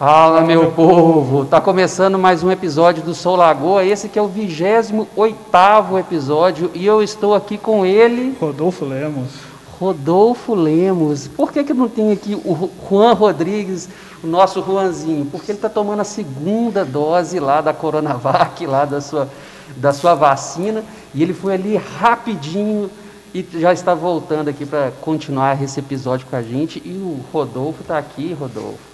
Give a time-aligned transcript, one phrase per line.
[0.00, 1.44] Fala, meu povo!
[1.44, 6.86] Tá começando mais um episódio do Sou Lagoa, esse que é o 28 episódio e
[6.86, 9.28] eu estou aqui com ele, Rodolfo Lemos.
[9.78, 11.28] Rodolfo Lemos.
[11.28, 13.90] Por que, que não tem aqui o Juan Rodrigues,
[14.24, 15.26] o nosso Juanzinho?
[15.26, 19.28] Porque ele está tomando a segunda dose lá da Coronavac, lá da sua,
[19.76, 20.82] da sua vacina,
[21.14, 22.88] e ele foi ali rapidinho
[23.34, 26.80] e já está voltando aqui para continuar esse episódio com a gente.
[26.82, 28.89] E o Rodolfo está aqui, Rodolfo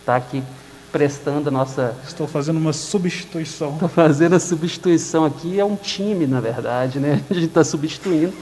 [0.00, 0.42] está aqui
[0.90, 1.94] prestando a nossa.
[2.06, 3.74] Estou fazendo uma substituição.
[3.74, 7.22] Estou fazendo a substituição aqui, é um time, na verdade, né?
[7.30, 8.32] A gente está substituindo.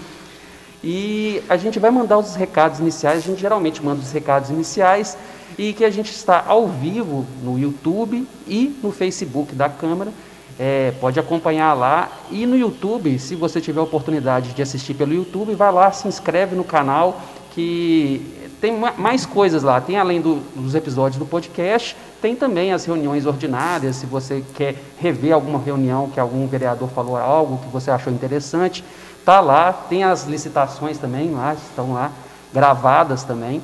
[0.83, 5.19] E a gente vai mandar os recados iniciais, a gente geralmente manda os recados iniciais
[5.59, 10.13] e que a gente está ao vivo no YouTube e no Facebook da Câmara.
[10.59, 12.11] É, pode acompanhar lá.
[12.31, 16.07] E no YouTube, se você tiver a oportunidade de assistir pelo YouTube, vai lá, se
[16.07, 17.21] inscreve no canal,
[17.53, 19.81] que tem mais coisas lá.
[19.81, 23.97] Tem além do, dos episódios do podcast, tem também as reuniões ordinárias.
[23.97, 28.85] Se você quer rever alguma reunião que algum vereador falou algo que você achou interessante,
[29.25, 29.73] tá lá.
[29.73, 32.13] Tem as licitações também lá, estão lá
[32.53, 33.63] gravadas também.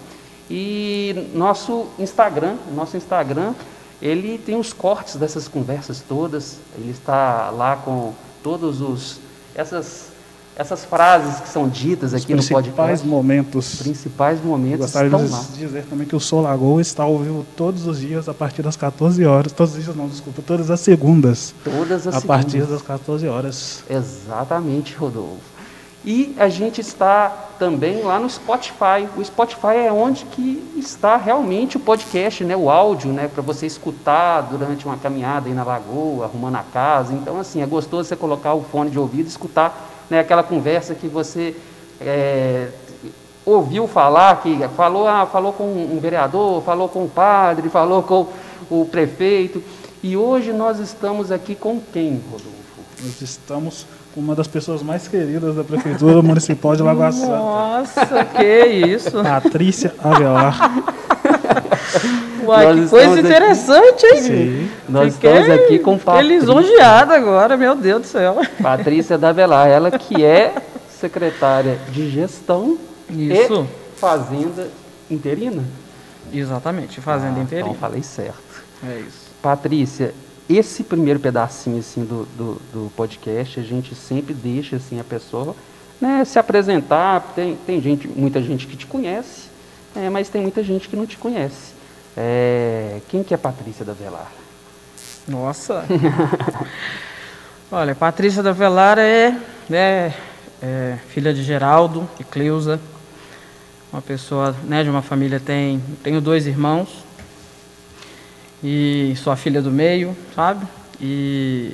[0.48, 3.55] E nosso Instagram, nosso Instagram,
[4.00, 6.59] ele tem os cortes dessas conversas todas.
[6.77, 9.19] Ele está lá com todos os
[9.55, 10.14] essas
[10.56, 12.62] essas frases que são ditas Os aqui no podcast.
[12.62, 13.74] principais momentos.
[13.77, 15.44] Principais momentos Gostaria estão de lá.
[15.55, 18.77] dizer também que o Sou Lagoa está ao vivo todos os dias a partir das
[18.77, 19.52] 14 horas.
[19.52, 21.55] Todos os dias não, desculpa, todas as segundas.
[21.64, 22.70] Todas as a partir segundas.
[22.70, 23.82] das 14 horas.
[23.91, 25.55] Exatamente, Rodolfo.
[26.06, 29.08] E a gente está também lá no Spotify.
[29.16, 32.55] O Spotify é onde que está realmente o podcast, né?
[32.55, 33.27] o áudio, né?
[33.27, 37.14] para você escutar durante uma caminhada aí na lagoa, arrumando a casa.
[37.14, 40.20] Então, assim, é gostoso você colocar o fone de ouvido e escutar né?
[40.20, 41.55] aquela conversa que você
[42.01, 42.69] é,
[43.45, 48.29] ouviu falar, que falou, ah, falou com um vereador, falou com o padre, falou com
[48.71, 49.62] o prefeito.
[50.03, 52.53] E hoje nós estamos aqui com quem, Rodolfo?
[53.03, 58.25] Nós estamos com uma das pessoas mais queridas da Prefeitura Municipal de Lagoa Santa, Nossa,
[58.25, 59.22] que isso.
[59.22, 60.56] Patrícia Avelar.
[62.44, 64.22] Uai, que coisa estamos aqui- interessante, hein?
[64.22, 64.71] Sim.
[64.88, 68.37] Nós Fiquei- estamos aqui com Fiquei Patrícia, lisonjeada agora, meu Deus do céu.
[68.62, 70.55] Patrícia Davelar, ela que é
[71.00, 72.78] secretária de gestão
[73.11, 73.67] Isso.
[73.97, 74.69] e fazenda
[75.11, 75.62] interina.
[76.33, 77.69] Exatamente, fazenda Ah, interina.
[77.71, 78.62] Então falei certo.
[78.87, 79.25] É isso.
[79.43, 80.15] Patrícia,
[80.49, 85.56] esse primeiro pedacinho assim do, do, do podcast, a gente sempre deixa assim a pessoa
[86.00, 87.21] né, se apresentar.
[87.34, 89.49] Tem, tem gente, muita gente que te conhece,
[89.97, 91.72] é, mas tem muita gente que não te conhece.
[92.16, 94.31] É, quem que é Patrícia Davelar?
[95.27, 95.84] Nossa.
[97.72, 99.37] Olha, Patrícia da Velar é,
[99.71, 100.12] é,
[100.62, 102.78] é filha de Geraldo e Cleusa.
[103.93, 107.05] Uma pessoa, né, de uma família tem, tenho dois irmãos.
[108.64, 110.66] E sou a filha do meio, sabe?
[110.98, 111.72] E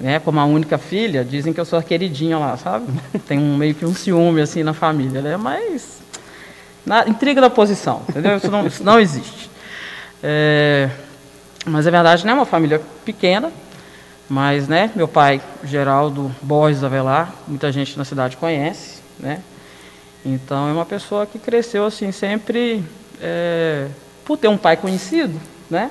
[0.00, 2.86] né, como a única filha, dizem que eu sou a queridinha lá, sabe?
[3.26, 5.36] Tem um meio que um ciúme assim na família, né?
[5.36, 6.00] Mas
[6.84, 8.36] na intriga da posição, entendeu?
[8.36, 9.48] Isso não, isso não existe.
[10.20, 10.90] É,
[11.64, 12.34] mas é verdade, né?
[12.34, 13.52] Uma família pequena,
[14.28, 14.90] mas, né?
[14.96, 19.40] Meu pai, Geraldo Borges Avelar, muita gente na cidade conhece, né?
[20.26, 22.84] Então é uma pessoa que cresceu assim sempre
[23.20, 23.86] é,
[24.24, 25.40] por ter um pai conhecido,
[25.72, 25.90] né?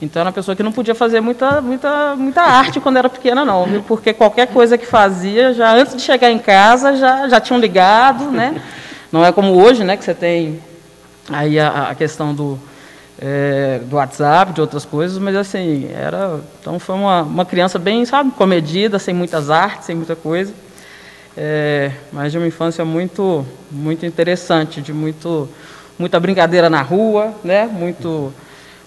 [0.00, 3.44] Então era uma pessoa que não podia fazer muita, muita, muita arte quando era pequena,
[3.44, 3.82] não, viu?
[3.82, 8.30] Porque qualquer coisa que fazia, já antes de chegar em casa, já, já tinham ligado,
[8.30, 8.60] né?
[9.10, 9.96] Não é como hoje, né?
[9.96, 10.60] Que você tem
[11.28, 12.58] aí a, a questão do,
[13.20, 16.40] é, do WhatsApp, de outras coisas, mas assim, era.
[16.60, 20.52] Então foi uma, uma criança bem, sabe, comedida, sem muitas artes, sem muita coisa.
[21.36, 25.48] É, mas de uma infância muito, muito interessante, de muito,
[25.98, 27.66] muita brincadeira na rua, né?
[27.66, 28.32] Muito,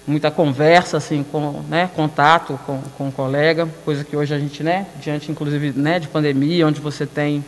[0.07, 1.89] muita conversa, assim, com, né?
[1.95, 4.85] Contato com, com o colega, coisa que hoje a gente, né?
[5.01, 5.99] Diante, inclusive, né?
[5.99, 7.43] De pandemia, onde você tem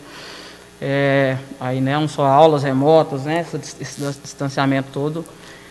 [0.82, 1.94] é, aí, né?
[1.94, 3.42] Não só aulas remotas, né?
[3.42, 5.24] Esse, esse distanciamento todo.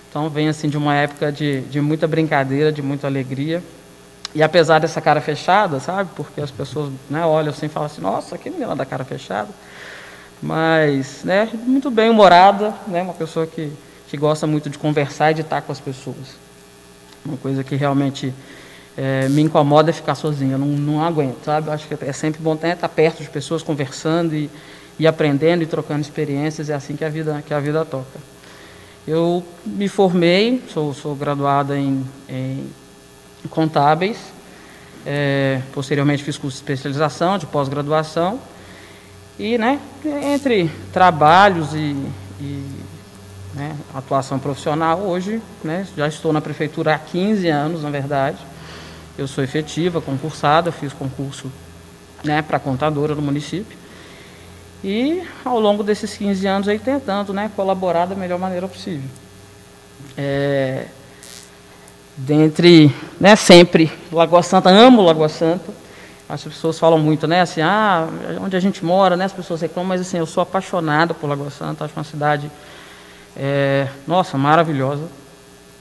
[0.08, 3.62] Então vem assim de uma época de, de muita brincadeira, de muita alegria.
[4.34, 6.10] E apesar dessa cara fechada, sabe?
[6.14, 9.48] Porque as pessoas né, olham assim e falam assim, nossa, que menina da cara fechada.
[10.42, 13.02] Mas, né, muito bem humorada, né?
[13.02, 13.72] Uma pessoa que,
[14.08, 16.45] que gosta muito de conversar e de estar com as pessoas.
[17.26, 18.32] Uma coisa que realmente
[18.96, 21.70] eh, me incomoda é ficar sozinha, eu não, não aguento, sabe?
[21.70, 24.48] Acho que é sempre bom estar perto de pessoas, conversando e,
[24.98, 28.18] e aprendendo e trocando experiências, é assim que a vida, que a vida toca.
[29.06, 32.68] Eu me formei, sou, sou graduada em, em
[33.50, 34.18] contábeis,
[35.04, 38.40] eh, posteriormente fiz curso de especialização, de pós-graduação,
[39.38, 39.78] e, né,
[40.32, 41.94] entre trabalhos e,
[42.40, 42.75] e
[43.56, 45.00] né, atuação profissional.
[45.00, 48.38] Hoje, né, já estou na prefeitura há 15 anos, na verdade.
[49.16, 51.50] Eu sou efetiva, concursada, fiz concurso
[52.22, 53.76] né, para contadora no município.
[54.84, 59.08] E ao longo desses 15 anos aí tentando né, colaborar da melhor maneira possível.
[60.16, 60.86] É,
[62.16, 65.72] dentre, né, sempre, Lagoa Santa, amo Lagoa Santa.
[66.28, 68.08] As pessoas falam muito, né, assim, ah,
[68.40, 71.50] onde a gente mora, né, as pessoas reclamam, mas assim, eu sou apaixonado por Lagoa
[71.50, 72.50] Santa, acho uma cidade,
[73.36, 75.04] é, nossa, maravilhosa.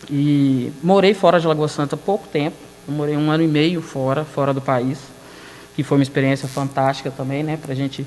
[0.09, 2.55] E morei fora de Lagoa Santa pouco tempo,
[2.87, 4.99] eu morei um ano e meio fora, fora do país,
[5.75, 8.05] que foi uma experiência fantástica também, né, para a gente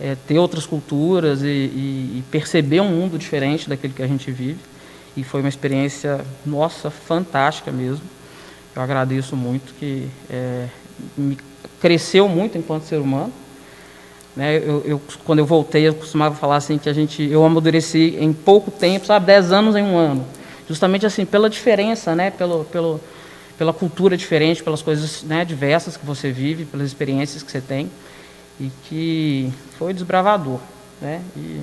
[0.00, 4.30] é, ter outras culturas e, e, e, perceber um mundo diferente daquele que a gente
[4.30, 4.58] vive.
[5.16, 8.04] E foi uma experiência, nossa, fantástica mesmo.
[8.74, 10.68] Eu agradeço muito, que é,
[11.16, 11.36] me
[11.80, 13.32] cresceu muito enquanto ser humano.
[14.34, 18.16] Né, eu, eu, quando eu voltei, eu costumava falar assim que a gente, eu amadureci
[18.18, 20.24] em pouco tempo, sabe, dez anos em um ano,
[20.66, 22.98] justamente assim pela diferença, né, pelo, pelo,
[23.58, 27.90] pela cultura diferente, pelas coisas né, diversas que você vive, pelas experiências que você tem
[28.58, 30.60] e que foi desbravador,
[31.00, 31.20] né?
[31.36, 31.60] E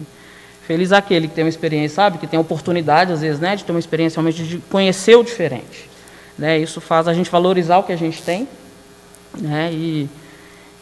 [0.66, 3.63] feliz aquele que tem uma experiência, sabe, que tem a oportunidade às vezes, né, de
[3.63, 5.89] ter uma experiência realmente de conhecer o diferente,
[6.38, 6.60] né?
[6.60, 8.48] Isso faz a gente valorizar o que a gente tem,
[9.39, 9.71] né?
[9.74, 10.07] E,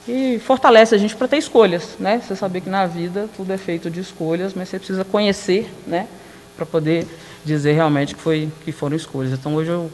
[0.07, 2.21] e fortalece a gente para ter escolhas, né?
[2.25, 6.07] Você saber que na vida tudo é feito de escolhas, mas você precisa conhecer, né,
[6.56, 7.06] para poder
[7.44, 9.33] dizer realmente que foi que foram escolhas.
[9.33, 9.92] Então hoje eu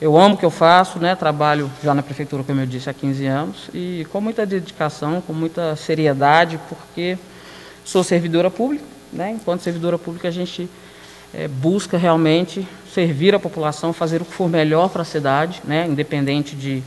[0.00, 1.16] eu amo o que eu faço, né?
[1.16, 5.32] trabalho já na prefeitura, como eu disse, há 15 anos, e com muita dedicação, com
[5.32, 7.18] muita seriedade, porque
[7.84, 8.84] sou servidora pública.
[9.12, 9.32] Né?
[9.32, 10.70] Enquanto servidora pública, a gente
[11.34, 15.84] é, busca realmente servir a população, fazer o que for melhor para a cidade, né?
[15.88, 16.80] independente de,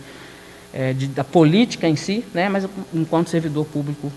[0.73, 2.49] é, de, da política em si, né?
[2.49, 4.11] mas enquanto servidor público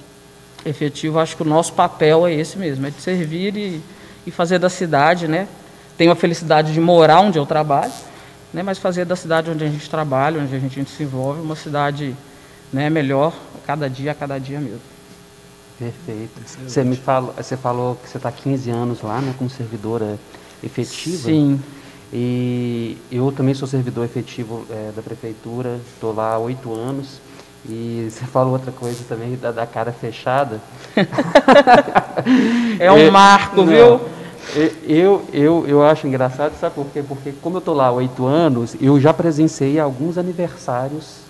[0.64, 3.80] efetivo, acho que o nosso papel é esse mesmo, é de servir e,
[4.26, 5.48] e fazer da cidade, né?
[5.96, 7.92] tenho a felicidade de morar onde eu trabalho,
[8.52, 11.56] né, mas fazer da cidade onde a gente trabalha, onde a gente se envolve, uma
[11.56, 12.14] cidade
[12.72, 13.32] né, melhor
[13.66, 14.80] cada dia, a cada dia mesmo.
[15.78, 16.30] Perfeito.
[16.66, 20.18] Você me falou, você falou que você está 15 anos lá, né, como servidora
[20.62, 21.28] efetiva.
[21.28, 21.60] Sim.
[22.12, 27.20] E eu também sou servidor efetivo é, da prefeitura, estou lá há oito anos.
[27.68, 30.60] E você falou outra coisa também da, da cara fechada.
[32.78, 34.00] é um marco, viu?
[34.86, 37.02] Eu, eu, eu acho engraçado, sabe por quê?
[37.02, 41.23] Porque como eu estou lá há oito anos, eu já presenciei alguns aniversários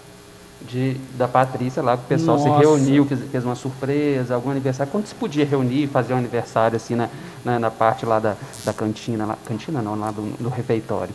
[0.69, 2.51] de, da Patrícia lá, que o pessoal Nossa.
[2.51, 4.91] se reuniu, fez, fez, uma surpresa, algum aniversário.
[4.91, 7.09] Quando se podia reunir, fazer um aniversário assim na,
[7.45, 8.35] na, na parte lá da,
[8.65, 11.15] da cantina, lá, cantina não, lá do, do refeitório.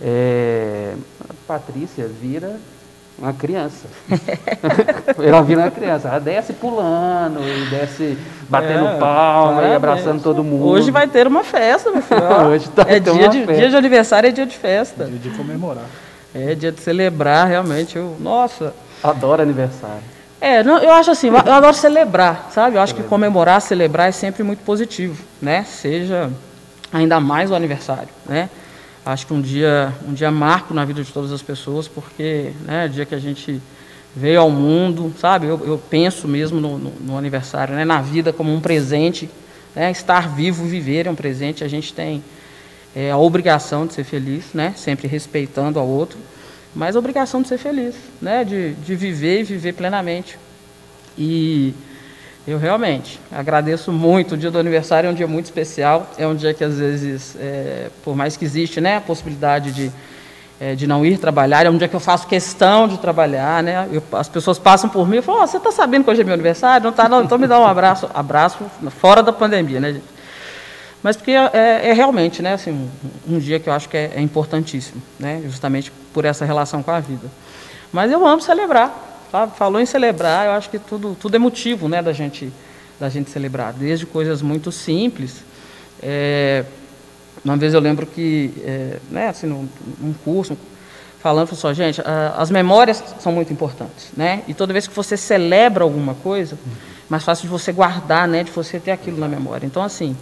[0.00, 2.58] É, a Patrícia vira
[3.18, 3.86] uma criança.
[5.18, 6.08] Ela vira uma criança.
[6.08, 8.18] Ela desce pulando, e desce
[8.48, 10.66] batendo é, palma e abraçando todo mundo.
[10.66, 12.20] Hoje vai ter uma festa, meu filho.
[12.48, 15.04] Hoje tá é dia de, dia de aniversário, é dia de festa.
[15.06, 15.84] Dia de comemorar.
[16.36, 17.96] É dia de celebrar, realmente.
[17.96, 18.74] Eu, nossa.
[19.02, 20.02] Adoro aniversário.
[20.40, 22.76] É, não, eu acho assim, eu adoro celebrar, sabe?
[22.76, 25.64] Eu acho que comemorar, celebrar é sempre muito positivo, né?
[25.64, 26.30] Seja
[26.92, 28.50] ainda mais o aniversário, né?
[29.06, 32.84] acho que um dia, um dia marco na vida de todas as pessoas, porque né,
[32.84, 33.62] é o dia que a gente
[34.14, 35.46] veio ao mundo, sabe?
[35.46, 39.30] Eu, eu penso mesmo no, no, no, aniversário, né, na vida como um presente,
[39.76, 39.92] né?
[39.92, 41.62] estar vivo, viver é um presente.
[41.62, 42.24] A gente tem
[42.96, 44.72] é, a obrigação de ser feliz, né?
[44.74, 46.18] Sempre respeitando ao outro,
[46.74, 48.42] mas a obrigação de ser feliz, né?
[48.42, 50.38] De, de viver e viver plenamente.
[51.18, 51.74] E
[52.48, 54.34] eu realmente agradeço muito.
[54.34, 56.10] O dia do aniversário é um dia muito especial.
[56.16, 59.92] É um dia que, às vezes, é, por mais que existe né, a possibilidade de,
[60.58, 63.62] é, de não ir trabalhar, é um dia que eu faço questão de trabalhar.
[63.62, 63.88] Né?
[63.92, 66.24] Eu, as pessoas passam por mim e falam: oh, Você está sabendo que hoje é
[66.24, 66.84] meu aniversário?
[66.84, 67.22] Não está, não?
[67.22, 68.64] Então me dá um abraço, abraço
[69.00, 69.80] fora da pandemia.
[69.80, 70.00] Né,
[71.06, 71.50] Mas porque é,
[71.84, 72.90] é realmente né, assim,
[73.28, 76.90] um, dia que eu acho que é, é importantíssimo, né, justamente por essa relação com
[76.90, 77.30] a vida.
[77.92, 79.22] Mas eu amo celebrar.
[79.30, 79.56] Sabe?
[79.56, 82.52] Falou em celebrar, eu acho que tudo, tudo é motivo né, da, gente,
[82.98, 85.44] da gente celebrar, desde coisas muito simples.
[86.02, 86.64] É,
[87.44, 89.68] uma vez eu lembro que, é, né, assim, num,
[90.00, 90.58] num curso,
[91.20, 92.02] falando, só, gente,
[92.36, 94.42] as memórias são muito importantes, né?
[94.48, 96.58] E toda vez que você celebra alguma coisa,
[97.08, 99.64] mais fácil de você guardar, né, de você ter aquilo na memória.
[99.64, 100.16] Então, assim,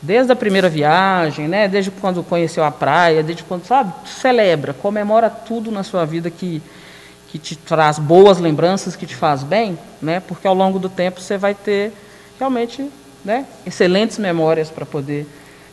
[0.00, 5.28] desde a primeira viagem, né, desde quando conheceu a praia, desde quando, sabe, celebra, comemora
[5.28, 6.62] tudo na sua vida que
[7.28, 10.20] que te traz boas lembranças, que te faz bem, né?
[10.20, 11.92] Porque ao longo do tempo você vai ter
[12.38, 12.90] realmente,
[13.24, 15.26] né, excelentes memórias para poder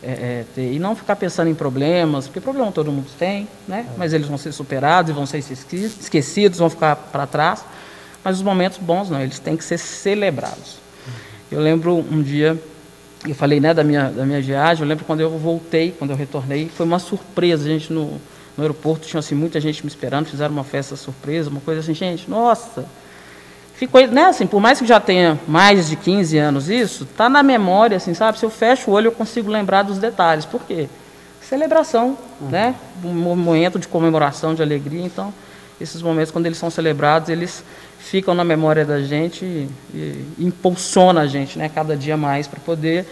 [0.03, 3.85] é, é, ter e não ficar pensando em problemas, porque problema todo mundo tem, né?
[3.97, 7.63] Mas eles vão ser superados e vão ser esquecidos, vão ficar para trás.
[8.23, 10.79] Mas os momentos bons não, eles têm que ser celebrados.
[11.51, 12.59] Eu lembro um dia
[13.27, 16.17] eu falei né, da, minha, da minha viagem, eu lembro quando eu voltei, quando eu
[16.17, 18.19] retornei, foi uma surpresa, a gente no,
[18.57, 19.07] no aeroporto.
[19.07, 22.85] Tinha assim, muita gente me esperando, fizeram uma festa surpresa, uma coisa assim, gente, nossa,
[23.75, 27.43] ficou, né, assim, por mais que já tenha mais de 15 anos isso, tá na
[27.43, 30.87] memória, assim, sabe, se eu fecho o olho eu consigo lembrar dos detalhes, por quê?
[31.41, 32.49] Celebração, uhum.
[32.49, 35.33] né, um momento de comemoração, de alegria, então,
[35.79, 37.63] esses momentos, quando eles são celebrados, eles
[38.05, 42.59] ficam na memória da gente e, e impulsiona a gente, né, cada dia mais para
[42.59, 43.05] poder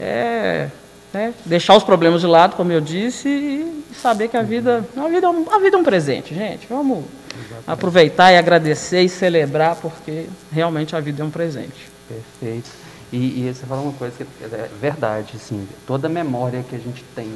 [0.00, 0.68] é,
[1.12, 5.08] né, deixar os problemas de lado, como eu disse, e saber que a vida, a
[5.08, 6.66] vida, é a vida é um presente, gente.
[6.68, 7.04] Vamos
[7.34, 7.64] Exatamente.
[7.66, 11.88] aproveitar e agradecer e celebrar, porque realmente a vida é um presente.
[12.08, 12.70] Perfeito.
[13.12, 17.04] E, e você falou uma coisa que é verdade, assim, toda memória que a gente
[17.14, 17.30] tem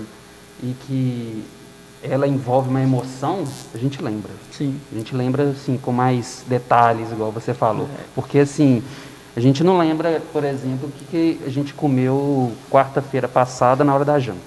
[0.62, 1.44] e que
[2.02, 4.30] ela envolve uma emoção, a gente lembra.
[4.50, 4.78] Sim.
[4.92, 7.88] A gente lembra, assim, com mais detalhes, igual você falou.
[7.98, 8.02] É.
[8.14, 8.82] Porque, assim,
[9.36, 13.94] a gente não lembra, por exemplo, o que, que a gente comeu quarta-feira passada na
[13.94, 14.38] hora da janta.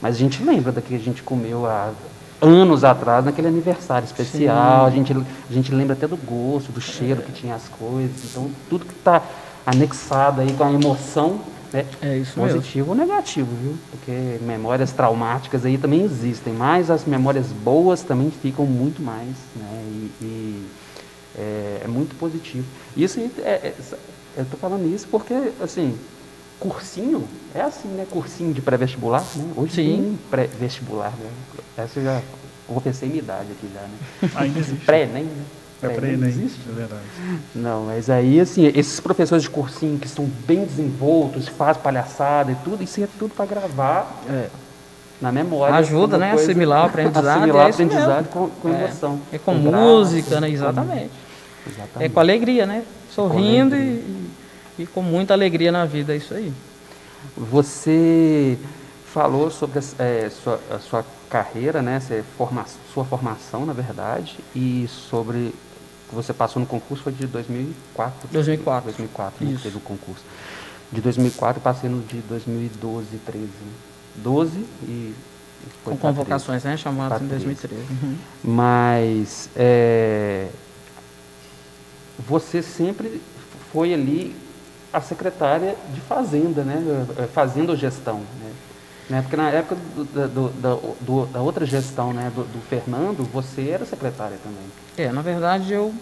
[0.00, 1.92] Mas a gente lembra do que a gente comeu há
[2.40, 4.86] anos atrás, naquele aniversário especial.
[4.86, 7.24] A gente, a gente lembra até do gosto, do cheiro é.
[7.24, 8.16] que tinha as coisas.
[8.24, 9.22] Então, tudo que está
[9.64, 11.40] anexado aí com a emoção
[11.72, 11.86] né?
[12.00, 13.02] É isso Positivo mesmo.
[13.02, 13.76] ou negativo, viu?
[13.90, 19.84] Porque memórias traumáticas aí também existem, mas as memórias boas também ficam muito mais, né?
[19.86, 20.66] E, e
[21.36, 22.66] é, é, muito positivo.
[22.96, 23.74] Isso é, é,
[24.36, 25.98] eu estou falando isso porque, assim,
[26.60, 28.06] cursinho é assim, né?
[28.10, 29.52] Cursinho de pré-vestibular, né?
[29.56, 29.84] Hoje Sim.
[29.84, 31.30] tem pré-vestibular, né?
[31.76, 32.22] Essa eu já
[32.68, 34.30] vou pensar em minha idade aqui já, né?
[34.36, 34.84] Ainda existe.
[34.84, 35.44] Pré-nem, né?
[35.82, 36.60] É para Enem, existe?
[36.68, 37.02] é verdade.
[37.54, 42.54] Não, mas aí, assim, esses professores de cursinho que são bem desenvoltos, fazem palhaçada e
[42.56, 44.48] tudo, isso é tudo para gravar é.
[45.20, 45.74] na memória.
[45.74, 46.30] Ajuda, né?
[46.30, 47.26] Coisa, assimilar o aprendizado.
[47.26, 48.84] Assimilar o é aprendizado com, com é.
[48.84, 49.20] emoção.
[49.32, 50.50] É com, com música, né?
[50.50, 51.10] Exatamente.
[51.66, 52.04] Exatamente.
[52.04, 52.84] É com alegria, né?
[53.10, 54.02] Sorrindo alegria.
[54.78, 56.52] E, e com muita alegria na vida, é isso aí.
[57.36, 58.56] Você
[59.12, 62.00] falou sobre a, é, sua, a sua carreira, né?
[62.38, 65.52] Forma, sua formação, na verdade, e sobre
[66.12, 68.28] que você passou no concurso foi de 2004.
[68.30, 68.84] 2004.
[68.84, 70.22] 2004, né, teve o concurso.
[70.92, 73.48] De 2004 passei no de 2012, 13.
[74.16, 75.14] 12 e
[75.82, 76.76] com convocações, 13, né?
[76.76, 77.82] Chamadas em 2013.
[77.82, 78.16] Uhum.
[78.44, 80.48] Mas é,
[82.18, 83.22] você sempre
[83.72, 84.36] foi ali
[84.92, 87.06] a secretária de Fazenda, né?
[87.32, 88.52] Fazenda ou gestão, né?
[89.08, 89.22] Né?
[89.22, 90.48] Porque na época do, do,
[91.00, 92.32] do, da outra gestão, né?
[92.34, 94.64] do, Fernando, você era secretária também.
[94.96, 95.94] É, na verdade eu,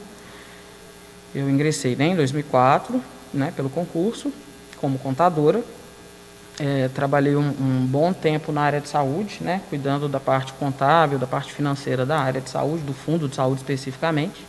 [1.35, 3.03] eu ingressei né, em 2004,
[3.33, 4.33] né, pelo concurso,
[4.77, 5.63] como contadora.
[6.59, 11.19] É, trabalhei um, um, bom tempo na área de saúde, né, cuidando da parte contábil,
[11.19, 14.45] da parte financeira da área de saúde, do fundo de saúde especificamente.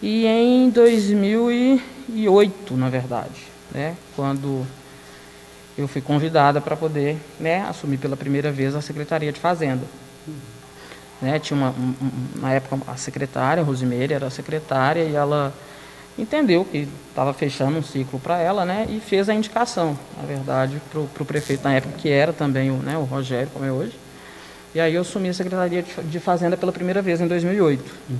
[0.00, 4.64] E em 2008, na verdade, né, quando
[5.78, 9.84] eu fui convidada para poder né, assumir pela primeira vez a Secretaria de Fazenda.
[11.22, 11.38] Né?
[11.38, 11.94] Tinha uma, um,
[12.36, 15.54] na época a secretária, a Rosimeire era a secretária, e ela
[16.18, 18.86] entendeu que estava fechando um ciclo para ela, né?
[18.88, 22.74] E fez a indicação, na verdade, para o prefeito na época, que era também o,
[22.74, 23.96] né, o Rogério, como é hoje.
[24.74, 27.94] E aí eu assumi a Secretaria de Fazenda pela primeira vez em 2008.
[28.10, 28.16] Uhum.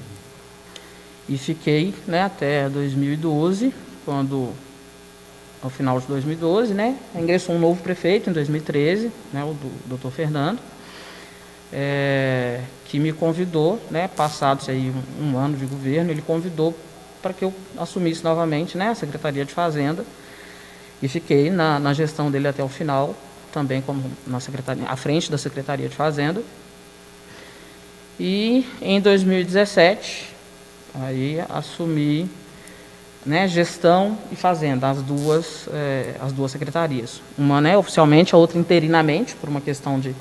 [1.29, 3.75] E fiquei né, até 2012,
[4.05, 4.53] quando,
[5.63, 10.11] ao final de 2012, né, ingressou um novo prefeito em 2013, né, o do, Dr.
[10.11, 10.61] Fernando
[11.73, 16.75] é, que me convidou, né, passados aí um, um, ano de governo, ele convidou
[17.21, 20.05] para que eu assumisse novamente né, a Secretaria de Fazenda
[21.03, 23.15] e fiquei na, na gestão dele até o final,
[23.53, 26.43] também como na secretaria, à frente da Secretaria de Fazenda.
[28.19, 30.35] E em 2017,
[30.95, 32.29] aí assumi
[33.29, 37.21] né, gestão e fazenda, as duas, é, as duas secretarias.
[37.37, 40.17] Uma né, oficialmente, a outra interinamente, por uma questão de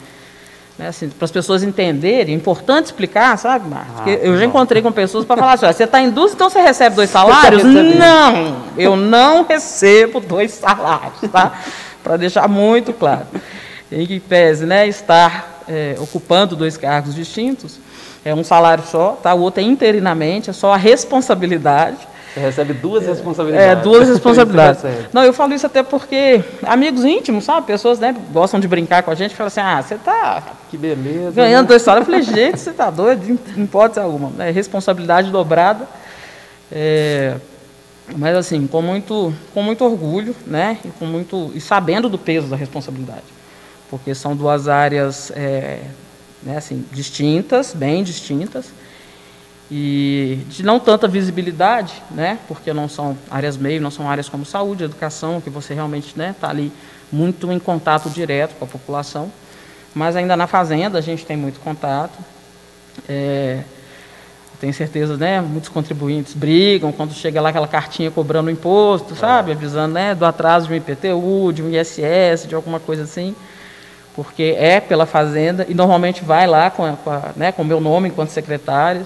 [0.77, 4.01] né, assim, para as pessoas entenderem, é importante explicar, sabe, Marcos?
[4.05, 6.61] Ah, eu já encontrei com pessoas para falar assim, você está em indústria, então você
[6.61, 7.63] recebe dois salários?
[7.63, 11.59] não, eu não recebo dois salários, tá?
[12.03, 13.25] para deixar muito claro.
[13.89, 17.79] Em que pese né, estar é, ocupando dois cargos distintos,
[18.25, 19.33] é um salário só, tá?
[19.33, 23.67] o outro é interinamente, é só a responsabilidade você recebe duas é, responsabilidades.
[23.67, 24.83] É, duas responsabilidades.
[25.11, 27.65] Não, eu falo isso até porque amigos íntimos, sabe?
[27.65, 30.77] Pessoas né, gostam de brincar com a gente e falam assim, ah, você está que
[30.77, 31.67] beleza, ganhando né?
[31.69, 32.07] dois salários.
[32.07, 33.39] Eu falei, gente, você está doido?
[33.55, 34.31] Não pode ser alguma.
[34.43, 35.87] É responsabilidade dobrada.
[36.71, 37.35] É,
[38.15, 40.77] mas assim, com muito, com muito orgulho, né?
[40.85, 43.23] E, com muito, e sabendo do peso da responsabilidade.
[43.89, 45.79] Porque são duas áreas é,
[46.43, 48.67] né, assim, distintas, bem distintas
[49.69, 54.45] e de não tanta visibilidade, né, porque não são áreas meio, não são áreas como
[54.45, 56.71] saúde, educação, que você realmente está né, tá ali
[57.11, 59.31] muito em contato direto com a população,
[59.93, 62.17] mas ainda na fazenda a gente tem muito contato.
[63.07, 63.61] É,
[64.59, 69.93] tenho certeza, né, muitos contribuintes brigam quando chega lá aquela cartinha cobrando imposto, sabe, avisando
[69.93, 73.35] né, do atraso de um IPTU, de um ISS, de alguma coisa assim
[74.17, 77.65] porque é pela fazenda e normalmente vai lá com, a, com, a, né, com o
[77.65, 79.05] meu nome enquanto secretário.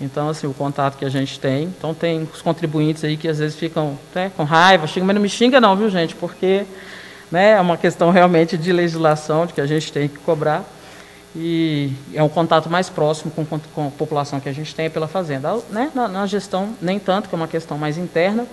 [0.00, 1.64] Então, assim, o contato que a gente tem.
[1.64, 5.22] Então, tem os contribuintes aí que às vezes ficam né, com raiva, xingam, mas não
[5.22, 6.14] me xinga não, viu, gente?
[6.14, 6.64] Porque
[7.30, 10.64] né, é uma questão realmente de legislação, de que a gente tem que cobrar.
[11.34, 15.08] E é um contato mais próximo com, com a população que a gente tem pela
[15.08, 15.56] fazenda.
[15.70, 18.46] Né, na, na gestão, nem tanto, que é uma questão mais interna.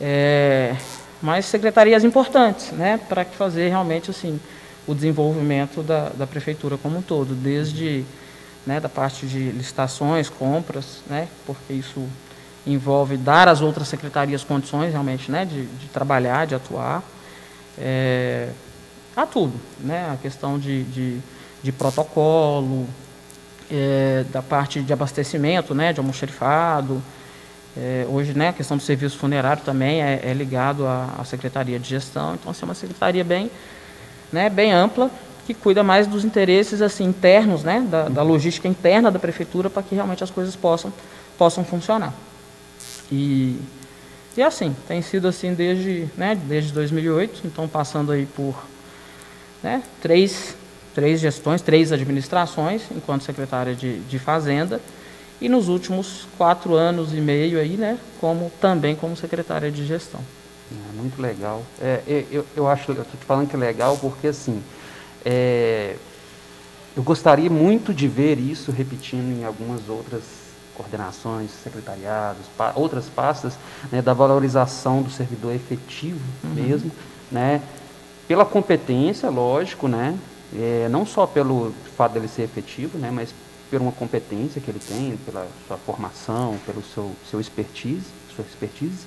[0.00, 0.76] É,
[1.20, 4.38] mas secretarias importantes, né, para fazer realmente assim
[4.86, 8.04] o desenvolvimento da, da prefeitura como um todo, desde
[8.68, 12.06] né, da parte de licitações, compras, né, porque isso
[12.66, 17.02] envolve dar às outras secretarias condições realmente, né, de, de trabalhar, de atuar,
[17.78, 18.50] é,
[19.16, 21.18] a tudo, né, a questão de, de,
[21.62, 22.86] de protocolo,
[23.70, 27.02] é, da parte de abastecimento, né, de almoxerifado,
[27.74, 31.78] é, hoje, né, a questão do serviço funerário também é, é ligado à, à, Secretaria
[31.78, 32.34] de Gestão.
[32.34, 33.50] Então, assim, é uma secretaria bem,
[34.30, 35.10] né, bem ampla,
[35.48, 39.82] que cuida mais dos interesses assim, internos, né, da, da logística interna da Prefeitura, para
[39.82, 40.92] que realmente as coisas possam,
[41.38, 42.12] possam funcionar.
[43.10, 43.58] E,
[44.36, 48.62] e assim, tem sido assim desde, né, desde 2008, então passando aí por
[49.62, 50.54] né, três,
[50.94, 54.82] três gestões, três administrações, enquanto secretária de, de Fazenda,
[55.40, 60.20] e nos últimos quatro anos e meio aí, né, como também como secretária de gestão.
[60.70, 61.62] É, muito legal.
[61.80, 64.62] É, é eu, eu acho, eu estou te falando que é legal porque assim,
[65.24, 65.96] é,
[66.96, 70.22] eu gostaria muito de ver isso repetindo em algumas outras
[70.74, 73.54] coordenações, secretariados, pa, outras pastas,
[73.90, 76.50] né, da valorização do servidor efetivo uhum.
[76.54, 76.90] mesmo,
[77.30, 77.60] né,
[78.28, 80.16] pela competência, lógico, né,
[80.54, 83.34] é, não só pelo fato dele ser efetivo, né, mas
[83.68, 89.06] por uma competência que ele tem, pela sua formação, pelo seu, seu expertise, sua expertise,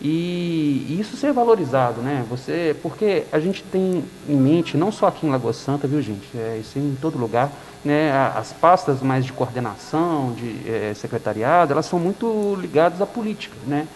[0.00, 2.24] e, isso ser valorizado, né?
[2.28, 6.28] Você, porque a gente tem em mente, não só aqui em Lagoa Santa, viu gente,
[6.36, 7.50] é, isso em todo lugar,
[7.84, 8.12] né?
[8.34, 13.86] As pastas mais de coordenação, de é, secretariado, elas são muito ligadas à política, né?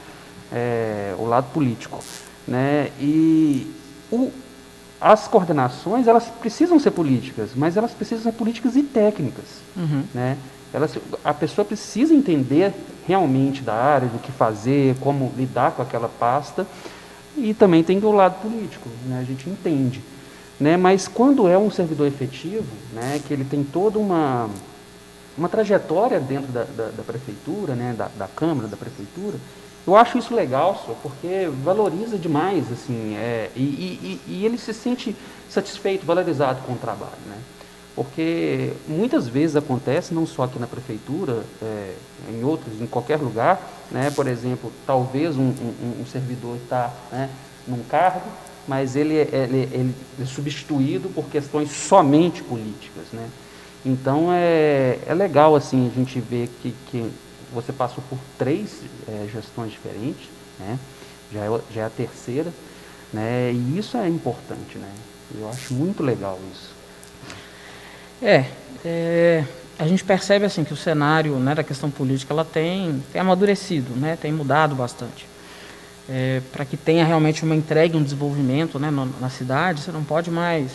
[0.52, 1.98] É, o lado político,
[2.46, 2.90] né?
[3.00, 3.70] E
[4.10, 4.32] o,
[5.00, 9.44] as coordenações elas precisam ser políticas, mas elas precisam ser políticas e técnicas.
[9.76, 10.04] Uhum.
[10.12, 10.36] Né?
[10.72, 12.72] Elas, a pessoa precisa entender
[13.08, 16.66] realmente da área, do que fazer, como lidar com aquela pasta,
[17.34, 19.18] e também tem o lado político, né?
[19.18, 20.02] a gente entende.
[20.60, 20.76] Né?
[20.76, 23.20] Mas quando é um servidor efetivo, né?
[23.26, 24.50] que ele tem toda uma,
[25.36, 27.94] uma trajetória dentro da, da, da prefeitura, né?
[27.96, 29.38] da, da Câmara, da prefeitura,
[29.86, 34.74] eu acho isso legal, só, porque valoriza demais, assim, é, e, e, e, ele se
[34.74, 35.16] sente
[35.48, 37.38] satisfeito, valorizado com o trabalho, né?
[37.98, 41.94] Porque muitas vezes acontece, não só aqui na prefeitura, é,
[42.30, 44.08] em outros, em qualquer lugar, né?
[44.12, 47.28] Por exemplo, talvez um, um, um servidor está né,
[47.66, 48.30] num cargo,
[48.68, 53.28] mas ele, é, ele, ele é substituído por questões somente políticas, né?
[53.84, 57.10] Então é, é legal assim a gente ver que, que
[57.52, 60.28] você passou por três é, gestões diferentes,
[60.60, 60.78] né?
[61.32, 62.52] já, é, já é a terceira,
[63.12, 63.50] né?
[63.52, 64.78] e isso é importante.
[64.78, 64.88] Né?
[65.36, 66.77] Eu acho muito legal isso.
[68.20, 68.44] É,
[68.84, 69.44] é,
[69.78, 73.94] a gente percebe assim que o cenário né, da questão política ela tem, tem amadurecido,
[73.94, 75.26] né, tem mudado bastante.
[76.08, 80.02] É, para que tenha realmente uma entrega, um desenvolvimento né, no, na cidade, você não
[80.02, 80.72] pode mais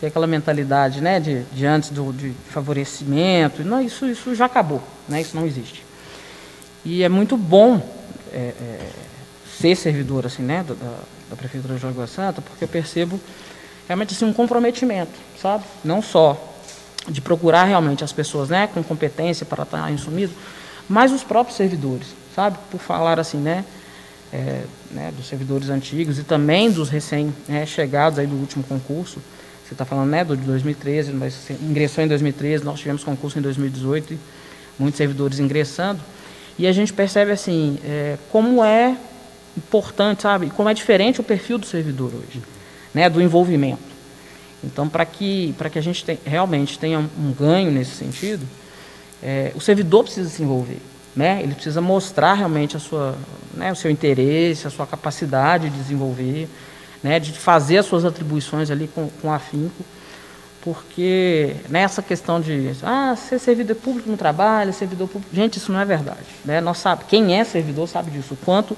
[0.00, 3.64] ter aquela mentalidade né, de, de antes do, de favorecimento.
[3.64, 5.82] Não, isso, isso já acabou, né, isso não existe.
[6.84, 7.80] E é muito bom
[8.32, 8.90] é, é,
[9.58, 10.74] ser servidor assim, né, da,
[11.30, 13.18] da Prefeitura de Lagoa Santa, porque eu percebo
[13.86, 15.64] realmente assim, um comprometimento, sabe?
[15.82, 16.55] Não só
[17.08, 20.32] de procurar realmente as pessoas né, com competência para estar insumido,
[20.88, 22.58] mas os próprios servidores, sabe?
[22.70, 23.64] Por falar assim, né,
[24.32, 29.20] é, né dos servidores antigos e também dos recém-chegados né, aí do último concurso.
[29.66, 33.42] Você está falando né, do de 2013, mas ingressou em 2013, nós tivemos concurso em
[33.42, 34.18] 2018, e
[34.78, 36.00] muitos servidores ingressando.
[36.58, 38.96] E a gente percebe assim, é, como é
[39.56, 40.50] importante, sabe?
[40.50, 42.40] Como é diferente o perfil do servidor hoje,
[42.94, 43.10] né?
[43.10, 43.95] Do envolvimento.
[44.64, 48.46] Então, para que, que a gente tem, realmente tenha um, um ganho nesse sentido,
[49.22, 50.80] é, o servidor precisa se envolver.
[51.14, 51.42] Né?
[51.42, 53.16] Ele precisa mostrar realmente a sua,
[53.54, 56.48] né, o seu interesse, a sua capacidade de desenvolver,
[57.02, 59.84] né, de fazer as suas atribuições ali com, com afinco,
[60.60, 65.78] porque nessa questão de ah, ser servidor público no trabalho, servidor público, gente, isso não
[65.78, 66.60] é verdade, né?
[66.60, 68.76] Nós sabe, quem é servidor sabe disso, o quanto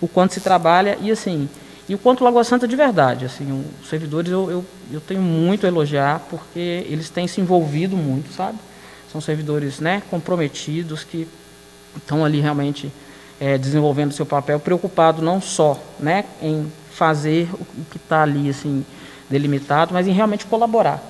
[0.00, 1.48] o quanto se trabalha e assim,
[1.88, 5.66] e o quanto Lagoa Santa de verdade, assim, os servidores eu, eu, eu tenho muito
[5.66, 8.58] a elogiar porque eles têm se envolvido muito, sabe?
[9.10, 11.28] São servidores, né, comprometidos que
[11.96, 12.92] estão ali realmente
[13.40, 18.84] é, desenvolvendo seu papel, preocupado não só, né, em fazer o que está ali assim
[19.28, 21.02] delimitado, mas em realmente colaborar.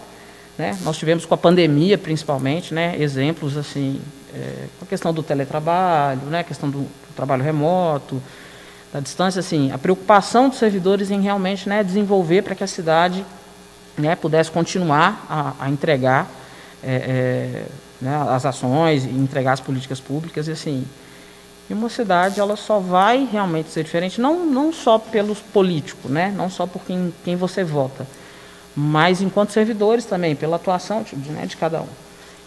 [0.58, 0.76] Né?
[0.82, 4.00] Nós tivemos com a pandemia, principalmente, né, exemplos assim,
[4.34, 8.22] é, a questão do teletrabalho, né, a questão do, do, trabalho remoto,
[8.96, 13.26] da distância, assim, a preocupação dos servidores em realmente né, desenvolver para que a cidade
[13.96, 16.26] né, pudesse continuar a, a entregar
[16.82, 17.66] é, é,
[18.00, 20.86] né, as ações e entregar as políticas públicas, e assim,
[21.68, 26.32] e uma cidade ela só vai realmente ser diferente, não, não só pelos políticos, né?
[26.34, 28.06] não só por quem, quem você vota,
[28.74, 31.88] mas enquanto servidores também, pela atuação de, né, de cada um.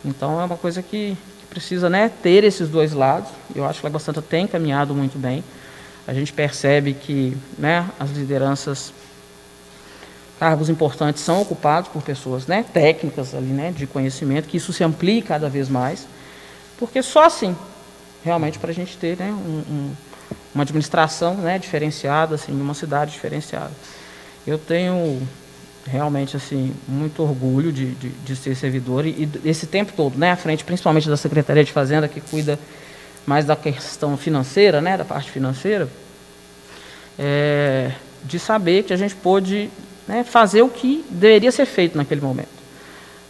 [0.03, 3.29] Então é uma coisa que, que, precisa né, ter esses dois lados.
[3.53, 5.43] Eu acho que a Lagoa Santa tem caminhado muito bem.
[6.09, 8.91] A gente percebe que né, as lideranças,
[10.39, 14.83] cargos importantes são ocupados por pessoas né, técnicas ali, né, de conhecimento, que isso se
[14.83, 16.07] amplie cada vez mais,
[16.79, 17.55] porque só assim
[18.25, 19.91] realmente para a gente ter né, um, um,
[20.55, 23.71] uma administração né, diferenciada, assim, uma cidade diferenciada.
[24.47, 25.21] Eu tenho
[25.85, 30.31] realmente assim muito orgulho de, de, de ser servidor e, e, esse tempo todo, né,
[30.31, 32.57] à frente principalmente da Secretaria de Fazenda que cuida
[33.29, 35.87] mais da questão financeira, né, da parte financeira,
[37.17, 37.91] é,
[38.23, 39.69] de saber que a gente pôde
[40.07, 42.59] né, fazer o que deveria ser feito naquele momento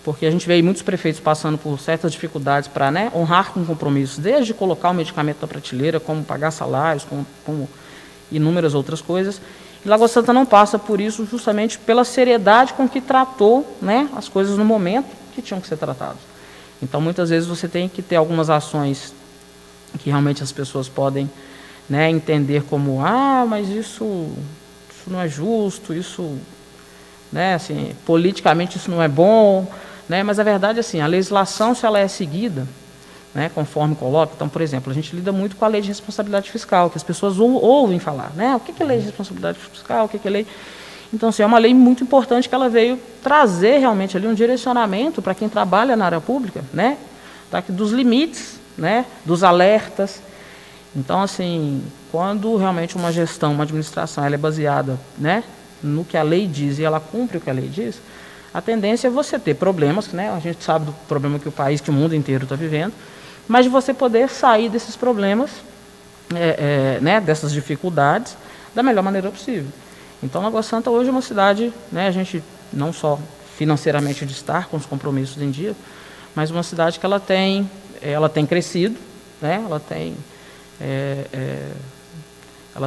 [0.03, 4.17] porque a gente vê muitos prefeitos passando por certas dificuldades para né, honrar com compromissos,
[4.17, 7.69] desde colocar o medicamento na prateleira, como pagar salários, como, como
[8.31, 9.41] inúmeras outras coisas.
[9.85, 14.27] E Lagoa Santa não passa por isso justamente pela seriedade com que tratou né, as
[14.27, 16.17] coisas no momento que tinham que ser tratadas.
[16.81, 19.13] Então, muitas vezes você tem que ter algumas ações
[19.97, 21.29] que realmente as pessoas podem
[21.89, 24.27] né, entender como, ah, mas isso,
[24.91, 26.37] isso não é justo, isso,
[27.31, 29.67] né, assim, politicamente isso não é bom,
[30.07, 30.21] né?
[30.21, 32.67] Mas a verdade é assim, a legislação, se ela é seguida,
[33.33, 36.51] né, conforme coloca, então, por exemplo, a gente lida muito com a lei de responsabilidade
[36.51, 38.55] fiscal, que as pessoas ou, ouvem falar, né?
[38.55, 40.47] O que é lei de responsabilidade fiscal, o que é lei...
[41.11, 45.23] Então, assim, é uma lei muito importante que ela veio trazer realmente ali um direcionamento
[45.23, 46.97] para quem trabalha na área pública, né?
[47.49, 49.05] Tá, dos limites, né?
[49.25, 50.21] Dos alertas.
[50.95, 55.43] Então, assim, quando realmente uma gestão, uma administração, ela é baseada, né?
[55.83, 58.01] No que a lei diz e ela cumpre o que a lei diz,
[58.53, 60.31] a tendência é você ter problemas, né?
[60.31, 62.93] a gente sabe do problema que o país, que o mundo inteiro está vivendo,
[63.47, 65.51] mas de você poder sair desses problemas,
[66.33, 68.35] é, é, né, dessas dificuldades,
[68.73, 69.67] da melhor maneira possível.
[70.21, 73.19] Então, Lagoa Santa hoje é uma cidade, né, a gente não só
[73.55, 75.75] financeiramente de estar com os compromissos em dia,
[76.35, 77.69] mas uma cidade que ela tem,
[78.01, 78.97] ela tem crescido,
[79.41, 80.15] né, ela tem
[80.79, 81.67] é, é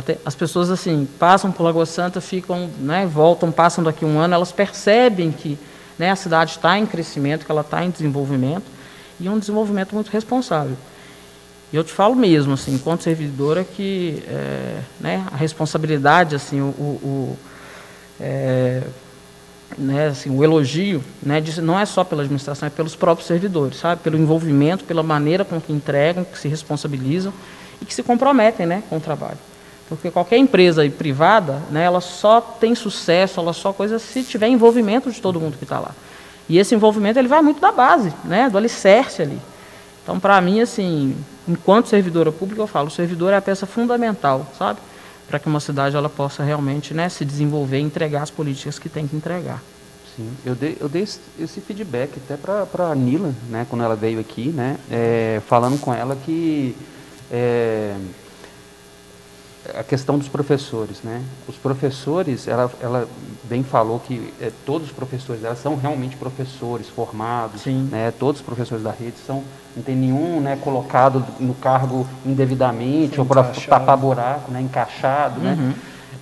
[0.00, 4.32] tem, as pessoas assim passam por Lagoa Santa, ficam, né, voltam, passam daqui um ano,
[4.32, 5.58] elas percebem que
[5.98, 8.64] né, a cidade está em crescimento, que ela está em desenvolvimento
[9.20, 10.76] e um desenvolvimento muito responsável.
[11.72, 16.64] E eu te falo mesmo, assim, enquanto servidora, que é, né, a responsabilidade, assim, o,
[16.64, 17.38] o
[18.20, 18.82] é,
[19.78, 24.00] né, assim, o elogio, né, não é só pela administração, é pelos próprios servidores, sabe?
[24.02, 27.32] Pelo envolvimento, pela maneira com que entregam, que se responsabilizam
[27.80, 29.38] e que se comprometem, né, com o trabalho.
[29.88, 35.10] Porque qualquer empresa privada, né, ela só tem sucesso, ela só coisa se tiver envolvimento
[35.10, 35.92] de todo mundo que está lá.
[36.48, 39.38] E esse envolvimento ele vai muito da base, né, do alicerce ali.
[40.02, 44.46] Então, para mim, assim, enquanto servidora pública, eu falo, o servidor é a peça fundamental,
[44.58, 44.80] sabe?
[45.28, 48.88] Para que uma cidade ela possa realmente né, se desenvolver e entregar as políticas que
[48.88, 49.62] tem que entregar.
[50.14, 54.20] Sim, eu dei, eu dei esse feedback até para a Nila, né, quando ela veio
[54.20, 56.76] aqui, né, é, falando com ela que
[57.30, 57.96] é,
[59.74, 61.22] a questão dos professores, né?
[61.46, 63.08] Os professores, ela, ela
[63.44, 67.88] bem falou que é, todos os professores, elas são realmente professores formados, Sim.
[67.90, 68.12] né?
[68.18, 69.44] Todos os professores da rede são,
[69.76, 75.40] não tem nenhum, né, colocado no cargo indevidamente Sim, ou para tapar buraco, né, encaixado,
[75.40, 75.52] né?
[75.52, 75.68] uhum.
[75.68, 75.74] né?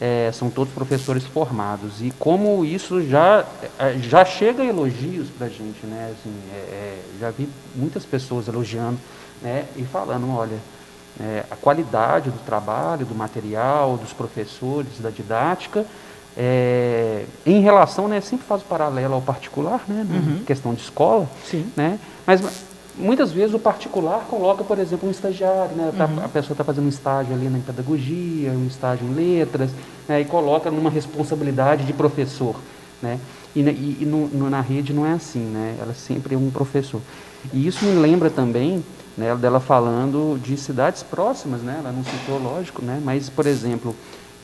[0.02, 3.44] É, são todos professores formados e como isso já
[3.78, 6.14] é, já chega elogios para a gente, né?
[6.14, 8.98] Assim, é, já vi muitas pessoas elogiando,
[9.42, 9.66] né?
[9.76, 10.56] E falando, olha
[11.18, 15.86] é, a qualidade do trabalho, do material, dos professores, da didática,
[16.36, 20.44] é, em relação, né, sempre faz o paralelo ao particular, né, uhum.
[20.44, 21.66] questão de escola, Sim.
[21.76, 22.40] né, mas
[22.96, 26.24] muitas vezes o particular coloca, por exemplo, um estagiário, né, tá, uhum.
[26.24, 29.70] a pessoa está fazendo um estágio ali na pedagogia, um estágio em letras,
[30.08, 32.54] né, e coloca numa responsabilidade de professor,
[33.02, 33.18] né,
[33.54, 35.74] E, e, e no, no, na rede não é assim, né?
[35.80, 37.00] Ela sempre é um professor.
[37.52, 38.84] E isso me lembra também
[39.16, 41.76] né, dela falando de cidades próximas, né?
[41.78, 43.00] Ela não citou, lógico, né?
[43.04, 43.94] Mas, por exemplo,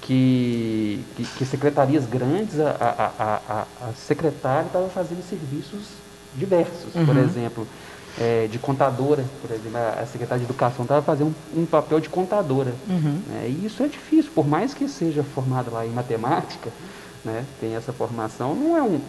[0.02, 5.88] que, que, que secretarias grandes, a, a, a, a secretária estava fazendo serviços
[6.36, 7.06] diversos, uhum.
[7.06, 7.66] por exemplo,
[8.18, 12.08] é, de contadora, por exemplo, a secretária de Educação estava fazendo um, um, papel de
[12.08, 12.72] contadora.
[12.88, 13.20] Uhum.
[13.26, 13.46] Né?
[13.48, 16.70] E isso é difícil, por mais que seja formada lá em matemática,
[17.24, 19.00] né, tem essa formação, não é um,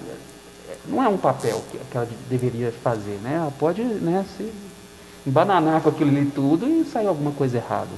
[0.88, 3.20] não é um papel que, que ela deveria fazer.
[3.22, 3.36] Né?
[3.36, 4.52] Ela pode né, se
[5.28, 7.92] embananar com aquilo ali tudo e sair alguma coisa errada.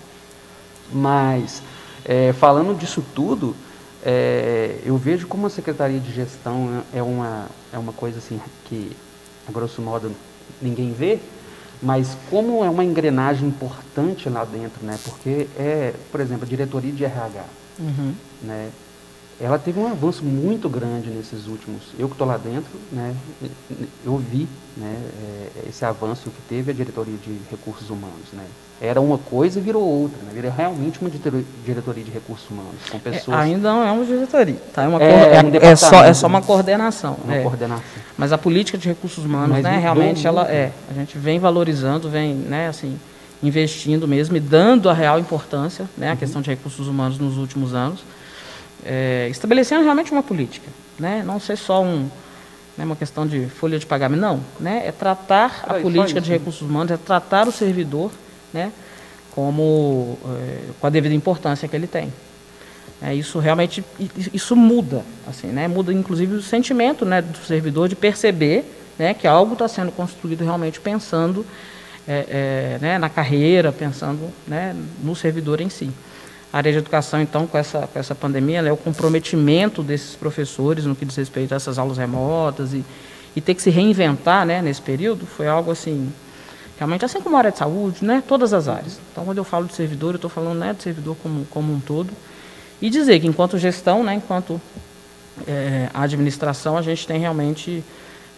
[0.91, 1.61] Mas,
[2.03, 3.55] é, falando disso tudo,
[4.03, 8.91] é, eu vejo como a Secretaria de Gestão é uma, é uma coisa assim que,
[9.47, 10.11] a grosso modo,
[10.59, 11.19] ninguém vê,
[11.81, 14.97] mas como é uma engrenagem importante lá dentro, né?
[15.03, 17.43] Porque é, por exemplo, a diretoria de RH,
[17.79, 18.13] uhum.
[18.41, 18.69] né?
[19.41, 21.83] Ela teve um avanço muito grande nesses últimos.
[21.97, 23.15] Eu que estou lá dentro, né,
[24.05, 28.33] eu vi né, é, esse avanço que teve a diretoria de recursos humanos.
[28.33, 28.43] Né.
[28.81, 30.17] Era uma coisa e virou outra.
[30.23, 31.09] Né, virou realmente uma
[31.65, 32.75] diretoria de recursos humanos.
[32.91, 33.37] Com é, pessoas...
[33.37, 34.61] É, ainda não é uma diretoria.
[34.73, 34.83] Tá?
[34.83, 37.17] É, uma é, é, um é, só, é só uma coordenação.
[37.23, 37.41] Uma é.
[37.41, 37.83] coordenação.
[38.17, 40.73] Mas a política de recursos humanos, né, realmente, ela é.
[40.91, 42.99] A gente vem valorizando, vem né, assim,
[43.41, 46.17] investindo mesmo e dando a real importância né, à uhum.
[46.17, 48.03] questão de recursos humanos nos últimos anos
[48.85, 51.23] é, estabelecendo realmente uma política, né?
[51.25, 52.09] não ser só um,
[52.77, 54.83] né, uma questão de folha de pagamento, não, né?
[54.85, 58.11] é tratar a é, política de recursos humanos, é tratar o servidor
[58.53, 58.71] né,
[59.31, 62.11] como, é, com a devida importância que ele tem.
[63.01, 63.81] É, isso realmente
[64.33, 65.69] isso muda, assim, né?
[65.69, 68.65] muda inclusive o sentimento né, do servidor de perceber
[68.99, 71.45] né, que algo está sendo construído realmente pensando
[72.05, 75.89] é, é, né, na carreira, pensando né, no servidor em si.
[76.51, 80.95] Área de educação, então, com essa, com essa pandemia, né, o comprometimento desses professores no
[80.95, 82.83] que diz respeito a essas aulas remotas e,
[83.35, 86.11] e ter que se reinventar né, nesse período foi algo assim,
[86.75, 88.99] realmente, assim como a área de saúde, né, todas as áreas.
[89.11, 91.79] Então, quando eu falo de servidor, eu estou falando né, de servidor como, como um
[91.79, 92.11] todo.
[92.81, 94.59] E dizer que, enquanto gestão, né, enquanto
[95.47, 97.83] é, administração, a gente tem realmente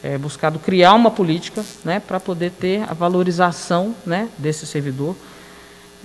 [0.04, 5.16] é, buscado criar uma política né, para poder ter a valorização né, desse servidor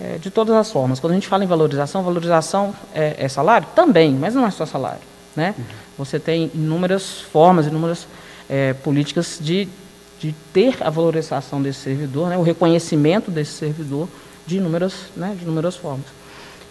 [0.01, 1.01] é, de todas as formas.
[1.01, 3.67] Quando a gente fala em valorização, valorização é, é salário?
[3.75, 5.01] Também, mas não é só salário.
[5.35, 5.55] Né?
[5.57, 5.65] Uhum.
[5.99, 8.07] Você tem inúmeras formas, inúmeras
[8.49, 9.69] é, políticas de,
[10.21, 12.37] de ter a valorização desse servidor, né?
[12.37, 14.09] o reconhecimento desse servidor
[14.47, 15.35] de inúmeras, né?
[15.37, 16.07] de inúmeras formas.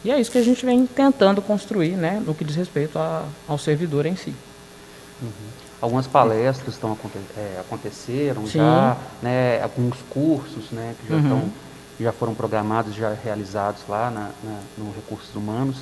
[0.04, 2.22] E é isso que a gente vem tentando construir né?
[2.26, 4.34] no que diz respeito a, ao servidor em si.
[5.22, 5.30] Uhum.
[5.82, 6.98] Algumas palestras estão,
[7.38, 8.60] é, aconteceram Sim.
[8.60, 9.62] já, né?
[9.62, 10.96] alguns cursos né?
[11.02, 11.22] que já uhum.
[11.22, 11.65] estão
[12.00, 15.78] já foram programados, já realizados lá na, na no Recursos Humanos.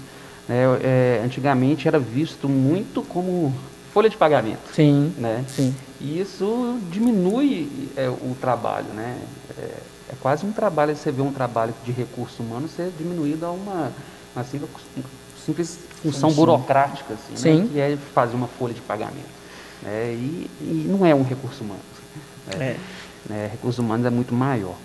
[0.48, 0.64] Né?
[0.84, 3.54] É, antigamente era visto muito como
[3.94, 4.74] folha de pagamento.
[4.74, 5.46] Sim, né?
[5.48, 5.74] sim.
[6.02, 9.18] E isso diminui é, o trabalho, né?
[9.58, 13.52] É, é, quase um trabalho, você vê um trabalho de recurso humano ser diminuído a
[13.52, 13.92] uma,
[14.36, 14.70] uma simples,
[15.46, 16.42] simples função sim, sim.
[16.42, 17.68] burocrática, assim, né?
[17.72, 19.30] que é fazer uma folha de pagamento.
[19.82, 20.14] Né?
[20.14, 21.80] E, e não é um recurso humano.
[22.48, 22.66] Né?
[22.66, 22.78] É.
[23.30, 23.50] Né?
[23.52, 24.76] Recursos humanos é muito maior.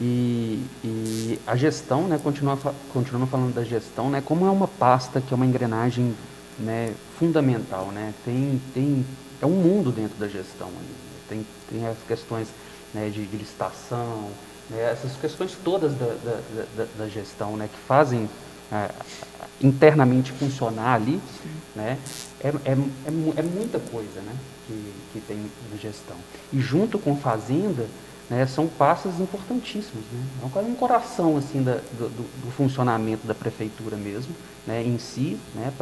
[0.00, 2.58] E, e, a gestão, né, continua,
[2.90, 6.14] continuando falando da gestão, né, como é uma pasta que é uma engrenagem
[6.58, 9.04] né, fundamental, né, tem, tem,
[9.42, 10.70] é um mundo dentro da gestão.
[11.28, 12.48] Tem, tem as questões
[12.94, 14.30] né, de, de licitação,
[14.70, 16.40] né, essas questões todas da, da,
[16.76, 18.28] da, da gestão né, que fazem
[18.72, 18.90] é,
[19.60, 21.20] internamente funcionar ali,
[21.76, 21.98] né,
[22.40, 22.72] é, é, é,
[23.36, 24.34] é muita coisa né,
[24.66, 26.16] que, que tem na gestão.
[26.50, 27.86] E junto com Fazenda,
[28.30, 30.04] né, são passos importantíssimos.
[30.12, 30.24] Né?
[30.46, 34.32] É quase um coração assim, da, do, do, funcionamento da prefeitura mesmo,
[34.64, 35.72] né, em si, né,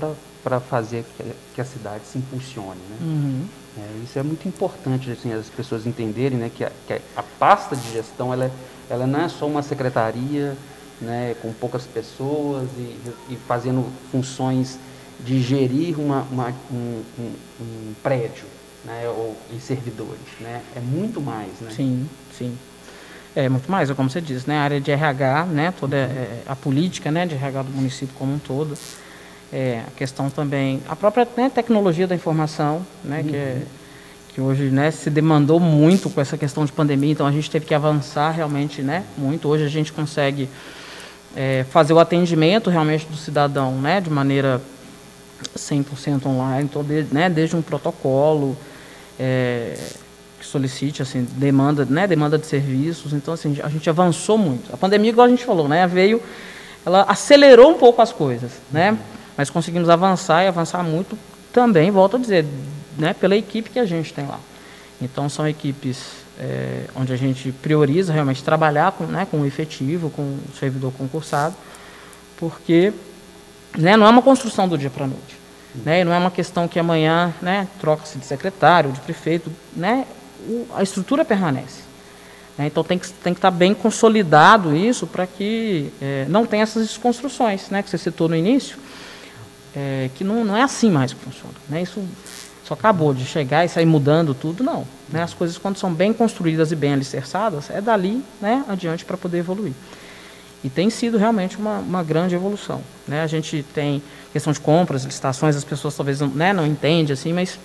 [0.43, 2.81] para fazer que, que, a cidade se impulsione.
[2.89, 2.97] Né?
[3.03, 3.45] Uhum.
[3.77, 7.77] É, isso é muito importante assim, as pessoas entenderem né, que, a, que a pasta
[7.77, 8.51] de gestão ela,
[8.89, 10.57] ela não é só uma secretaria
[11.03, 12.97] né, com poucas pessoas e,
[13.29, 14.79] e fazendo funções
[15.21, 18.47] de gerir uma, uma um, um, um prédio
[18.88, 20.18] né, ou, e servidores.
[20.40, 20.62] Né?
[20.74, 21.53] É muito mais.
[21.61, 21.70] Né?
[21.70, 22.57] Sim, sim.
[23.37, 24.59] É muito mais, é como você disse, né?
[24.59, 25.72] a área de RH, né?
[25.79, 27.27] toda é, a política né?
[27.27, 28.77] de RH do município como um todo.
[29.53, 33.20] É, a questão também, a própria né, tecnologia da informação, né?
[33.20, 33.29] Uhum.
[33.29, 33.62] que, é,
[34.35, 37.64] que hoje né, se demandou muito com essa questão de pandemia, então a gente teve
[37.64, 39.48] que avançar realmente né, muito.
[39.48, 40.51] Hoje a gente consegue
[41.35, 44.61] é, fazer o atendimento realmente do cidadão né, de maneira
[45.57, 48.57] 100% online, então, desde, né, desde um protocolo,
[49.18, 49.76] é,
[50.38, 54.76] que solicite assim demanda né demanda de serviços então assim a gente avançou muito a
[54.76, 56.22] pandemia igual a gente falou né veio
[56.87, 58.96] ela acelerou um pouco as coisas né
[59.37, 61.18] mas conseguimos avançar e avançar muito
[61.52, 62.44] também volto a dizer
[62.98, 64.40] né, pela equipe que a gente tem lá.
[65.00, 65.98] Então são equipes
[66.38, 70.92] é, onde a gente prioriza realmente trabalhar com, né, com o efetivo, com o servidor
[70.92, 71.54] concursado,
[72.37, 72.92] porque
[73.76, 75.38] né, não é uma construção do dia para a noite.
[75.85, 80.07] Né, não é uma questão que amanhã né, troca-se de secretário, de prefeito, né,
[80.47, 81.83] o, a estrutura permanece.
[82.57, 86.62] Né, então tem que, tem que estar bem consolidado isso para que é, não tenha
[86.62, 88.79] essas desconstruções né, que você citou no início,
[89.75, 91.55] é, que não, não é assim mais que funciona.
[91.69, 92.03] Né, isso
[92.64, 94.87] só acabou de chegar e sair mudando tudo, não.
[95.09, 99.17] Né, as coisas, quando são bem construídas e bem alicerçadas, é dali né, adiante para
[99.17, 99.73] poder evoluir.
[100.62, 102.81] E tem sido realmente uma, uma grande evolução.
[103.07, 103.23] Né?
[103.23, 107.33] A gente tem questão de compras, licitações, as pessoas talvez não, né, não entendem, assim,
[107.33, 107.59] mas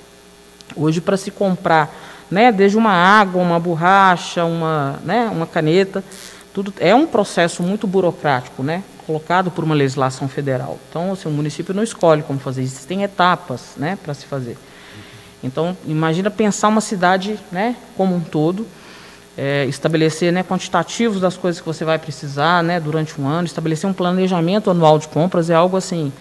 [0.76, 1.94] hoje para se comprar,
[2.30, 6.04] né, desde uma água, uma borracha, uma, né, uma caneta,
[6.54, 10.80] tudo é um processo muito burocrático, né, colocado por uma legislação federal.
[10.90, 14.58] Então, assim, o município não escolhe como fazer, existem etapas né, para se fazer.
[15.44, 18.66] Então, imagina pensar uma cidade né, como um todo,
[19.38, 23.90] é, estabelecer né, quantitativos das coisas que você vai precisar né, durante um ano, estabelecer
[23.90, 26.12] um planejamento anual de compras é algo assim,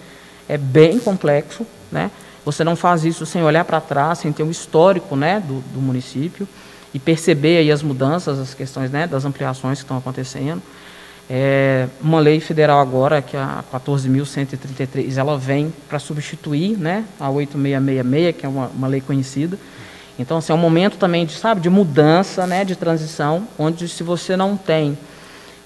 [0.49, 1.67] é bem complexo.
[1.91, 2.11] Né?
[2.45, 5.81] Você não faz isso sem olhar para trás, sem ter um histórico né, do, do,
[5.81, 6.49] município
[6.93, 10.63] e perceber aí as mudanças, as questões né, das ampliações que estão acontecendo.
[11.31, 17.31] É, uma lei federal agora, que é a 14.133, ela vem para substituir né, a
[17.31, 19.57] 8666, que é uma, uma lei conhecida,
[20.19, 24.03] então, assim, é um momento também de, sabe, de mudança, né, de transição, onde se
[24.03, 24.97] você não tem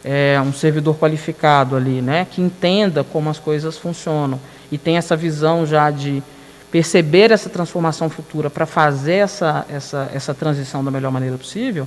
[0.04, 5.16] é, um servidor qualificado ali, né, que entenda como as coisas funcionam e tem essa
[5.16, 6.22] visão já de
[6.70, 11.86] perceber essa transformação futura para fazer essa, essa, essa transição da melhor maneira possível,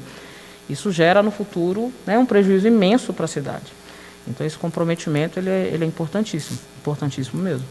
[0.69, 3.74] isso gera no futuro né, um prejuízo imenso para a cidade.
[4.28, 7.65] Então esse comprometimento ele é, ele é importantíssimo, importantíssimo mesmo.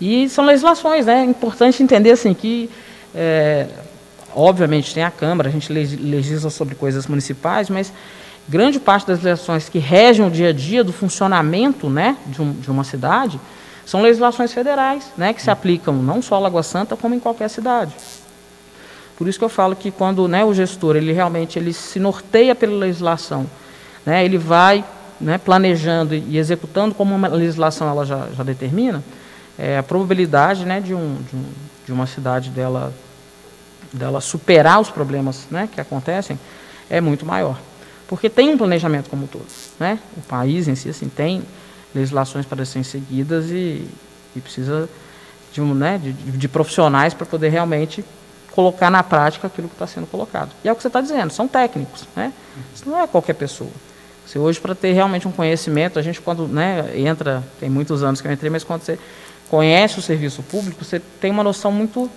[0.00, 1.20] E são legislações, né?
[1.20, 2.70] É importante entender assim que
[3.14, 3.66] é,
[4.34, 7.92] obviamente tem a Câmara, a gente legisla sobre coisas municipais, mas
[8.48, 12.52] grande parte das legislações que regem o dia a dia do funcionamento né, de, um,
[12.52, 13.40] de uma cidade
[13.84, 17.48] são legislações federais, né, que se aplicam não só a Lagoa Santa, como em qualquer
[17.48, 17.94] cidade.
[19.16, 22.54] Por isso que eu falo que quando né, o gestor ele realmente ele se norteia
[22.54, 23.46] pela legislação,
[24.04, 24.84] né, ele vai
[25.20, 29.02] né, planejando e executando como uma legislação ela já, já determina,
[29.58, 31.44] é, a probabilidade né, de, um, de, um,
[31.88, 32.92] de uma cidade dela,
[33.90, 36.38] dela superar os problemas né, que acontecem
[36.90, 37.58] é muito maior.
[38.06, 39.46] Porque tem um planejamento como um todo.
[39.80, 39.98] Né?
[40.14, 41.42] O país em si assim, tem
[41.94, 43.88] legislações para serem seguidas e,
[44.36, 44.86] e precisa
[45.50, 48.04] de, um, né, de, de profissionais para poder realmente
[48.50, 50.50] colocar na prática aquilo que está sendo colocado.
[50.62, 52.06] E é o que você está dizendo, são técnicos.
[52.14, 52.34] Né?
[52.74, 53.70] Isso não é qualquer pessoa.
[54.26, 58.20] Você hoje, para ter realmente um conhecimento, a gente quando né, entra, tem muitos anos
[58.20, 58.98] que eu entrei, mas quando você
[59.48, 62.10] conhece o serviço público, você tem uma noção muito.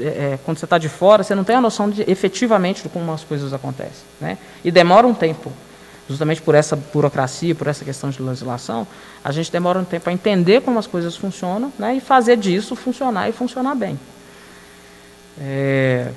[0.00, 2.88] É, é quando você está de fora, você não tem a noção de efetivamente de
[2.88, 4.04] como as coisas acontecem.
[4.20, 4.38] Né?
[4.64, 5.52] E demora um tempo.
[6.08, 8.86] Justamente por essa burocracia, por essa questão de legislação,
[9.24, 11.96] a gente demora um tempo para entender como as coisas funcionam né?
[11.96, 13.98] e fazer disso funcionar e funcionar bem.
[15.40, 16.10] É,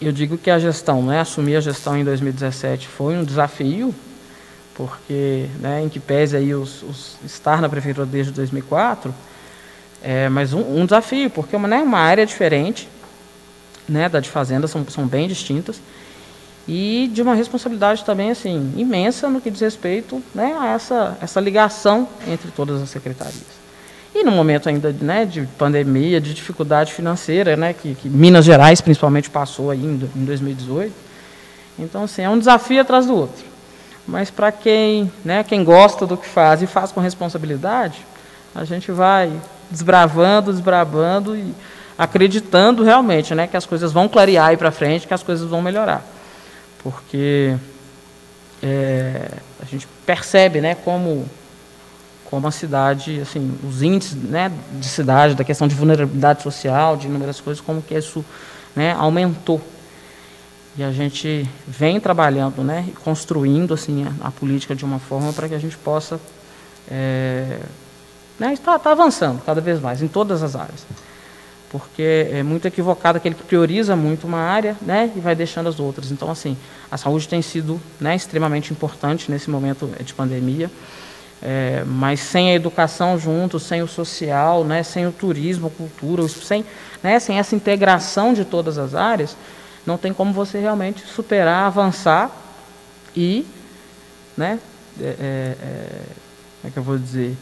[0.00, 3.94] eu digo que a gestão, né, assumir a gestão em 2017 foi um desafio,
[4.74, 9.12] porque, né, em que pese aí os, os estar na prefeitura desde 2004,
[10.02, 12.88] é, mas um, um, desafio, porque é uma, né, uma área diferente
[13.88, 15.80] né, da de fazenda, são, são bem distintas,
[16.66, 21.40] e de uma responsabilidade também assim imensa no que diz respeito né, a essa, essa
[21.40, 23.58] ligação entre todas as secretarias.
[24.14, 28.80] E no momento ainda né, de pandemia, de dificuldade financeira, né, que, que Minas Gerais
[28.80, 30.92] principalmente passou aí em, em 2018.
[31.78, 33.44] Então, assim, é um desafio atrás do outro.
[34.06, 38.04] Mas para quem, né, quem gosta do que faz e faz com responsabilidade,
[38.54, 39.30] a gente vai
[39.70, 41.54] desbravando, desbravando e
[41.96, 45.60] acreditando realmente, né, que as coisas vão clarear aí para frente, que as coisas vão
[45.60, 46.06] melhorar,
[46.82, 47.56] porque
[48.62, 51.28] é, a gente percebe, né, como
[52.30, 57.06] como a cidade, assim, os índices, né, de cidade, da questão de vulnerabilidade social, de
[57.06, 58.22] inúmeras coisas, como que isso,
[58.76, 59.62] né, aumentou.
[60.76, 65.48] E a gente vem trabalhando, né, construindo assim a, a política de uma forma para
[65.48, 66.20] que a gente possa
[66.90, 67.60] é,
[68.38, 68.52] né?
[68.52, 70.86] Está, está avançando cada vez mais, em todas as áreas.
[71.70, 75.78] Porque é muito equivocado aquele que prioriza muito uma área né, e vai deixando as
[75.78, 76.10] outras.
[76.10, 76.56] Então, assim,
[76.90, 80.70] a saúde tem sido né, extremamente importante nesse momento de pandemia.
[81.40, 86.26] É, mas sem a educação junto, sem o social, né, sem o turismo, a cultura,
[86.26, 86.64] sem,
[87.02, 89.36] né, sem essa integração de todas as áreas,
[89.86, 92.30] não tem como você realmente superar, avançar
[93.14, 93.46] e,
[94.36, 94.58] né,
[95.00, 96.00] é, é, é
[96.60, 97.36] como é que eu vou dizer,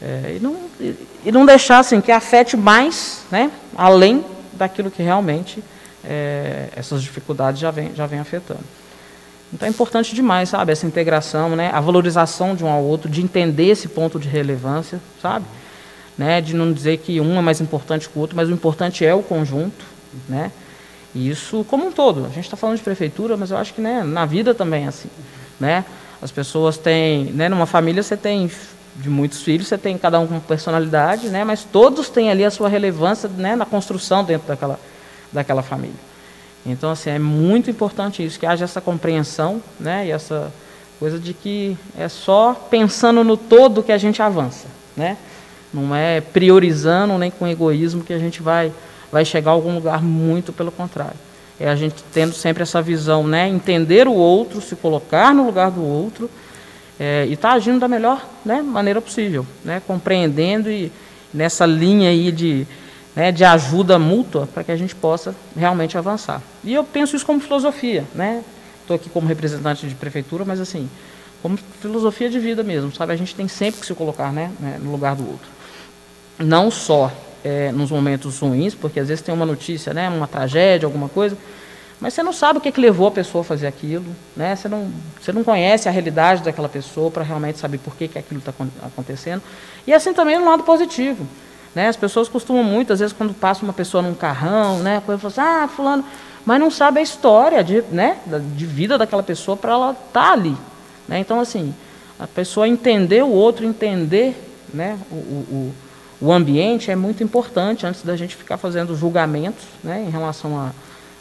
[0.00, 0.94] é, e, não, e,
[1.24, 5.62] e não deixar assim, que afete mais, né, além daquilo que realmente
[6.04, 8.60] é, essas dificuldades já vêm já vem afetando.
[9.52, 13.22] Então é importante demais, sabe, essa integração, né, a valorização de um ao outro, de
[13.22, 15.46] entender esse ponto de relevância, sabe,
[16.16, 19.04] né, de não dizer que um é mais importante que o outro, mas o importante
[19.04, 19.84] é o conjunto,
[20.28, 20.52] né,
[21.14, 22.26] e isso como um todo.
[22.26, 24.88] A gente está falando de prefeitura, mas eu acho que né, na vida também é
[24.88, 25.08] assim,
[25.58, 25.84] né.
[26.20, 28.50] As pessoas têm, né, numa família você tem
[28.98, 32.50] de muitos filhos, você tem cada um com personalidade, né, mas todos têm ali a
[32.50, 34.78] sua relevância, né, na construção dentro daquela
[35.32, 35.96] daquela família.
[36.64, 40.52] Então, assim, é muito importante isso, que haja essa compreensão, né, e essa
[40.98, 45.16] coisa de que é só pensando no todo que a gente avança, né?
[45.72, 48.72] Não é priorizando nem com egoísmo que a gente vai
[49.10, 51.16] vai chegar a algum lugar, muito pelo contrário.
[51.58, 55.70] É a gente tendo sempre essa visão, né, entender o outro, se colocar no lugar
[55.70, 56.28] do outro
[56.98, 60.90] é, e estar tá agindo da melhor né, maneira possível, né, compreendendo e
[61.32, 62.66] nessa linha aí de
[63.18, 66.40] né, de ajuda mútua para que a gente possa realmente avançar.
[66.62, 68.44] E eu penso isso como filosofia, né?
[68.80, 70.88] Estou aqui como representante de prefeitura, mas assim,
[71.42, 73.12] como filosofia de vida mesmo, sabe?
[73.12, 75.48] A gente tem sempre que se colocar, né, né no lugar do outro.
[76.38, 77.10] Não só
[77.42, 81.36] é, nos momentos ruins, porque às vezes tem uma notícia, né, uma tragédia, alguma coisa,
[82.00, 84.54] mas você não sabe o que, que levou a pessoa a fazer aquilo, né?
[84.54, 84.88] Você não,
[85.20, 88.52] você não conhece a realidade daquela pessoa para realmente saber por que, que aquilo está
[88.82, 89.42] acontecendo.
[89.86, 91.26] E assim também no lado positivo.
[91.74, 91.88] Né?
[91.88, 95.40] As pessoas costumam muito, às vezes, quando passa uma pessoa num carrão, né, coisa assim,
[95.40, 96.04] ah, fulano,
[96.44, 100.32] mas não sabe a história de, né, de vida daquela pessoa para ela estar tá
[100.32, 100.56] ali.
[101.06, 101.18] Né?
[101.18, 101.74] Então, assim,
[102.18, 104.34] a pessoa entender o outro, entender
[104.72, 105.74] né, o, o,
[106.20, 110.70] o ambiente é muito importante antes da gente ficar fazendo julgamentos né, em relação a,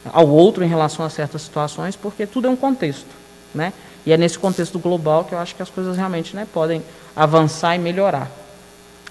[0.06, 3.08] ao outro, em relação a certas situações, porque tudo é um contexto.
[3.54, 3.74] Né?
[4.06, 6.82] E é nesse contexto global que eu acho que as coisas realmente né, podem
[7.16, 8.30] avançar e melhorar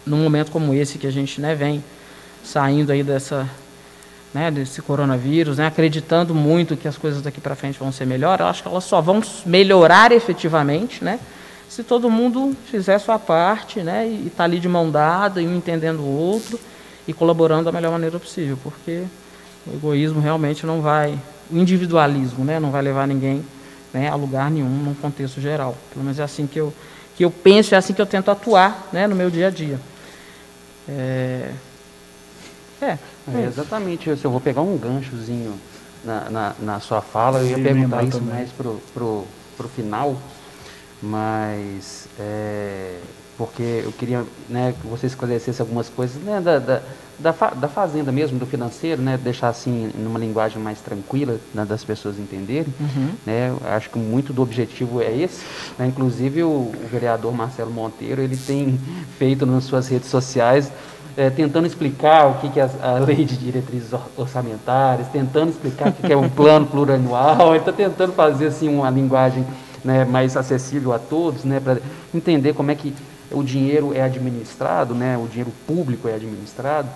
[0.07, 1.83] num momento como esse que a gente né, vem
[2.45, 3.49] saindo aí dessa,
[4.33, 8.41] né, desse coronavírus, né, acreditando muito que as coisas daqui para frente vão ser melhores,
[8.41, 11.19] eu acho que elas só vão melhorar efetivamente, né,
[11.69, 15.57] se todo mundo fizer sua parte, né, e está ali de mão dada, e um
[15.57, 16.59] entendendo o outro
[17.09, 19.03] e colaborando da melhor maneira possível, porque
[19.67, 21.19] o egoísmo realmente não vai,
[21.51, 23.45] o individualismo, né, não vai levar ninguém
[23.93, 25.77] né, a lugar nenhum num contexto geral.
[25.93, 26.73] Pelo menos é assim que eu
[27.17, 29.81] que eu penso, é assim que eu tento atuar, né, no meu dia a dia.
[30.87, 31.51] É,
[32.81, 32.99] é,
[33.35, 34.27] é exatamente isso.
[34.27, 35.59] Eu vou pegar um ganchozinho
[36.05, 38.35] na, na, na sua fala, eu ia perguntar isso também.
[38.35, 39.25] mais pro, pro,
[39.57, 40.17] pro final,
[41.03, 42.99] mas é,
[43.39, 46.83] porque eu queria né, que você esclarecesse algumas coisas né, da, da,
[47.19, 51.83] da, da, fazenda mesmo, do financeiro, né, deixar assim numa linguagem mais tranquila né, das
[51.83, 52.73] pessoas entenderem.
[52.79, 53.11] Uhum.
[53.25, 55.43] Né, acho que muito do objetivo é esse.
[55.79, 58.79] Né, inclusive o, o, vereador Marcelo Monteiro ele tem
[59.19, 60.71] feito nas suas redes sociais
[61.17, 65.89] é, tentando explicar o que, que é a, a, lei de diretrizes orçamentárias, tentando explicar
[65.89, 69.47] o que, que é um plano plurianual, ele está tentando fazer assim uma linguagem
[69.83, 71.79] né, mais acessível a todos, né, para
[72.15, 72.93] entender como é que
[73.31, 76.89] o dinheiro é administrado, né, o dinheiro público é administrado,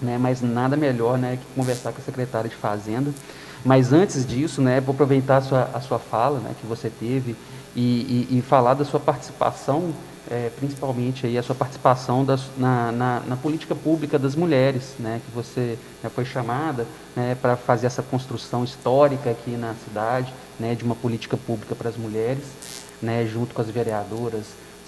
[0.00, 3.12] né, mas nada melhor né, que conversar com a secretária de Fazenda.
[3.64, 7.34] Mas antes disso, né, vou aproveitar a sua, a sua fala né, que você teve
[7.74, 9.92] e, e, e falar da sua participação,
[10.30, 15.20] é, principalmente aí a sua participação das, na, na, na, política pública das mulheres, né,
[15.24, 16.86] que você já foi chamada
[17.16, 21.88] né, para fazer essa construção histórica aqui na cidade, né, de uma política pública para
[21.88, 22.44] as mulheres,
[23.00, 24.44] né, junto com as vereadoras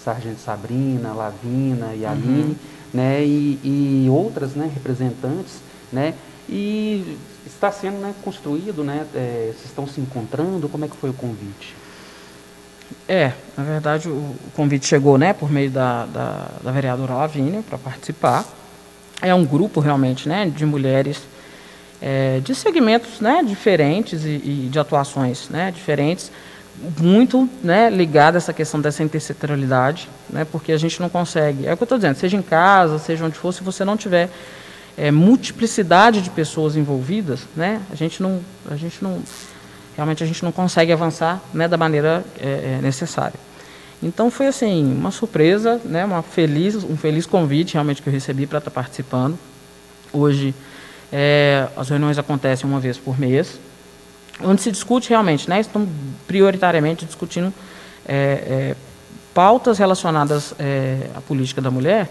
[0.07, 2.55] Sargento Sabrina, Lavina e Aline, uhum.
[2.93, 3.59] né, e,
[4.05, 5.55] e, outras né, representantes,
[5.91, 6.13] né,
[6.47, 11.09] e está sendo né, construído, né, é, vocês estão se encontrando, como é que foi
[11.09, 11.75] o convite?
[13.05, 17.61] É, na verdade o, o convite chegou né, por meio da, da, da vereadora Lavínia
[17.67, 18.45] para participar.
[19.21, 21.21] É um grupo realmente né, de mulheres
[22.01, 26.31] é, de segmentos né, diferentes e, e de atuações né, diferentes,
[26.99, 31.65] muito né, ligada essa questão dessa intersetorialidade, né, porque a gente não consegue.
[31.65, 33.97] É o que eu estou dizendo, seja em casa, seja onde for, se você não
[33.97, 34.29] tiver
[34.97, 39.21] é, multiplicidade de pessoas envolvidas, né, a gente não, a gente não,
[39.95, 43.39] realmente a gente não consegue avançar né, da maneira é, é necessária.
[44.01, 48.45] Então foi assim uma surpresa, né, uma feliz, um feliz convite realmente que eu recebi
[48.45, 49.37] para estar participando.
[50.13, 50.53] Hoje
[51.11, 53.59] é, as reuniões acontecem uma vez por mês,
[54.43, 55.87] onde se discute realmente, né, estão
[56.27, 57.53] prioritariamente discutindo
[58.07, 58.75] é, é,
[59.33, 62.09] pautas relacionadas é, à política da mulher.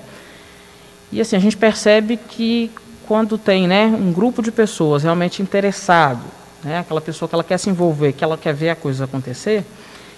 [1.10, 2.70] E assim, a gente percebe que
[3.06, 6.22] quando tem né, um grupo de pessoas realmente interessado,
[6.62, 9.64] né, aquela pessoa que ela quer se envolver, que ela quer ver a coisa acontecer,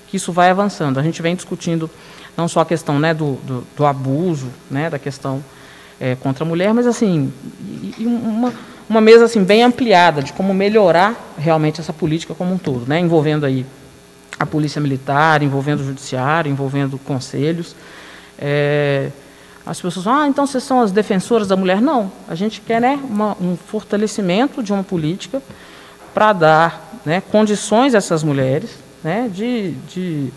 [0.09, 0.99] que isso vai avançando.
[0.99, 1.91] A gente vem discutindo
[2.37, 5.45] não só a questão né, do, do, do abuso, né, da questão
[6.01, 7.33] é, contra a mulher, mas assim,
[7.99, 8.53] uma,
[8.89, 12.99] uma mesa assim bem ampliada de como melhorar realmente essa política como um todo, né?
[12.99, 13.66] envolvendo aí
[14.39, 17.74] a polícia militar, envolvendo o judiciário, envolvendo conselhos.
[18.39, 19.11] É,
[19.66, 21.80] as pessoas falam, ah, então vocês são as defensoras da mulher.
[21.80, 25.43] Não, a gente quer né, uma, um fortalecimento de uma política
[26.14, 28.70] para dar né, condições a essas mulheres
[29.03, 30.32] né, de, de,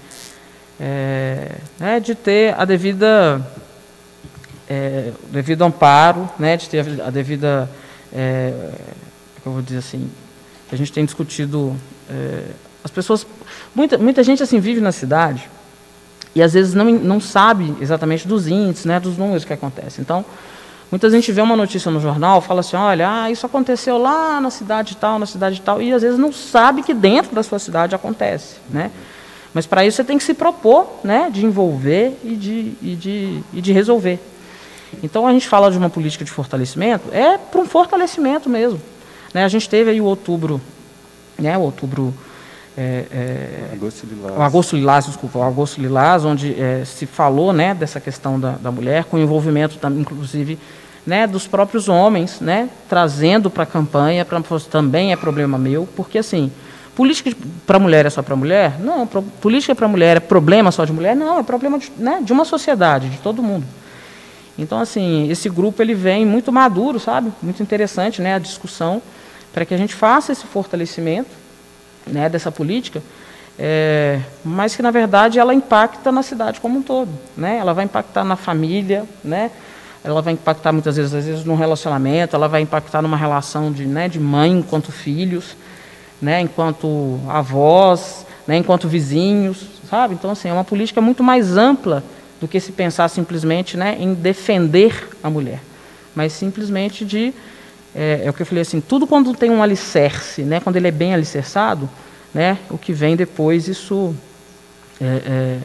[0.79, 3.45] é, né, de ter a devida
[4.69, 7.69] é, devido amparo, né, de ter a devida,
[8.13, 8.71] é,
[9.45, 10.09] eu vou dizer assim,
[10.71, 11.75] a gente tem discutido,
[12.09, 12.43] é,
[12.83, 13.25] as pessoas,
[13.75, 15.49] muita, muita gente assim vive na cidade
[16.33, 20.01] e às vezes não, não sabe exatamente dos índices, né, dos números que acontecem.
[20.01, 20.23] Então,
[20.89, 24.49] muita gente vê uma notícia no jornal, fala assim, olha, ah, isso aconteceu lá na
[24.49, 27.95] cidade tal, na cidade tal, e às vezes não sabe que dentro da sua cidade
[27.95, 28.91] acontece, né?
[29.53, 33.43] Mas para isso você tem que se propor, né, de envolver e de, e de,
[33.51, 34.19] e de resolver.
[35.03, 38.79] Então a gente fala de uma política de fortalecimento, é para um fortalecimento mesmo.
[39.33, 39.43] Né?
[39.43, 40.61] A gente teve aí o outubro,
[41.37, 42.13] né, o outubro.
[42.77, 44.37] É, é, agosto Lilás.
[44.37, 48.51] O Agosto Lilás, desculpa, o Agosto Lilás, onde é, se falou né, dessa questão da,
[48.51, 50.57] da mulher, com envolvimento, inclusive,
[51.05, 56.17] né, dos próprios homens, né, trazendo para a campanha, pra, também é problema meu, porque
[56.17, 56.49] assim,
[56.95, 57.35] política
[57.67, 58.79] para mulher é só para mulher?
[58.79, 61.13] Não, pro, política para mulher é problema só de mulher?
[61.13, 63.65] Não, é problema de, né, de uma sociedade, de todo mundo.
[64.61, 67.31] Então, assim, esse grupo ele vem muito maduro, sabe?
[67.41, 69.01] Muito interessante, né, a discussão
[69.51, 71.29] para que a gente faça esse fortalecimento,
[72.05, 73.01] né, dessa política,
[73.57, 77.57] é, mas que na verdade ela impacta na cidade como um todo, né?
[77.57, 79.51] Ela vai impactar na família, né?
[80.03, 83.85] Ela vai impactar muitas vezes, às vezes, no relacionamento, ela vai impactar numa relação de,
[83.85, 85.55] né, de mãe enquanto filhos,
[86.21, 90.13] né, enquanto avós, né, enquanto vizinhos, sabe?
[90.13, 92.03] Então, assim, é uma política muito mais ampla
[92.41, 95.61] do que se pensar simplesmente né, em defender a mulher,
[96.15, 97.31] mas simplesmente de
[97.93, 100.87] é, é, o que eu falei assim, tudo quando tem um alicerce, né, quando ele
[100.87, 101.87] é bem alicerçado,
[102.33, 104.15] né, o que vem depois isso
[104.99, 105.59] é, é,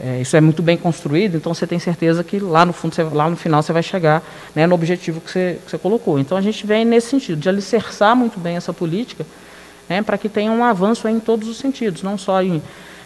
[0.00, 3.02] é isso é muito bem construído, então você tem certeza que lá no fundo, você,
[3.02, 4.22] lá no final você vai chegar
[4.54, 6.18] né, no objetivo que você, que você colocou.
[6.18, 9.24] Então a gente vem nesse sentido de alicerçar muito bem essa política,
[9.88, 12.60] né, para que tenha um avanço em todos os sentidos, não só em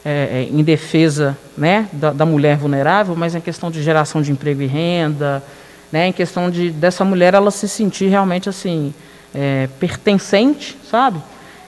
[0.04, 4.30] é, é, em defesa né, da, da, mulher vulnerável, mas em questão de geração de
[4.30, 5.42] emprego e renda,
[5.90, 8.94] né, em questão de dessa mulher ela se sentir realmente assim
[9.34, 11.20] é, pertencente, sabe,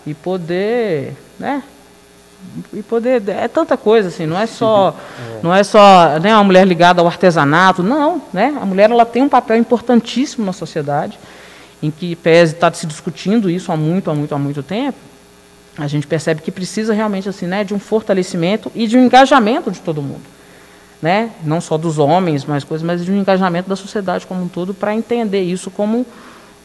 [0.07, 1.63] e poder, né,
[2.73, 5.41] e poder é tanta coisa assim, não é só é.
[5.43, 9.23] não é só né, uma mulher ligada ao artesanato, não, né, a mulher ela tem
[9.23, 11.19] um papel importantíssimo na sociedade,
[11.83, 15.10] em que pese está se discutindo isso há muito, há muito, há muito tempo
[15.77, 19.71] a gente percebe que precisa realmente assim, né, de um fortalecimento e de um engajamento
[19.71, 20.23] de todo mundo,
[21.01, 21.31] né?
[21.45, 24.75] Não só dos homens, mas coisas, mas de um engajamento da sociedade como um todo
[24.75, 26.05] para entender isso como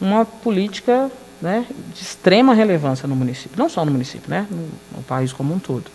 [0.01, 1.09] uma política,
[1.41, 5.53] né, de extrema relevância no município, não só no município, né, no, no país como
[5.53, 5.85] um todo.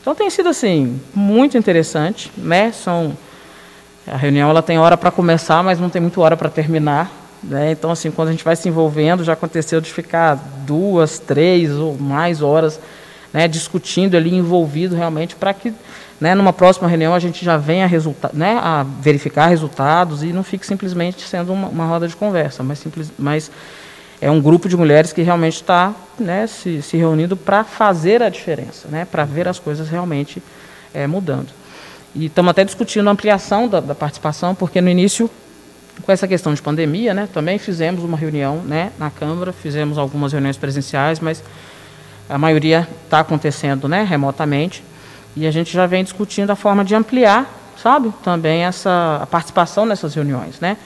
[0.00, 2.70] Então tem sido assim muito interessante, né?
[2.70, 3.16] São
[4.06, 7.10] a reunião ela tem hora para começar, mas não tem muito hora para terminar.
[7.48, 7.72] Né?
[7.72, 10.34] Então, assim, quando a gente vai se envolvendo, já aconteceu de ficar
[10.66, 12.80] duas, três ou mais horas
[13.32, 15.72] né, discutindo ali, envolvido realmente, para que
[16.20, 20.42] né, numa próxima reunião a gente já venha a, né, a verificar resultados e não
[20.42, 23.50] fique simplesmente sendo uma, uma roda de conversa, mas, simples, mas
[24.20, 28.30] é um grupo de mulheres que realmente está né, se, se reunindo para fazer a
[28.30, 30.42] diferença, né, para ver as coisas realmente
[30.94, 31.48] é, mudando.
[32.14, 35.30] E estamos até discutindo a ampliação da, da participação, porque no início
[36.02, 40.32] com essa questão de pandemia, né, também fizemos uma reunião né, na Câmara, fizemos algumas
[40.32, 41.42] reuniões presenciais, mas
[42.28, 44.82] a maioria está acontecendo né, remotamente.
[45.34, 47.46] E a gente já vem discutindo a forma de ampliar,
[47.80, 50.76] sabe, também essa a participação nessas reuniões, né,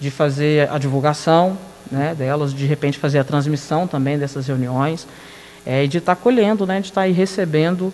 [0.00, 1.56] de fazer a divulgação
[1.90, 5.06] né, delas, de repente fazer a transmissão também dessas reuniões,
[5.66, 7.92] é, e de estar tá colhendo, né, de estar tá recebendo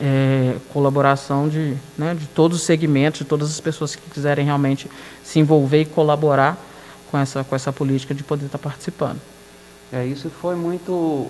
[0.00, 4.90] é, colaboração de, né, de todos os segmentos, de todas as pessoas que quiserem realmente
[5.22, 6.58] se envolver e colaborar
[7.10, 9.20] com essa, com essa política de poder estar participando.
[9.92, 11.26] É, isso foi muito,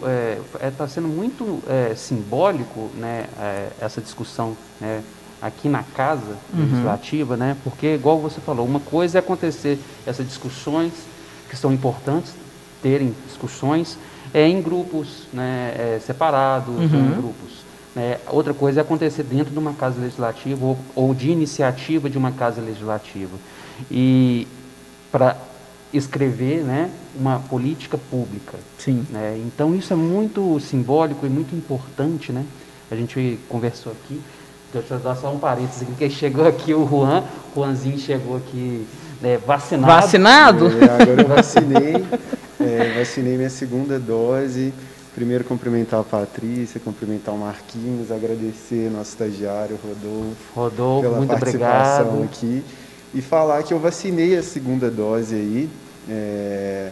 [0.53, 5.03] está é, é tá sendo muito é, simbólico, né, é, essa discussão né,
[5.41, 6.61] aqui na casa uhum.
[6.61, 10.93] legislativa, né, porque, igual você falou, uma coisa é acontecer essas discussões
[11.49, 12.35] que são importantes,
[12.83, 13.99] terem discussões
[14.33, 16.85] é, em grupos né, é, separados, uhum.
[16.85, 21.31] em grupos é, outra coisa é acontecer dentro de uma casa legislativa ou, ou de
[21.31, 23.37] iniciativa de uma casa legislativa.
[23.91, 24.47] E
[25.11, 25.37] para
[25.93, 28.59] escrever né, uma política pública.
[28.79, 29.05] Sim.
[29.11, 29.41] Né?
[29.45, 32.31] Então isso é muito simbólico e muito importante.
[32.31, 32.45] Né?
[32.91, 34.21] A gente conversou aqui.
[34.73, 38.37] Deixa eu dar só um parênteses aqui, que chegou aqui o Juan, o Juanzinho chegou
[38.37, 38.87] aqui
[39.21, 39.93] né, vacinado.
[39.93, 40.67] Vacinado?
[40.69, 42.05] É, agora eu vacinei.
[42.61, 44.73] É, vacinei minha segunda dose.
[45.21, 52.09] Primeiro cumprimentar a Patrícia, cumprimentar o Marquinhos, agradecer nosso estagiário Rodolfo, Rodolfo, pela muito participação
[52.09, 52.25] obrigado.
[52.25, 52.65] aqui
[53.13, 55.69] e falar que eu vacinei a segunda dose aí
[56.09, 56.91] é,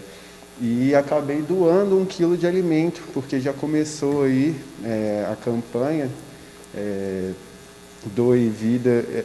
[0.60, 4.54] e acabei doando um quilo de alimento porque já começou aí
[4.84, 6.10] é, a campanha
[6.76, 7.30] é,
[8.14, 9.24] doe vida, é,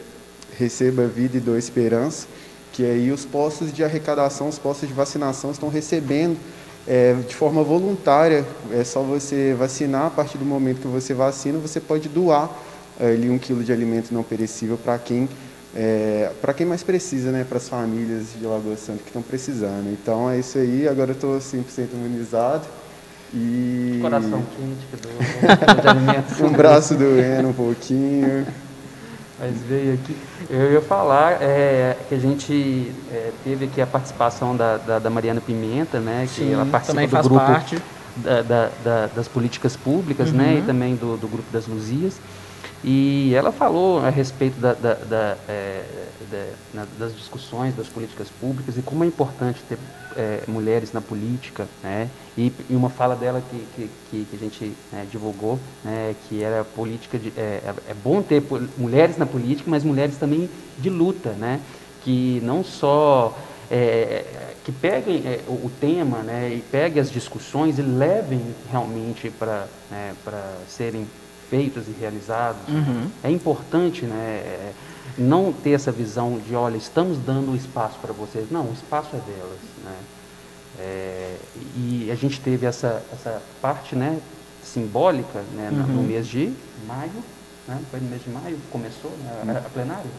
[0.56, 2.26] receba vida e doe esperança,
[2.72, 6.38] que aí os postos de arrecadação, os postos de vacinação estão recebendo
[6.86, 8.44] é, de forma voluntária.
[8.72, 12.50] É só você vacinar, a partir do momento que você vacina, você pode doar
[12.98, 15.28] é, ali um quilo de alimento não perecível para quem
[15.76, 19.90] é, para quem mais precisa, né, para as famílias de Lagoa Santa que estão precisando.
[19.92, 22.64] Então é isso aí, agora eu estou 100% imunizado.
[23.36, 26.40] E Coração quente que do, de alimentos.
[26.40, 28.46] um braço doendo um pouquinho.
[29.38, 30.16] Mas veio aqui.
[30.48, 35.10] Eu ia falar é, que a gente é, teve aqui a participação da, da, da
[35.10, 36.22] Mariana Pimenta, né?
[36.22, 37.44] Que Sim, ela participa do grupo
[38.16, 40.54] da- da- da- das políticas públicas, né?
[40.54, 40.66] E Uhum.
[40.66, 42.20] também do, do grupo das Luzias.
[42.86, 45.82] E ela falou a respeito da- da- da, é,
[46.74, 49.78] na- das discussões das políticas públicas e como é importante ter
[50.16, 52.08] é, mulheres na política, né?
[52.38, 53.90] E, e uma fala dela que, que,
[54.28, 58.40] que- a gente né, divulgou, né, que era política de, é, é- é bom ter
[58.78, 61.60] mulheres na política, mas mulheres também de luta, né?
[62.04, 63.36] Que não só
[63.68, 64.24] é,
[64.64, 70.14] que peguem é, o, tema, né, e peguem as discussões e levem realmente para né,
[70.24, 71.08] para serem
[71.54, 72.60] feitos e realizados.
[72.68, 73.08] Uhum.
[73.22, 74.72] É importante, né,
[75.16, 78.46] não ter essa visão de, olha, estamos dando espaço para vocês.
[78.50, 79.96] Não, o espaço é delas, né?
[80.80, 81.36] É,
[81.76, 84.18] e a gente teve essa, essa parte, né,
[84.64, 86.06] simbólica, né, na- no Uhum.
[86.06, 86.52] mês de
[86.88, 87.12] maio,
[87.68, 87.78] né?
[87.90, 89.12] Foi no mês de maio que começou
[89.44, 90.10] né, a, a plenária?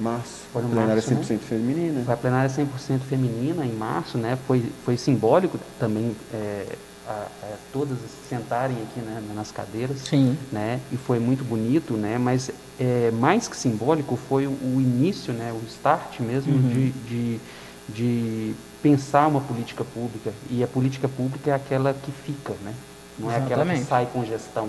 [0.00, 1.20] Março, Foi no plenária março, né?
[1.20, 2.04] 100% feminina.
[2.04, 4.38] Foi a plenária 100% feminina em março, né?
[4.46, 6.64] Foi, foi simbólico também é,
[7.08, 7.98] a, a todas
[8.28, 10.36] sentarem aqui né, nas cadeiras, Sim.
[10.52, 10.80] né?
[10.92, 12.18] E foi muito bonito, né?
[12.18, 15.52] Mas é, mais que simbólico foi o, o início, né?
[15.52, 16.68] O start mesmo Uhum.
[16.68, 17.40] de, de,
[17.88, 20.32] de pensar uma política pública.
[20.50, 22.74] E a política pública é aquela que fica, né?
[23.18, 23.88] Não é aquela que Exatamente.
[23.88, 24.68] sai com gestão,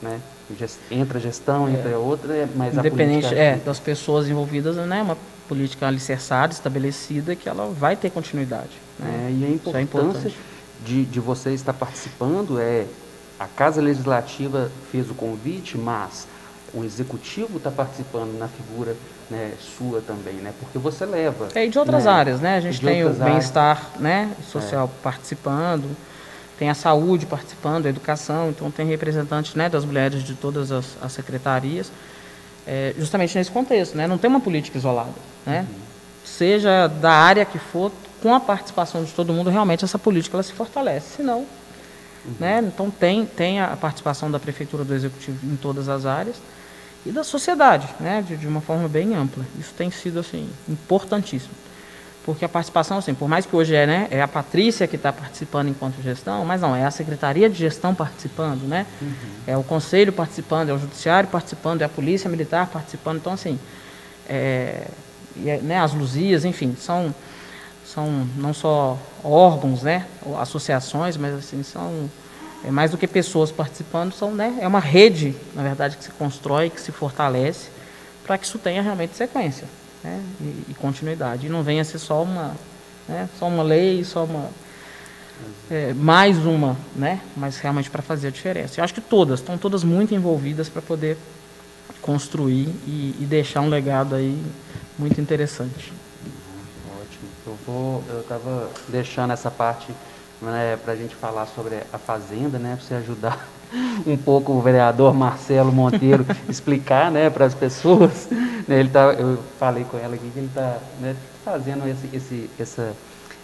[0.00, 0.20] né?
[0.90, 1.72] Entra gestão, É.
[1.72, 5.02] entra outra, é, mas a Independente política é, das pessoas envolvidas, né?
[5.02, 5.16] Uma
[5.48, 8.70] política alicerçada, estabelecida, que ela vai ter continuidade.
[8.98, 9.28] Né?
[9.28, 10.36] É, e a é importância importante.
[10.84, 12.86] De, de você estar participando é
[13.38, 16.26] a Casa Legislativa fez o convite, mas
[16.74, 18.94] o Executivo está participando na figura
[19.30, 20.52] né, sua também, né?
[20.58, 21.48] Porque você leva.
[21.54, 22.56] É, e de outras né, áreas, né?
[22.56, 25.96] A gente tem o bem-estar né, social participando,
[26.58, 30.96] tem a saúde participando, a educação, então tem representantes né, das mulheres de todas as,
[31.00, 31.90] as secretarias,
[32.66, 34.06] é, justamente nesse contexto, né?
[34.06, 35.14] Não tem uma política isolada,
[35.46, 35.66] né?
[36.24, 37.90] Seja da área que for,
[38.22, 41.46] com a participação de todo mundo, realmente essa política ela se fortalece, senão...
[42.38, 42.62] Né?
[42.62, 46.36] Então tem, tem a participação da prefeitura do executivo em todas as áreas
[47.06, 48.20] e da sociedade, né?
[48.20, 49.42] de, de uma forma bem ampla.
[49.58, 51.54] Isso tem sido assim importantíssimo,
[52.22, 55.10] porque a participação, assim, por mais que hoje é, né, é a Patrícia que está
[55.10, 58.84] participando enquanto gestão, mas não é a secretaria de gestão participando, né?
[59.46, 63.16] É o conselho participando, é o judiciário participando, é a polícia militar participando.
[63.16, 63.58] Então assim,
[64.28, 64.88] é,
[65.46, 67.14] é, né, as luzias, enfim, são
[67.92, 70.06] são não só órgãos, né,
[70.38, 72.08] associações, mas assim são
[72.62, 76.10] é mais do que pessoas participando, são, né, é uma rede, na verdade, que se
[76.10, 77.68] constrói, que se fortalece,
[78.24, 79.66] para que isso tenha realmente sequência,
[80.04, 82.54] né, e, e continuidade, e não venha ser só uma,
[83.08, 84.50] né, só uma lei, só uma
[85.70, 88.78] é, mais uma, né, mas realmente para fazer a diferença.
[88.78, 91.16] Eu acho que todas estão todas muito envolvidas para poder
[92.02, 94.38] construir e, e deixar um legado aí
[94.98, 95.92] muito interessante.
[97.66, 99.92] Eu estava deixando essa parte
[100.40, 103.48] né, para a gente falar sobre a fazenda, né, para você ajudar
[104.06, 108.28] um pouco o vereador Marcelo Monteiro explicar, né, para as pessoas.
[108.66, 112.50] Né, ele tá, eu falei com ela aqui que ele está né, fazendo esse, esse,
[112.58, 112.94] essa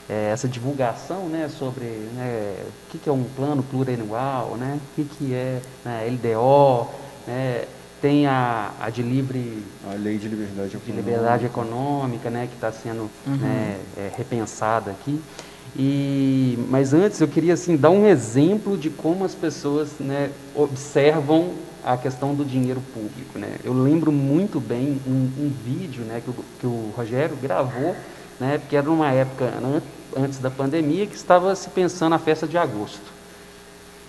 [0.09, 4.95] é, essa divulgação né, sobre né, o que, que é um plano plurianual, né, o
[4.95, 6.89] que, que é né, LDO,
[7.27, 7.65] né,
[8.07, 10.93] tem a, a de livre A lei de liberdade de econômica.
[11.11, 15.21] liberdade econômica, né, que está sendo né, é, repensada aqui.
[15.77, 21.51] E, mas antes eu queria assim dar um exemplo de como as pessoas né, observam
[21.85, 23.41] a questão do dinheiro público.
[23.41, 23.57] Né.
[23.65, 27.97] Eu lembro muito bem um, um vídeo né, que, o, que o Rogério gravou,
[28.39, 29.83] né, porque era numa época an-
[30.17, 33.03] antes da pandemia que estava se pensando a festa de agosto.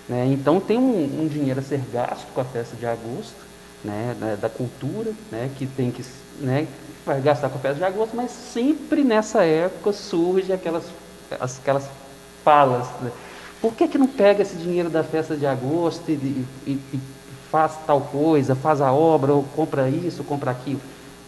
[0.08, 0.28] Né?
[0.32, 3.47] Então tem um, um dinheiro a ser gasto com a festa de agosto,
[3.84, 4.16] né?
[4.20, 5.50] da, da cultura, né?
[5.58, 6.04] que tem que
[6.40, 6.68] né?
[7.06, 10.84] vai gastar com a festa de agosto, mas sempre nessa época surge aquelas,
[11.40, 11.90] as- aquelas
[12.44, 12.88] falas.
[13.02, 13.12] Né?
[13.62, 17.00] Por que, que não pega esse dinheiro da festa de agosto e, e, e
[17.50, 20.82] faz tal coisa, faz a obra, ou compra isso, compra aquilo?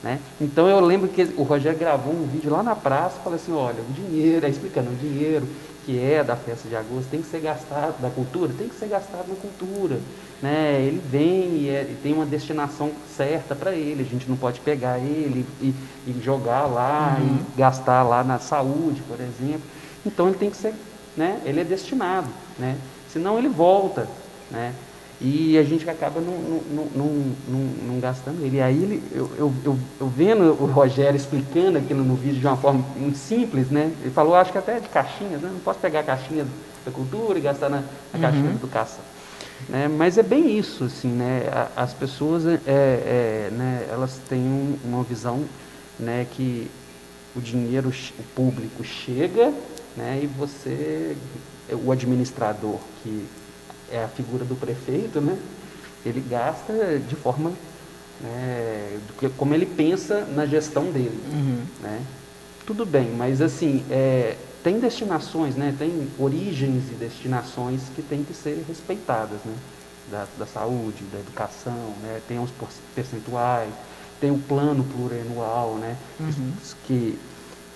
[0.03, 0.19] Né?
[0.39, 3.51] Então eu lembro que o Rogério gravou um vídeo lá na praça e falou assim,
[3.53, 5.47] olha, o dinheiro, é explicando, o dinheiro
[5.85, 8.87] que é da festa de agosto tem que ser gastado, da cultura, tem que ser
[8.87, 9.99] gastado na cultura.
[10.41, 10.81] Né?
[10.81, 14.61] Ele vem e, é, e tem uma destinação certa para ele, a gente não pode
[14.61, 15.73] pegar ele e,
[16.07, 17.39] e jogar lá uhum.
[17.55, 19.61] e gastar lá na saúde, por exemplo.
[20.05, 20.73] Então ele tem que ser,
[21.17, 21.41] né?
[21.43, 22.77] ele é destinado, né?
[23.11, 24.07] senão ele volta.
[24.49, 24.73] Né?
[25.21, 28.55] E a gente acaba não, não, não, não, gastando ele.
[28.55, 32.47] E aí ele, eu, eu, eu, eu, vendo o Rogério explicando aquilo no vídeo de
[32.47, 33.91] uma forma muito simples, né?
[34.01, 35.49] Ele falou, acho que até de caixinhas, né?
[35.51, 36.47] Não posso pegar a caixinha
[36.85, 37.83] da cultura e gastar na, na
[38.13, 38.21] uhum.
[38.21, 39.03] caixinha da educação.
[39.67, 39.87] Né?
[39.87, 41.43] Mas é bem isso, assim, né?
[41.75, 45.43] As pessoas, é, é, né, elas têm uma visão
[45.99, 46.69] né, que
[47.35, 49.53] o dinheiro, o público chega
[49.95, 51.15] né, e você,
[51.71, 53.25] o administrador, que
[53.91, 55.37] é a figura do prefeito, né?
[56.05, 57.51] Ele gasta de forma
[58.21, 58.99] né,
[59.37, 61.61] como ele pensa na gestão dele, uhum.
[61.81, 62.01] né?
[62.65, 65.73] Tudo bem, mas assim é, tem destinações, né?
[65.77, 69.55] Tem origens e destinações que têm que ser respeitadas, né?
[70.11, 72.21] Da, da saúde, da educação, né?
[72.27, 72.49] Tem os
[72.95, 73.71] percentuais,
[74.19, 75.95] tem o plano plurianual, né?
[76.19, 76.53] Uhum.
[76.85, 77.17] Que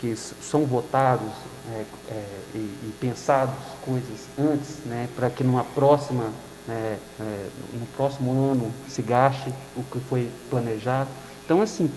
[0.04, 1.32] que são votados
[1.72, 3.56] é, é, e, e, pensados
[3.86, 6.26] coisas antes, né, para que numa próxima,
[6.68, 11.10] né, é, no próximo ano se gaste o que foi planejado.
[11.46, 11.90] Então, assim,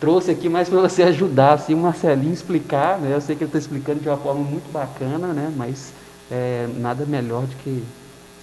[0.00, 3.48] trouxe aqui mais para você ajudar, assim, o Marcelinho explicar, né, eu sei que ele
[3.48, 5.92] está explicando de uma forma muito bacana, né, mas
[6.30, 7.82] é, nada melhor do que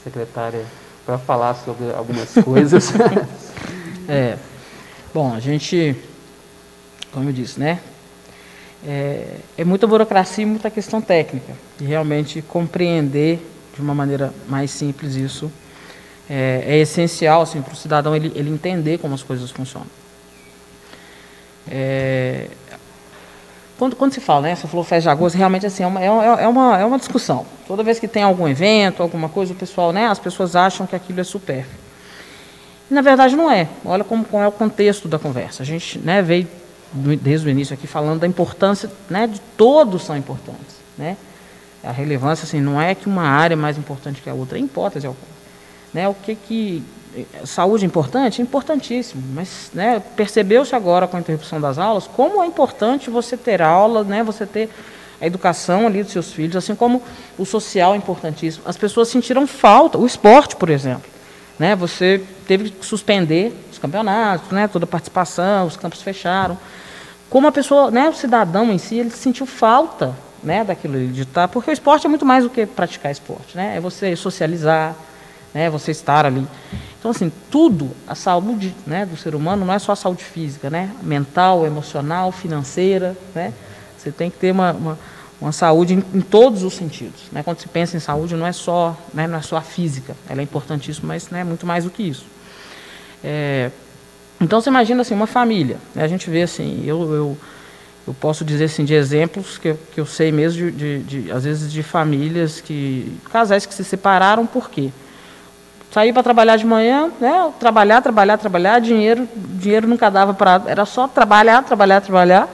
[0.04, 0.66] secretária
[1.06, 2.94] para falar sobre algumas coisas.
[4.08, 4.38] é,
[5.14, 5.96] bom, a gente
[7.12, 7.80] como eu disse, né?
[8.86, 11.54] É, é muita burocracia e muita questão técnica.
[11.82, 15.52] E realmente compreender de uma maneira mais simples isso
[16.30, 19.88] é, é essencial assim, para o cidadão ele, ele entender como as coisas funcionam.
[21.68, 22.48] É,
[23.78, 26.48] quando, quando se fala, né, você falou festa de agosto, realmente assim, é uma, é,
[26.48, 27.46] uma, é uma discussão.
[27.66, 30.96] Toda vez que tem algum evento, alguma coisa, o pessoal, né, as pessoas acham que
[30.96, 31.80] aquilo é supérfluo.
[32.90, 33.68] Na verdade não é.
[33.86, 35.64] Olha como, como é o contexto da conversa.
[35.64, 36.48] A gente né, veio
[36.92, 41.16] desde o início aqui falando da importância, né, de todos são importantes, né?
[41.84, 44.62] A relevância assim não é que uma área é mais importante que a outra, é
[44.62, 45.24] hipótese alguma,
[45.94, 46.10] né?
[46.10, 46.84] O que que
[47.46, 52.46] saúde é importante, importantíssimo, mas né, percebeu-se agora com a interrupção das aulas como é
[52.46, 54.70] importante você ter aula, né, você ter
[55.20, 57.02] a educação ali dos seus filhos, assim como
[57.38, 58.64] o social é importantíssimo.
[58.66, 61.10] As pessoas sentiram falta, o esporte, por exemplo,
[61.58, 66.58] né, você teve que suspender os campeonatos, né, toda a participação, os campos fecharam
[67.30, 71.48] como a pessoa, né, o cidadão em si, ele sentiu falta né, daquilo de estar,
[71.48, 73.76] porque o esporte é muito mais do que praticar esporte, né?
[73.78, 74.96] É você socializar,
[75.54, 76.48] né, você estar ali.
[77.00, 80.70] Então assim, tudo, a saúde, né, do ser humano não é só a saúde física,
[80.70, 80.92] né?
[81.02, 83.54] Mental, emocional, financeira, né?
[83.98, 85.00] Você tem que ter uma, uma,
[85.40, 87.42] uma saúde em, em, todos os sentidos, né?
[87.42, 90.42] Quando se pensa em saúde, não é só, né, não é só a física, ela
[90.42, 92.26] é importantíssima, mas né, muito mais do que isso.
[93.24, 93.72] É,
[94.42, 95.78] então você imagina assim, uma família.
[95.94, 96.04] Né?
[96.04, 97.38] A gente vê assim, eu, eu,
[98.08, 101.44] eu posso dizer assim, de exemplos que, que eu sei mesmo, de, de, de, às
[101.44, 103.18] vezes de famílias que.
[103.32, 104.92] casais que se separaram por quê?
[105.92, 107.52] Saí para trabalhar de manhã, né?
[107.60, 110.62] Trabalhar, trabalhar, trabalhar, dinheiro, dinheiro nunca dava para.
[110.68, 112.48] Era só trabalhar, trabalhar, trabalhar.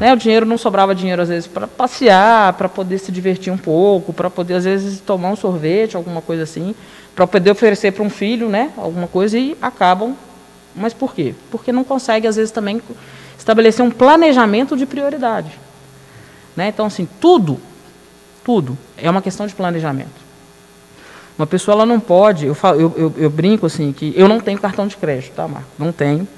[0.00, 0.12] Né?
[0.12, 4.12] O dinheiro não sobrava dinheiro, às vezes, para passear, para poder se divertir um pouco,
[4.12, 6.74] para poder, às vezes, tomar um sorvete, alguma coisa assim,
[7.14, 8.70] para poder oferecer para um filho, né?
[8.76, 10.16] Alguma coisa, e acabam
[10.74, 11.34] mas por quê?
[11.50, 12.80] Porque não consegue, às vezes, também
[13.38, 15.58] estabelecer um planejamento de prioridade.
[16.56, 16.68] Né?
[16.68, 17.60] Então, assim, tudo,
[18.44, 20.29] tudo é uma questão de planejamento.
[21.40, 24.38] Uma pessoa ela não pode, eu, falo, eu, eu, eu brinco assim, que eu não
[24.38, 25.70] tenho cartão de crédito, tá, Marco?
[25.78, 26.28] Não tenho.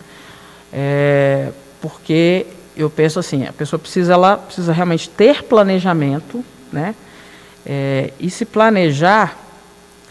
[0.72, 1.50] É,
[1.80, 2.46] porque
[2.76, 6.94] eu penso assim, a pessoa precisa, ela precisa realmente ter planejamento, né?
[7.66, 9.36] É, e se planejar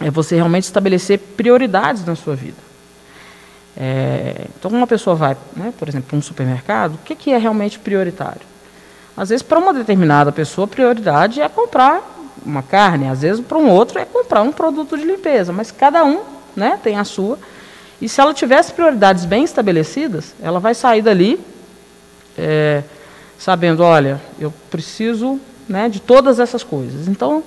[0.01, 2.57] é você realmente estabelecer prioridades na sua vida.
[3.77, 7.37] É, então, uma pessoa vai, né, por exemplo, para um supermercado, o que, que é
[7.37, 8.41] realmente prioritário?
[9.15, 13.69] Às vezes, para uma determinada pessoa, prioridade é comprar uma carne, às vezes, para um
[13.69, 16.21] outro, é comprar um produto de limpeza, mas cada um
[16.55, 17.37] né, tem a sua.
[18.01, 21.39] E se ela tivesse prioridades bem estabelecidas, ela vai sair dali
[22.37, 22.83] é,
[23.37, 27.07] sabendo: olha, eu preciso né, de todas essas coisas.
[27.07, 27.43] Então,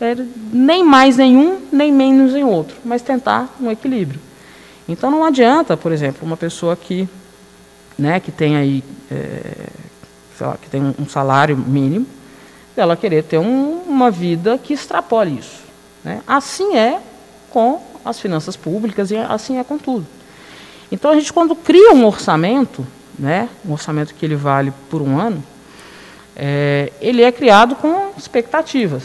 [0.00, 0.16] é,
[0.52, 4.20] nem mais nenhum, nem menos em outro, mas tentar um equilíbrio.
[4.88, 7.08] Então não adianta, por exemplo, uma pessoa que,
[7.96, 9.68] né, que tem aí, é,
[10.40, 12.04] lá, que tem um salário mínimo,
[12.74, 15.62] dela querer ter um, uma vida que extrapole isso.
[16.04, 16.22] Né?
[16.26, 17.00] Assim é
[17.50, 20.06] com as finanças públicas e assim é com tudo.
[20.90, 22.86] Então a gente quando cria um orçamento,
[23.18, 25.42] né, um orçamento que ele vale por um ano,
[26.36, 29.04] é, ele é criado com expectativas.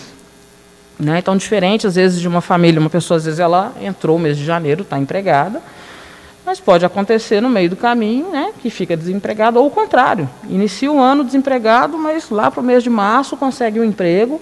[1.00, 1.20] Né?
[1.20, 4.38] Então, diferente, às vezes, de uma família, uma pessoa, às vezes, ela entrou no mês
[4.38, 5.62] de janeiro, está empregada,
[6.48, 10.90] mas pode acontecer no meio do caminho né, que fica desempregado, ou o contrário, inicia
[10.90, 14.42] o ano desempregado, mas lá para o mês de março consegue um emprego.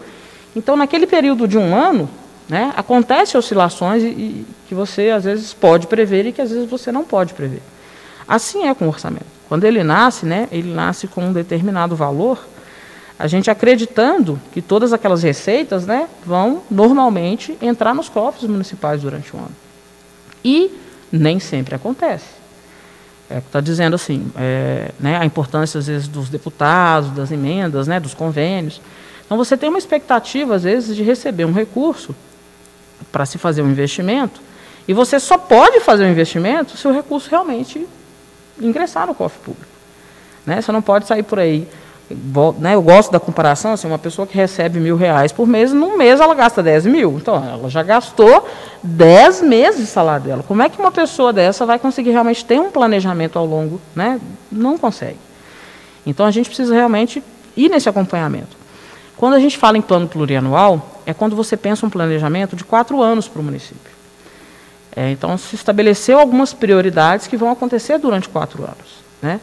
[0.56, 2.08] Então, naquele período de um ano,
[2.48, 6.70] né, acontecem oscilações e, e, que você, às vezes, pode prever e que, às vezes,
[6.70, 7.64] você não pode prever.
[8.28, 9.26] Assim é com o orçamento.
[9.50, 12.48] Quando ele nasce, né, ele nasce com um determinado valor,
[13.18, 19.36] a gente acreditando que todas aquelas receitas né, vão normalmente entrar nos cofres municipais durante
[19.36, 19.56] o ano.
[20.44, 20.85] E
[21.18, 22.26] nem sempre acontece.
[23.30, 28.00] É está dizendo assim, é, né, a importância às vezes dos deputados, das emendas, né,
[28.00, 28.82] dos convênios.
[29.26, 32.16] Então você tem uma expectativa às vezes de receber um recurso
[33.12, 34.42] para se fazer um investimento
[34.88, 37.88] e você só pode fazer o um investimento se o recurso realmente
[38.62, 39.72] ingressar no cofre público.
[40.46, 40.62] Né?
[40.62, 41.68] Você não pode sair por aí
[42.60, 45.98] né, eu gosto da comparação, assim, uma pessoa que recebe mil reais por mês, num
[45.98, 47.18] mês ela gasta 10 mil.
[47.18, 48.48] Então, ela já gastou
[48.84, 50.44] 10 meses de salário dela.
[50.44, 53.82] Como é que uma pessoa dessa vai conseguir realmente ter um planejamento ao longo?
[53.96, 54.20] Né?
[54.52, 55.18] Não consegue.
[56.06, 57.24] Então, a gente precisa realmente
[57.58, 58.56] ir nesse acompanhamento.
[59.18, 63.02] Quando a gente fala em plano plurianual, é quando você pensa um planejamento de quatro
[63.02, 63.96] anos para o município.
[64.96, 69.04] É, então, se estabeleceu algumas prioridades que vão acontecer durante quatro anos.
[69.22, 69.40] Né?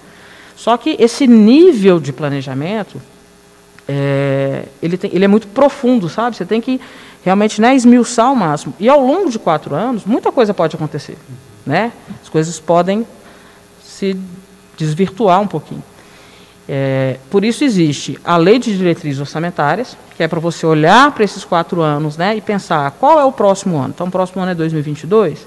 [0.62, 3.02] Só que esse nível de planejamento,
[3.88, 6.36] é, ele, tem, ele é muito profundo, sabe?
[6.36, 6.80] Você tem que
[7.24, 8.72] realmente né, esmiuçar ao máximo.
[8.78, 11.18] E ao longo de quatro anos, muita coisa pode acontecer.
[11.66, 11.90] Né?
[12.22, 13.04] As coisas podem
[13.82, 14.16] se
[14.76, 15.82] desvirtuar um pouquinho.
[16.68, 21.24] É, por isso existe a lei de diretrizes orçamentárias, que é para você olhar para
[21.24, 23.92] esses quatro anos né, e pensar qual é o próximo ano.
[23.92, 25.44] Então, o próximo ano é 2022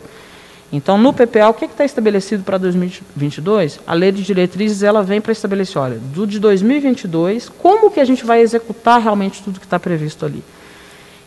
[0.75, 3.79] então, no PPA, o que está estabelecido para 2022?
[3.87, 8.05] A lei de diretrizes ela vem para estabelecer, olha, do de 2022, como que a
[8.05, 10.43] gente vai executar realmente tudo que está previsto ali.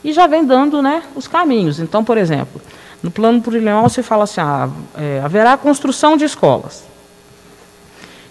[0.05, 1.81] E já vem dando né, os caminhos.
[1.81, 2.61] Então, por exemplo,
[3.03, 6.85] no plano plurianual você fala assim, ah, é, haverá construção de escolas.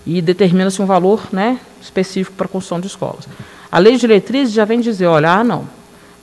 [0.05, 3.27] E determina-se um valor né, específico para a construção de escolas.
[3.71, 5.67] A lei de diretrizes já vem dizer, olha, ah, não,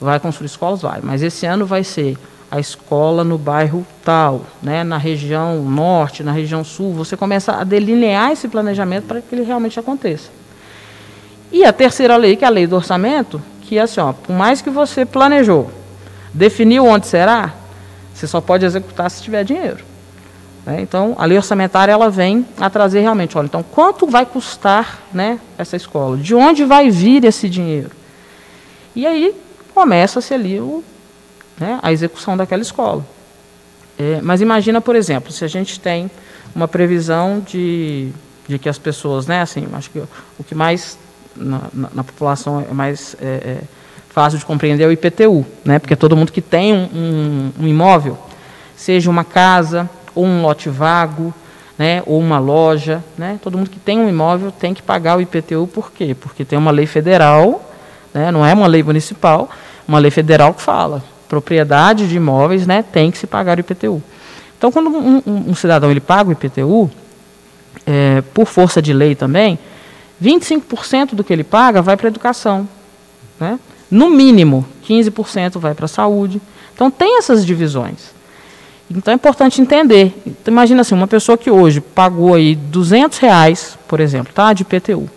[0.00, 2.16] vai construir escolas, vai, mas esse ano vai ser
[2.54, 6.92] a escola no bairro tal, né, na região norte, na região sul.
[6.92, 10.30] Você começa a delinear esse planejamento para que ele realmente aconteça.
[11.50, 14.32] E a terceira lei, que é a lei do orçamento, que é assim, ó, por
[14.32, 15.68] mais que você planejou,
[16.32, 17.52] definiu onde será,
[18.14, 19.84] você só pode executar se tiver dinheiro.
[20.64, 20.80] Né?
[20.80, 25.40] Então, a lei orçamentária ela vem a trazer realmente, olha, então quanto vai custar né,
[25.58, 26.16] essa escola?
[26.16, 27.90] De onde vai vir esse dinheiro?
[28.94, 29.34] E aí
[29.74, 30.84] começa-se ali o
[31.58, 33.04] né, a execução daquela escola.
[33.98, 36.10] É, mas imagina, por exemplo, se a gente tem
[36.54, 38.10] uma previsão de,
[38.48, 39.98] de que as pessoas, né, assim, acho que
[40.38, 40.98] o que mais
[41.36, 43.58] na, na, na população é mais é, é,
[44.10, 47.68] fácil de compreender é o IPTU, né, porque todo mundo que tem um, um, um
[47.68, 48.18] imóvel,
[48.76, 51.32] seja uma casa ou um lote vago,
[51.78, 55.20] né, ou uma loja, né, todo mundo que tem um imóvel tem que pagar o
[55.20, 56.16] IPTU, por quê?
[56.18, 57.64] Porque tem uma lei federal,
[58.12, 59.48] né, não é uma lei municipal,
[59.86, 64.00] uma lei federal que fala propriedade de imóveis, né, tem que se pagar o IPTU.
[64.56, 66.88] Então, quando um, um, um cidadão ele paga o IPTU,
[67.84, 69.58] é, por força de lei também,
[70.22, 72.68] 25% do que ele paga vai para a educação.
[73.38, 73.58] Né?
[73.90, 76.40] No mínimo, 15% vai para a saúde.
[76.72, 78.14] Então, tem essas divisões.
[78.88, 80.14] Então, é importante entender.
[80.24, 84.62] Então, imagina assim, uma pessoa que hoje pagou aí 200 reais, por exemplo, tá, de
[84.62, 85.10] IPTU.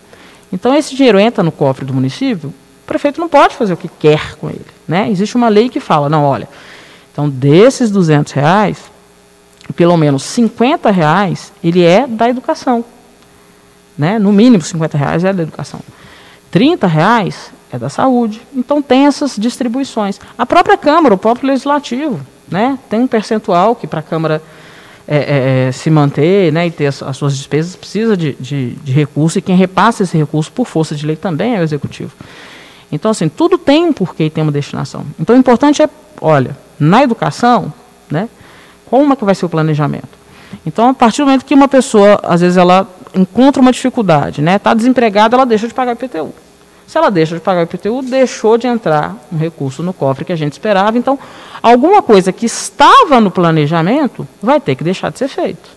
[0.52, 2.52] Então, esse dinheiro entra no cofre do município,
[2.88, 4.66] o prefeito não pode fazer o que quer com ele.
[4.88, 5.12] Né?
[5.12, 6.48] Existe uma lei que fala, não, olha,
[7.12, 8.78] então desses 200 reais,
[9.76, 12.86] pelo menos 50 reais, ele é da educação.
[13.98, 14.18] Né?
[14.18, 15.82] No mínimo 50 reais é da educação.
[16.50, 18.42] 30 reais é da saúde.
[18.56, 20.18] Então tem essas distribuições.
[20.38, 22.80] A própria Câmara, o próprio Legislativo, né?
[22.90, 24.42] tem um percentual que para a Câmara
[25.06, 28.72] é, é, é, se manter né, e ter as, as suas despesas precisa de, de,
[28.72, 32.12] de recurso e quem repassa esse recurso por força de lei também é o Executivo.
[32.92, 35.06] Então, assim, tudo tem um porquê e tem uma destinação.
[35.20, 35.90] Então, o importante é,
[36.22, 37.74] olha, na educação,
[38.10, 38.30] né,
[38.86, 40.18] como é que vai ser o planejamento?
[40.66, 44.56] Então, a partir do momento que uma pessoa, às vezes, ela encontra uma dificuldade, né,
[44.56, 46.34] está desempregada, ela deixa de pagar IPTU.
[46.88, 50.32] Se ela deixa de pagar o IPTU, deixou de entrar um recurso no cofre que
[50.32, 50.98] a gente esperava.
[50.98, 51.20] Então,
[51.62, 55.70] alguma coisa que estava no planejamento vai ter que deixar de ser feito.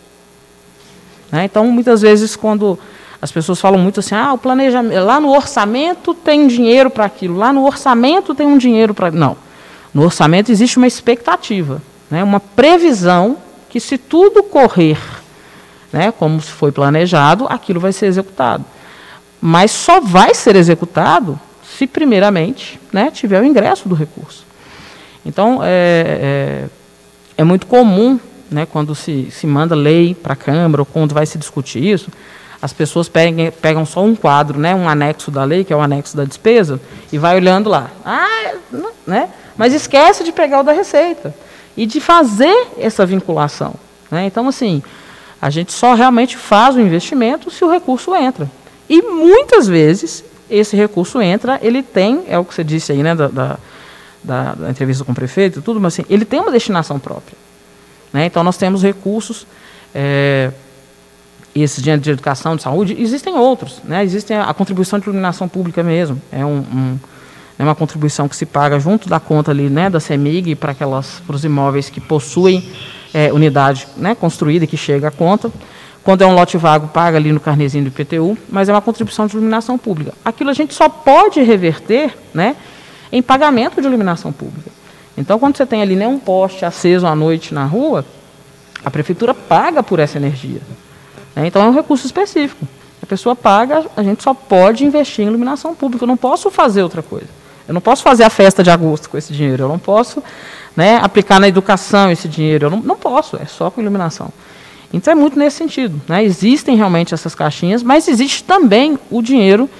[1.33, 1.45] Né?
[1.45, 2.79] Então, muitas vezes, quando
[3.21, 7.37] As pessoas falam muito assim, ah, o planejamento, lá no orçamento tem dinheiro para aquilo,
[7.37, 9.11] lá no orçamento tem um dinheiro para.
[9.11, 9.37] Não.
[9.93, 13.37] No orçamento existe uma expectativa, né, uma previsão
[13.68, 14.99] que se tudo correr
[15.93, 18.64] né, como foi planejado, aquilo vai ser executado.
[19.41, 21.39] Mas só vai ser executado
[21.77, 24.45] se, primeiramente, né, tiver o ingresso do recurso.
[25.25, 26.68] Então, é, é,
[27.39, 28.18] é muito comum,
[28.51, 32.11] né, quando se, se manda lei para a Câmara, ou quando vai se discutir isso,
[32.63, 35.81] as pessoas pegam, pegam só um quadro, né, um anexo da lei, que é o
[35.81, 36.81] anexo da despesa,
[37.13, 37.91] e vai olhando lá.
[38.05, 38.55] Ah,
[39.07, 41.35] né, mas esquece de pegar o da receita
[41.77, 43.75] e de fazer essa vinculação.
[44.11, 44.27] Né?
[44.27, 44.83] Então, assim,
[45.41, 48.51] a gente só realmente faz o investimento se o recurso entra.
[48.89, 53.15] E muitas vezes esse recurso entra, ele tem, é o que você disse aí, né,
[53.15, 53.59] da, da,
[54.23, 57.39] da, da entrevista com o prefeito, tudo, mas assim, ele tem uma destinação própria.
[58.13, 58.27] Né?
[58.27, 59.47] Então nós temos recursos,
[59.95, 60.51] é,
[61.55, 64.05] esse dinheiro de educação, de saúde, existem outros, né?
[64.05, 66.98] Existem a, contribuição de iluminação pública mesmo, é um, um
[67.59, 71.20] é uma contribuição que se paga junto da conta ali, né, da CEMIG para aquelas
[71.26, 72.66] para os imóveis que possuem
[73.12, 75.53] é, unidade né, construída que chega à conta.
[76.03, 79.26] Quando é um lote vago, paga ali no carnezinho do IPTU, mas é uma contribuição
[79.26, 80.14] de iluminação pública.
[80.24, 82.57] Aquilo a gente só pode reverter né,
[83.12, 84.70] em pagamento de iluminação pública.
[85.18, 88.07] Então, quando você tem ali né, um poste aceso à noite na rua,
[88.82, 90.62] a prefeitura paga por essa energia.
[91.35, 91.47] Né?
[91.47, 92.66] Então, é um recurso específico.
[93.03, 96.05] A pessoa paga, a gente só pode investir em iluminação pública.
[96.05, 97.28] Eu não posso fazer outra coisa.
[97.66, 99.64] Eu não posso fazer a festa de agosto com esse dinheiro.
[99.64, 100.22] Eu não posso
[100.76, 102.66] né, aplicar na educação esse dinheiro.
[102.66, 104.33] Eu não, não posso, é só com iluminação.
[104.93, 106.01] Então é muito nesse sentido.
[106.09, 106.24] Né?
[106.24, 109.70] Existem realmente essas caixinhas, mas existe também o dinheiro,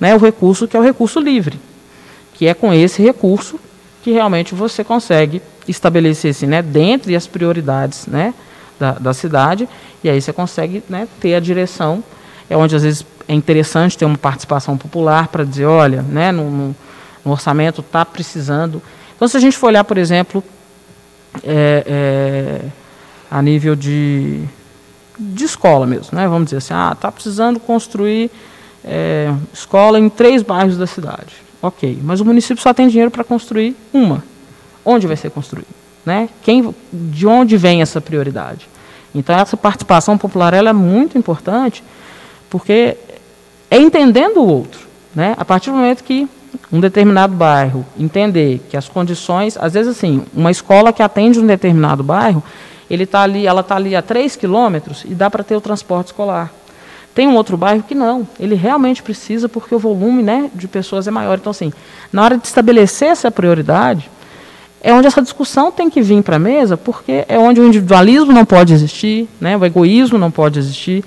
[0.00, 1.60] né, o recurso que é o recurso livre,
[2.32, 3.60] que é com esse recurso
[4.02, 8.34] que realmente você consegue estabelecer-se né, dentre as prioridades né,
[8.78, 9.68] da, da cidade,
[10.02, 12.02] e aí você consegue né, ter a direção.
[12.48, 16.74] É onde às vezes é interessante ter uma participação popular para dizer, olha, né, no,
[17.24, 18.82] no, orçamento está precisando
[19.16, 20.42] então, se a gente for olhar, por exemplo,
[21.42, 22.68] é, é,
[23.30, 24.42] a nível de,
[25.18, 26.26] de escola mesmo, né?
[26.26, 28.30] vamos dizer assim, ah, está precisando construir
[28.84, 31.36] é, escola em três bairros da cidade.
[31.62, 34.22] Ok, mas o município só tem dinheiro para construir uma.
[34.84, 35.68] Onde vai ser construído?
[36.04, 36.28] Né?
[36.42, 38.68] Quem, de onde vem essa prioridade?
[39.14, 41.82] Então, essa participação popular ela é muito importante,
[42.50, 42.96] porque
[43.70, 44.80] é entendendo o outro.
[45.14, 45.34] Né?
[45.38, 46.28] A partir do momento que
[46.72, 51.46] um determinado bairro, entender que as condições, às vezes assim, uma escola que atende um
[51.46, 52.42] determinado bairro,
[52.90, 56.08] ele tá ali, ela está ali a 3 quilômetros e dá para ter o transporte
[56.08, 56.52] escolar.
[57.14, 61.06] Tem um outro bairro que não, ele realmente precisa porque o volume né, de pessoas
[61.06, 61.38] é maior.
[61.38, 61.72] Então, assim,
[62.12, 64.10] na hora de estabelecer essa prioridade,
[64.84, 68.32] é onde essa discussão tem que vir para a mesa, porque é onde o individualismo
[68.32, 71.02] não pode existir, né, o egoísmo não pode existir.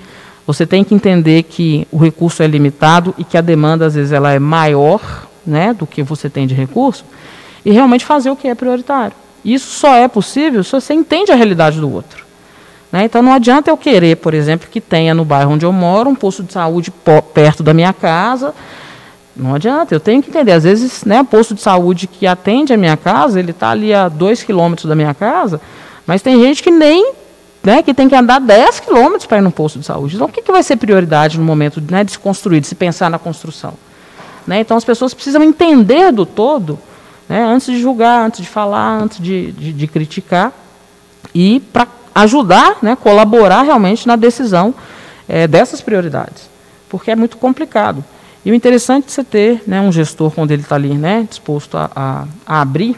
[0.48, 4.12] Você tem que entender que o recurso é limitado e que a demanda, às vezes,
[4.12, 7.06] ela é maior né, do que você tem de recurso,
[7.64, 9.14] e realmente fazer o que é prioritário.
[9.46, 12.26] Isso só é possível se você entende a realidade do outro.
[12.92, 13.06] Né?
[13.06, 16.16] Então não adianta eu querer, por exemplo, que tenha no bairro onde eu moro um
[16.16, 16.92] posto de saúde
[17.34, 18.56] perto da minha casa.
[19.38, 20.52] Não adianta, eu tenho que entender.
[20.52, 23.94] Às vezes, né, o posto de saúde que atende a minha casa, ele está ali
[23.94, 25.62] a dois quilômetros da minha casa,
[26.06, 27.14] mas tem gente que nem,
[27.64, 30.16] né, que tem que andar 10 quilômetros para ir no posto de saúde.
[30.16, 32.76] Então, o que, que vai ser prioridade no momento né, de se construir, de se
[32.76, 33.74] pensar na construção?
[34.48, 34.62] Né?
[34.62, 36.80] Então as pessoas precisam entender do todo,
[37.28, 37.44] né?
[37.44, 40.54] antes de julgar, antes de falar, antes de, de, de criticar,
[41.36, 41.86] e para
[42.16, 42.96] ajudar, né?
[42.96, 44.74] colaborar realmente na decisão
[45.28, 46.50] é, dessas prioridades,
[46.88, 48.04] porque é muito complicado.
[48.48, 51.78] E o interessante é você ter né, um gestor, quando ele está ali né, disposto
[51.78, 52.96] a, a, a abrir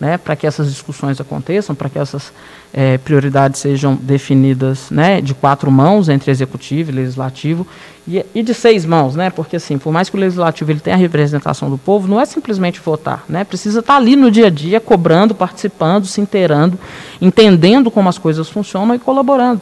[0.00, 2.32] né, para que essas discussões aconteçam, para que essas
[2.72, 7.66] é, prioridades sejam definidas né, de quatro mãos entre executivo e legislativo
[8.08, 10.96] e, e, de seis mãos, né, porque assim, por mais que o legislativo ele tenha
[10.96, 14.46] a representação do povo, não é simplesmente votar, né, precisa estar tá ali no dia
[14.46, 16.78] a dia, cobrando, participando, se inteirando,
[17.20, 19.60] entendendo como as coisas funcionam e colaborando.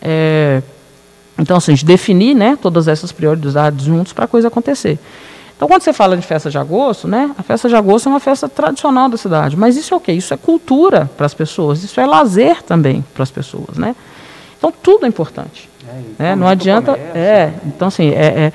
[0.00, 0.62] É,
[1.38, 4.98] então, assim, definir né, todas essas prioridades juntos para a coisa acontecer.
[5.56, 8.20] Então, quando você fala de festa de agosto, né, a festa de agosto é uma
[8.20, 9.56] festa tradicional da cidade.
[9.56, 10.12] Mas isso é o quê?
[10.12, 13.78] Isso é cultura para as pessoas, isso é lazer também para as pessoas.
[13.78, 13.94] Né?
[14.58, 15.68] Então, tudo é importante.
[16.18, 16.92] É, é, não adianta.
[17.14, 18.52] É, então, assim, é, é,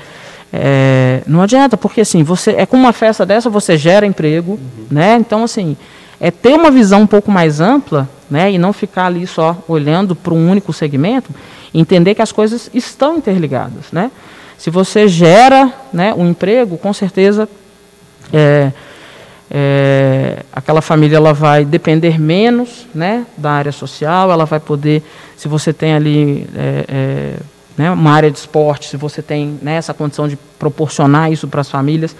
[0.51, 4.86] é, não adianta, porque assim, você é com uma festa dessa você gera emprego, uhum.
[4.89, 5.17] né?
[5.19, 5.75] Então, assim,
[6.19, 8.51] é ter uma visão um pouco mais ampla, né?
[8.51, 11.30] E não ficar ali só olhando para um único segmento,
[11.74, 14.11] entender que as coisas estão interligadas, né?
[14.57, 17.47] Se você gera né, um emprego, com certeza
[18.34, 18.72] é,
[19.51, 25.03] é, aquela família ela vai depender menos né, da área social, ela vai poder,
[25.36, 27.34] se você tem ali é, é
[27.78, 31.61] né, uma área de esporte, se você tem né, essa condição de proporcionar isso para
[31.61, 32.15] as famílias,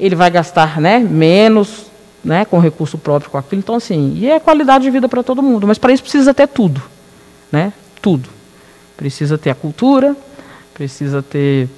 [0.00, 1.86] ele vai gastar né, menos
[2.24, 3.60] né, com recurso próprio com aquilo.
[3.60, 5.66] Então, assim, e é qualidade de vida para todo mundo.
[5.66, 6.80] Mas para isso precisa ter tudo.
[7.52, 7.72] Né?
[8.00, 8.37] Tudo.
[8.98, 10.14] Precisa ter a cultura,
[10.74, 11.70] precisa ter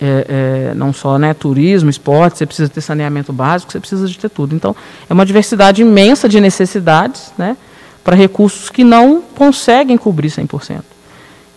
[0.00, 0.26] é,
[0.70, 4.28] é, não só né, turismo, esporte, você precisa ter saneamento básico, você precisa de ter
[4.28, 4.54] tudo.
[4.54, 4.76] Então,
[5.10, 7.56] é uma diversidade imensa de necessidades né,
[8.04, 10.82] para recursos que não conseguem cobrir 100%.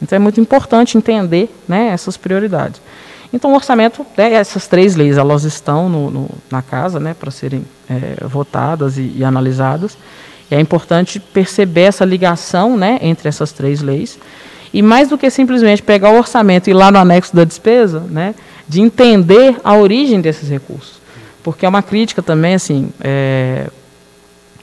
[0.01, 2.81] Então é muito importante entender né, essas prioridades.
[3.33, 7.31] Então o orçamento, né, essas três leis, elas estão no, no, na casa né, para
[7.31, 9.97] serem é, votadas e, e, analisadas.
[10.49, 14.17] E é importante perceber essa ligação né, entre essas três leis.
[14.73, 17.99] E mais do que simplesmente pegar o orçamento e ir lá no anexo da despesa,
[17.99, 18.35] né,
[18.67, 20.97] de entender a origem desses recursos.
[21.43, 23.69] Porque é uma crítica também, assim, é,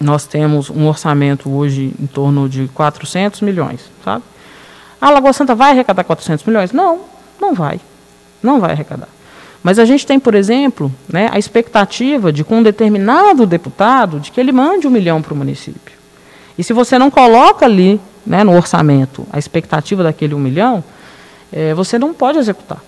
[0.01, 4.23] nós temos um orçamento hoje em torno de 400 milhões, sabe?
[5.01, 6.73] A Lagoa Santa vai arrecadar 400 milhões?
[6.73, 7.01] Não,
[7.41, 7.81] não vai.
[8.43, 9.09] Não vai arrecadar.
[9.63, 14.31] Mas a gente tem, por exemplo, né, a expectativa de, com um determinado deputado, de
[14.31, 15.95] que ele mande um milhão para o município.
[16.59, 20.83] E se você não coloca ali né, no orçamento a expectativa daquele um milhão,
[21.53, 22.83] é, você não pode executar.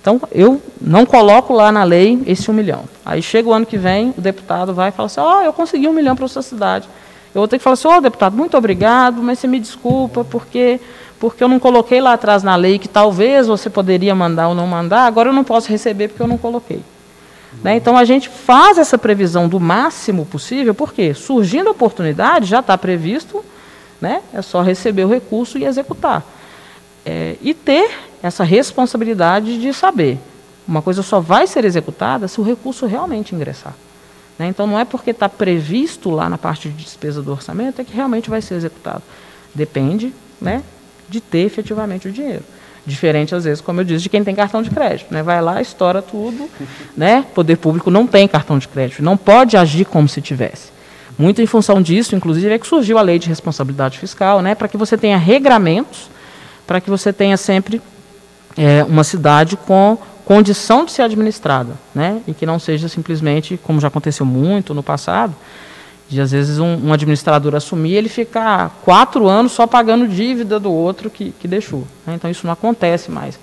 [0.00, 2.84] Então, eu não coloco lá na lei esse um milhão.
[3.04, 5.52] Aí chega o ano que vem, o deputado vai e fala assim, ó, oh, eu
[5.52, 6.88] consegui um milhão para a sua cidade.
[7.32, 10.24] Eu vou ter que falar assim, ó, oh, deputado, muito obrigado, mas você me desculpa,
[10.24, 10.80] porque
[11.22, 14.66] porque eu não coloquei lá atrás na lei que talvez você poderia mandar ou não
[14.66, 16.78] mandar, agora eu não posso receber porque eu não coloquei.
[16.78, 17.58] Uhum.
[17.62, 17.76] Né?
[17.76, 22.76] Então a gente faz essa previsão do máximo possível, porque surgindo a oportunidade, já está
[22.76, 23.44] previsto,
[24.02, 24.20] né?
[24.34, 26.24] é só receber o recurso e executar.
[27.06, 27.90] É, e ter
[28.20, 30.18] essa responsabilidade de saber.
[30.66, 33.74] Uma coisa só vai ser executada se o recurso realmente ingressar.
[34.38, 34.48] Né?
[34.48, 37.94] Então não é porque está previsto lá na parte de despesa do orçamento é que
[37.94, 39.02] realmente vai ser executado.
[39.54, 40.62] Depende né,
[41.08, 42.42] de ter efetivamente o dinheiro.
[42.84, 45.14] Diferente, às vezes, como eu disse, de quem tem cartão de crédito.
[45.14, 45.22] Né?
[45.22, 46.50] Vai lá, estoura tudo.
[46.96, 47.24] Né?
[47.32, 50.71] Poder público não tem cartão de crédito, não pode agir como se tivesse.
[51.18, 54.54] Muito em função disso, inclusive, é que surgiu a lei de responsabilidade fiscal, né?
[54.54, 56.10] para que você tenha regramentos,
[56.66, 57.80] para que você tenha sempre
[58.56, 62.20] é, uma cidade com condição de ser administrada, né?
[62.26, 65.34] e que não seja simplesmente, como já aconteceu muito no passado,
[66.08, 70.72] de às vezes um, um administrador assumir ele ficar quatro anos só pagando dívida do
[70.72, 71.86] outro que, que deixou.
[72.06, 72.14] Né?
[72.14, 73.38] Então isso não acontece mais.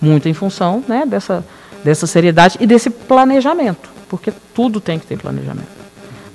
[0.00, 1.44] Muito em função né, dessa,
[1.82, 5.83] dessa seriedade e desse planejamento, porque tudo tem que ter planejamento.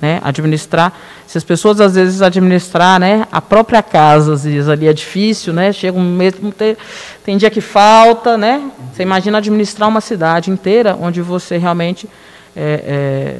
[0.01, 0.21] Né?
[0.23, 0.93] Administrar,
[1.27, 5.51] se as pessoas às vezes administrar né, a própria casa, às vezes ali é difícil,
[5.51, 5.73] né?
[5.73, 6.77] chega um mês, tem,
[7.25, 8.71] tem dia que falta, né?
[8.93, 12.07] Você imagina administrar uma cidade inteira onde você realmente
[12.55, 12.83] é,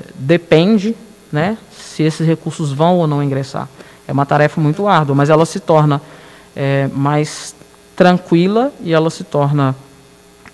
[0.05, 0.95] é, depende
[1.31, 3.67] né, se esses recursos vão ou não ingressar.
[4.07, 6.01] É uma tarefa muito árdua, mas ela se torna
[6.55, 7.55] é, mais
[7.95, 9.75] tranquila e ela se torna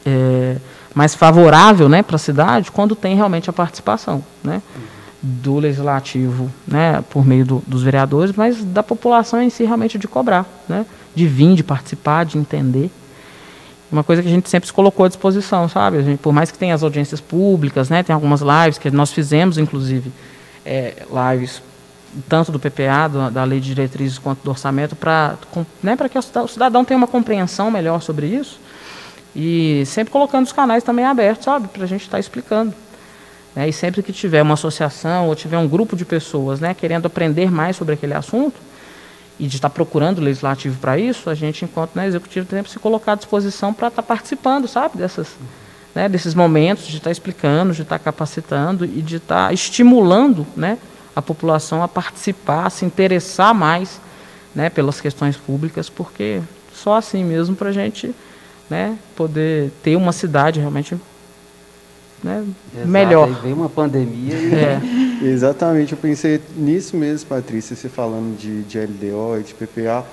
[0.06, 0.58] é,
[0.94, 4.62] mais favorável né, para a cidade quando tem realmente a participação né,
[5.28, 10.08] do legislativo, né, por meio do, dos vereadores, mas da população em si realmente de
[10.08, 12.92] cobrar, né, de vir, de participar, de entender.
[13.92, 16.04] Uma coisa que a gente sempre se colocou à disposição, sabe?
[16.04, 19.58] Gente, por mais que tenha as audiências públicas, né, tem algumas lives que nós fizemos,
[19.58, 20.12] inclusive,
[20.64, 21.62] é, lives,
[22.30, 25.38] tanto do PPA, do, da Lei de Diretrizes, quanto do Orçamento, para
[25.82, 28.60] né, que o cidadão tenha uma compreensão melhor sobre isso.
[29.36, 32.74] E sempre colocando os canais também abertos, sabe, para a gente estar tá explicando.
[33.56, 37.06] Né, e sempre que tiver uma associação ou tiver um grupo de pessoas né, querendo
[37.06, 38.60] aprender mais sobre aquele assunto,
[39.40, 42.70] e de estar tá procurando legislativo para isso, a gente, enquanto né, executivo, tem que
[42.70, 45.36] se colocar à disposição para estar tá participando, sabe, dessas
[45.96, 50.78] né, desses momentos de estar explicando, de estar capacitando e de estar estimulando né,
[51.16, 54.02] a população a participar, a se interessar mais
[54.54, 56.42] né, pelas questões públicas, porque
[56.74, 58.14] só assim mesmo para a gente
[58.70, 60.98] né, poder ter uma cidade realmente
[62.26, 63.28] né, Exato, melhor.
[63.28, 64.54] Aí veio uma pandemia e...
[64.54, 64.82] É.
[65.26, 70.06] Exatamente, eu pensei nisso mesmo, Patrícia, você falando de, de LDO e de PPA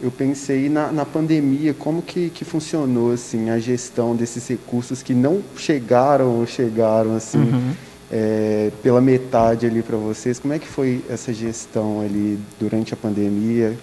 [0.00, 5.12] eu pensei na, na pandemia, como que, que funcionou assim, a gestão desses recursos que
[5.12, 7.72] não chegaram ou chegaram assim, uhum.
[8.10, 10.38] é, pela metade ali para vocês.
[10.38, 13.76] Como é que foi essa gestão ali durante a pandemia,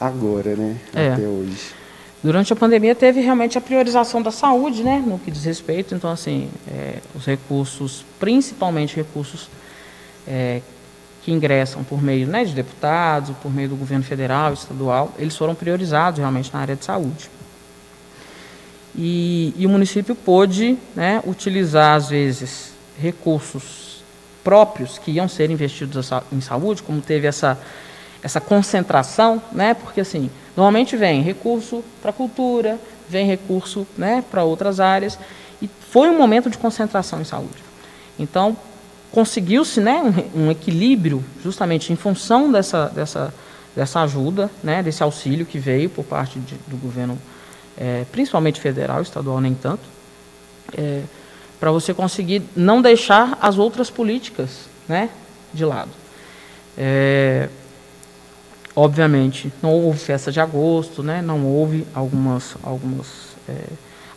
[0.00, 1.12] agora, né, é.
[1.12, 1.81] até hoje?
[2.22, 5.94] Durante a pandemia teve realmente a priorização da saúde, né, no que diz respeito.
[5.94, 9.48] Então, assim, é, os recursos, principalmente recursos
[10.26, 10.60] é,
[11.22, 15.54] que ingressam por meio né, de deputados, por meio do governo federal, estadual, eles foram
[15.54, 17.28] priorizados realmente na área de saúde.
[18.94, 24.02] E, e o município pôde né, utilizar, às vezes, recursos
[24.44, 27.58] próprios que iam ser investidos em saúde, como teve essa,
[28.22, 32.78] essa concentração, né, porque assim, normalmente vem recurso para cultura,
[33.08, 35.18] vem recurso né, para outras áreas.
[35.60, 37.62] E foi um momento de concentração em saúde.
[38.18, 38.56] Então,
[39.10, 40.00] conseguiu-se né,
[40.34, 43.34] um, um, equilíbrio justamente em função dessa, dessa,
[43.76, 47.18] dessa ajuda, né, desse auxílio que veio por parte de, do governo,
[47.76, 49.82] é, principalmente federal, estadual nem tanto,
[50.76, 51.02] é,
[51.60, 55.10] para você conseguir não deixar as outras políticas né,
[55.52, 55.90] de lado.
[56.76, 57.48] É,
[58.74, 63.06] obviamente, não houve festa de agosto, né, não houve algumas, algumas
[63.48, 63.64] é,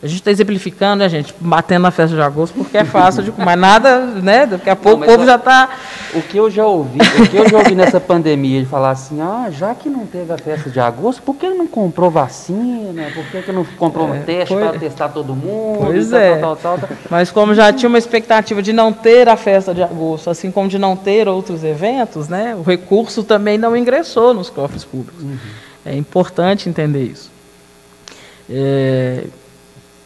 [0.06, 1.34] a gente está exemplificando, né, gente?
[1.40, 4.45] Batendo na festa de agosto, porque é fácil de mas nada, né?
[4.45, 5.68] Daqui a pouco não, o povo já está.
[6.14, 9.19] O que eu já ouvi, o que eu já ouvi nessa pandemia, de falar assim,
[9.19, 13.07] ah, já que não teve a festa de agosto, por que não comprou vacina?
[13.15, 14.64] Por que, que não comprou é, um teste foi...
[14.64, 15.80] para testar todo mundo?
[15.80, 16.38] Pois é.
[16.38, 19.82] Tal, tal, tal, Mas como já tinha uma expectativa de não ter a festa de
[19.82, 22.56] agosto, assim como de não ter outros eventos, né?
[22.56, 25.23] O recurso também não ingressou nos cofres públicos.
[25.23, 25.38] Uhum.
[25.84, 27.34] É importante entender isso.
[28.48, 29.23] É,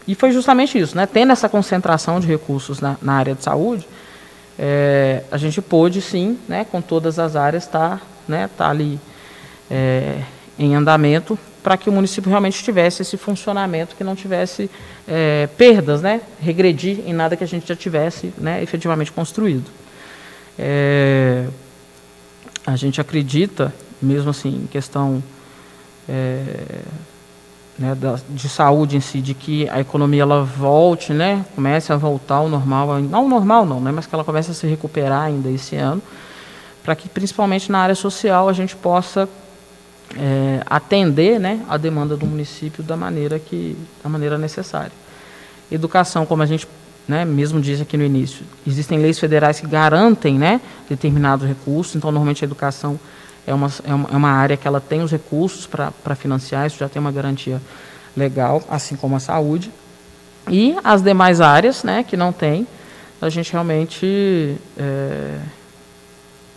[0.10, 1.06] e foi justamente isso, né?
[1.06, 3.88] tendo essa concentração de recursos na, na área de saúde,
[4.58, 9.00] é, a gente pôde sim, né, com todas as áreas, estar tá, né, tá ali
[9.70, 10.24] é,
[10.58, 14.68] em andamento para que o município realmente tivesse esse funcionamento, que não tivesse
[15.08, 19.70] é, perdas, né, regredir em nada que a gente já tivesse né, efetivamente construído.
[22.66, 23.72] A gente acredita,
[24.02, 25.24] mesmo assim, em questão
[27.80, 31.96] né, da, de saúde em si, de que a economia ela volte, né, comece a
[31.96, 35.50] voltar ao normal, não normal não, né, mas que ela comece a se recuperar ainda
[35.50, 36.02] esse ano,
[36.84, 39.30] para que principalmente na área social a gente possa
[40.18, 44.92] é, atender, né, a demanda do município da maneira que, da maneira necessária.
[45.72, 46.68] Educação, como a gente
[47.08, 52.12] né, mesmo disse aqui no início, existem leis federais que garantem, né, determinados recursos, então
[52.12, 53.00] normalmente a educação
[53.50, 56.78] é uma, é uma, é uma área que ela tem os recursos para financiar, isso
[56.78, 57.60] já tem uma garantia
[58.16, 59.72] legal, assim como a saúde.
[60.48, 62.68] E as demais áreas né, que não tem,
[63.20, 65.40] a gente realmente está é,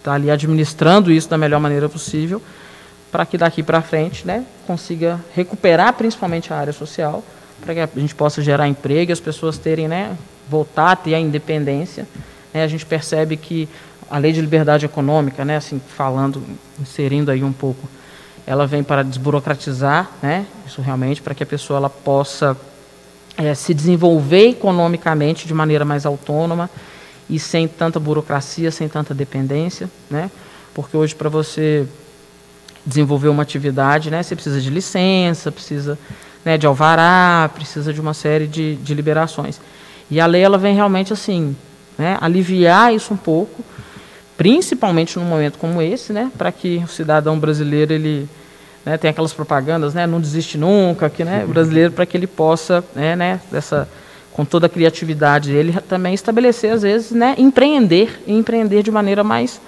[0.03, 2.43] tá ali administrando isso da melhor maneira possível,
[3.11, 7.25] para que daqui para frente né, consiga recuperar principalmente a área social,
[7.61, 10.17] para que a gente possa gerar emprego e as pessoas terem, né,
[10.49, 12.07] voltar a ter a independência.
[12.53, 13.69] Né, a gente percebe que
[14.13, 16.43] a lei de liberdade econômica, né, assim, falando,
[16.79, 17.89] inserindo aí um pouco,
[18.47, 22.55] ela vem para desburocratizar, né, isso realmente, para que a pessoa ela possa
[23.39, 26.69] é, se desenvolver economicamente de maneira mais autônoma
[27.31, 30.31] e sem tanta burocracia, sem tanta dependência, né,
[30.75, 31.89] porque hoje para você
[32.85, 35.99] desenvolver uma atividade, né, você precisa de licença, precisa
[36.45, 39.59] né, de alvará, precisa de uma série de, de liberações.
[40.11, 41.57] E a lei ela vem realmente assim,
[41.97, 43.65] né, aliviar isso um pouco,
[44.43, 48.29] principalmente num momento como esse, né, para que o cidadão brasileiro ele
[48.85, 52.83] né, tem aquelas propagandas, né, não desiste nunca, que né, brasileiro para que ele possa,
[52.93, 53.89] né, né, dessa
[54.33, 59.23] com toda a criatividade dele também estabelecer às vezes, né, empreender e empreender de maneira
[59.23, 59.61] mais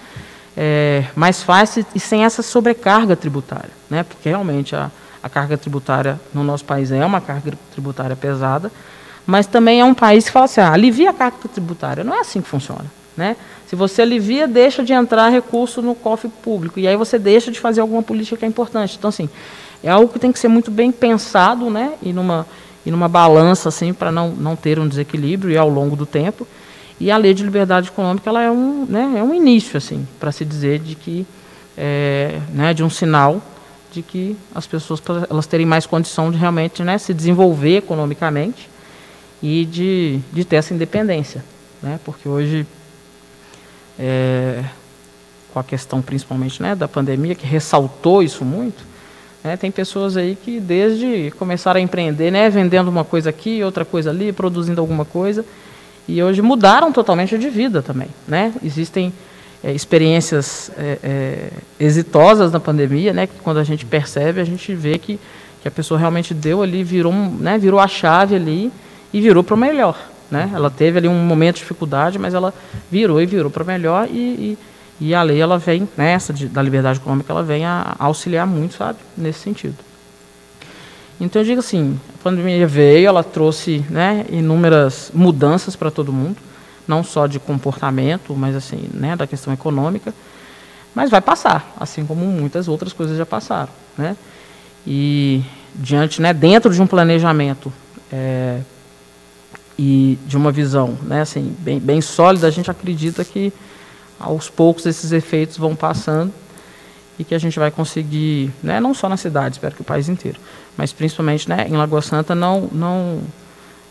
[0.56, 4.90] é, mais fácil e sem essa sobrecarga tributária, né, porque realmente a,
[5.22, 8.72] a carga tributária no nosso país é uma carga tributária pesada,
[9.24, 12.18] mas também é um país que fala assim, ah, alivia a carga tributária, não é
[12.18, 13.36] assim que funciona, né?
[13.66, 16.78] Se você alivia, deixa de entrar recurso no cofre público.
[16.78, 18.96] E aí você deixa de fazer alguma política que é importante.
[18.98, 19.28] Então, assim,
[19.82, 21.94] é algo que tem que ser muito bem pensado, né?
[22.02, 22.46] E numa,
[22.84, 26.46] e numa balança, assim, para não, não ter um desequilíbrio e ao longo do tempo.
[27.00, 30.30] E a lei de liberdade econômica ela é um, né, é um início, assim, para
[30.30, 31.26] se dizer de que,
[31.76, 33.42] é, né, de um sinal
[33.90, 35.00] de que as pessoas
[35.30, 38.68] elas terem mais condição de realmente né, se desenvolver economicamente
[39.42, 41.44] e de, de ter essa independência.
[41.82, 42.00] Né?
[42.04, 42.66] Porque hoje
[43.98, 44.64] é,
[45.52, 48.84] com a questão principalmente né, da pandemia, que ressaltou isso muito,
[49.42, 53.84] né, tem pessoas aí que desde começaram a empreender, né, vendendo uma coisa aqui, outra
[53.84, 55.44] coisa ali, produzindo alguma coisa,
[56.08, 58.08] e hoje mudaram totalmente de vida também.
[58.26, 58.52] Né?
[58.62, 59.12] Existem
[59.62, 61.48] é, experiências é, é,
[61.78, 65.18] exitosas na pandemia, né, que quando a gente percebe, a gente vê que,
[65.62, 68.72] que a pessoa realmente deu ali, virou, né, virou a chave ali
[69.12, 70.13] e virou para o melhor.
[70.35, 70.51] Né?
[70.52, 72.52] Ela teve ali um momento de dificuldade, mas ela
[72.90, 74.59] virou e virou para melhor e, e,
[75.01, 78.74] e, a lei ela vem nessa de, da liberdade econômica ela vem a, auxiliar muito,
[78.74, 79.77] sabe, nesse sentido.
[81.20, 86.39] Então eu digo assim, a pandemia veio, ela trouxe né, inúmeras mudanças para todo mundo,
[86.89, 90.12] não só de comportamento, mas assim, né, da questão econômica,
[90.93, 94.16] mas vai passar, assim como muitas outras coisas já passaram, né?
[94.85, 95.44] E
[95.77, 97.73] diante, né, dentro de um planejamento
[98.12, 98.62] é,
[99.78, 103.52] e de uma visão né, assim, bem, bem sólida, a gente acredita que
[104.18, 106.32] aos poucos esses efeitos vão passando
[107.18, 110.09] e que a gente vai conseguir, né, não só na cidade, espero que o país
[110.09, 110.38] inteiro,
[110.76, 113.20] mas principalmente né, em Lagoa Santa, não, não,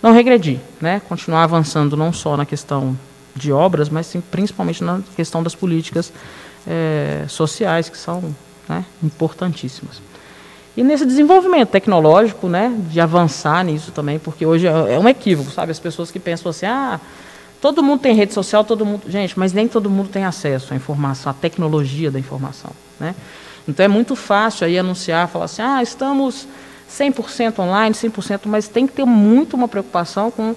[0.01, 2.97] não regredir, né, continuar avançando não só na questão
[3.35, 6.14] de obras, mas sim, principalmente na questão das políticas
[6.68, 8.35] é, sociais, que são
[8.68, 10.01] né, importantíssimas.
[10.75, 15.51] E nesse desenvolvimento tecnológico, né, de avançar nisso também, porque hoje é, é um equívoco,
[15.51, 15.71] sabe?
[15.71, 16.99] As pessoas que pensam assim, ah,
[17.61, 19.03] todo mundo tem rede social, todo mundo.
[19.07, 22.71] Gente, mas nem todo mundo tem acesso à informação, à tecnologia da informação.
[22.99, 23.13] Né?
[23.67, 26.47] Então é muito fácil aí anunciar, falar assim, ah, estamos
[26.89, 30.55] 100% online, 100%, mas tem que ter muito uma preocupação com,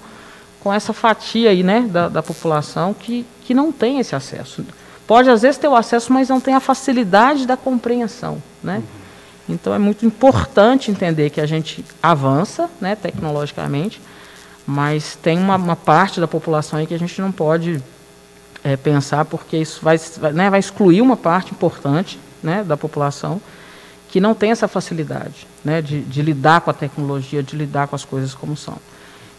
[0.59, 4.65] com essa fatia aí, né, da, da população que, que não tem esse acesso.
[5.05, 8.83] Pode às vezes ter o acesso, mas não tem a facilidade da compreensão, né?
[9.47, 14.01] Então é muito importante entender que a gente avança, né, tecnologicamente,
[14.65, 17.81] mas tem uma, uma parte da população aí que a gente não pode
[18.63, 19.97] é, pensar porque isso vai,
[20.33, 23.41] né, vai excluir uma parte importante né, da população
[24.09, 27.95] que não tem essa facilidade né, de, de, lidar com a tecnologia, de lidar com
[27.95, 28.77] as coisas como são.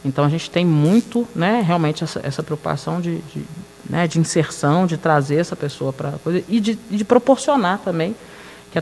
[0.05, 3.45] Então a gente tem muito, né, realmente essa, essa preocupação de, de,
[3.89, 8.15] né, de, inserção, de trazer essa pessoa para a coisa e de, de, proporcionar também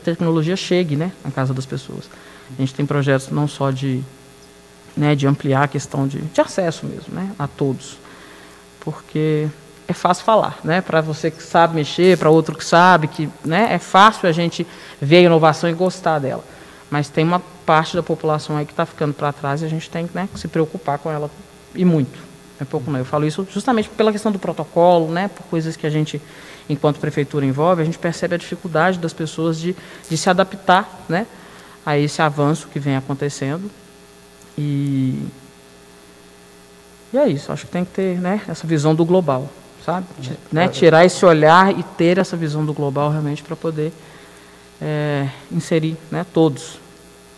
[0.01, 2.09] que a tecnologia chegue, né, na casa das pessoas.
[2.56, 4.02] A gente tem projetos não só de,
[4.97, 7.98] né, de ampliar a questão de, de acesso mesmo, né, a todos,
[8.81, 9.48] porque
[9.89, 10.81] é fácil falar, né?
[10.81, 13.68] Para você que sabe mexer, para outro que sabe, que, né?
[13.73, 14.66] É fácil a gente
[15.01, 16.44] ver a inovação e gostar dela.
[16.90, 19.89] Mas tem uma parte da população aí que está ficando para trás e a gente
[19.90, 21.31] tem né, que se preocupar com ela
[21.74, 22.18] e muito.
[22.60, 22.98] É pouco não.
[22.98, 25.28] Eu falo isso justamente pela questão do protocolo, né?
[25.28, 26.20] Por coisas que a gente,
[26.69, 29.77] enquanto prefeitura envolve, a gente percebe a dificuldade das pessoas de,
[30.09, 31.27] de se adaptar, né?
[31.85, 33.71] A esse avanço que vem acontecendo
[34.59, 35.27] e
[37.13, 37.53] e é isso.
[37.53, 38.41] Acho que tem que ter, né?
[38.49, 39.49] Essa visão do global
[39.87, 40.07] sabe?
[40.51, 40.67] Né?
[40.69, 43.93] Tirar esse olhar e ter essa visão do global realmente para poder
[44.83, 46.81] é, inserir né, todos,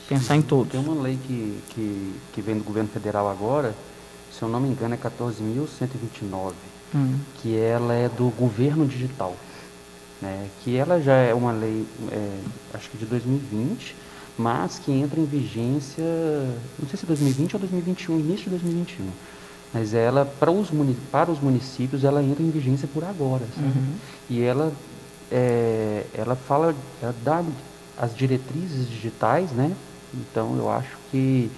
[0.09, 0.73] pensar em todos.
[0.73, 3.75] Tem uma lei que, que, que vem do governo federal agora,
[4.39, 6.53] se eu não me engano é 14.129,
[6.95, 7.19] hum.
[7.37, 9.37] que ela é do governo digital.
[10.21, 12.41] Né, que ela já é uma lei, é,
[12.75, 13.95] acho que de 2020,
[14.37, 16.03] mas que entra em vigência,
[16.77, 19.07] não sei se 2020 ou 2021, início de 2021
[19.73, 20.71] mas ela para os
[21.11, 23.93] para os municípios ela entra em vigência por agora uhum.
[24.29, 24.73] e ela
[25.31, 27.45] é, ela fala ela dá
[27.99, 29.73] as diretrizes digitais né
[30.15, 31.51] então eu acho que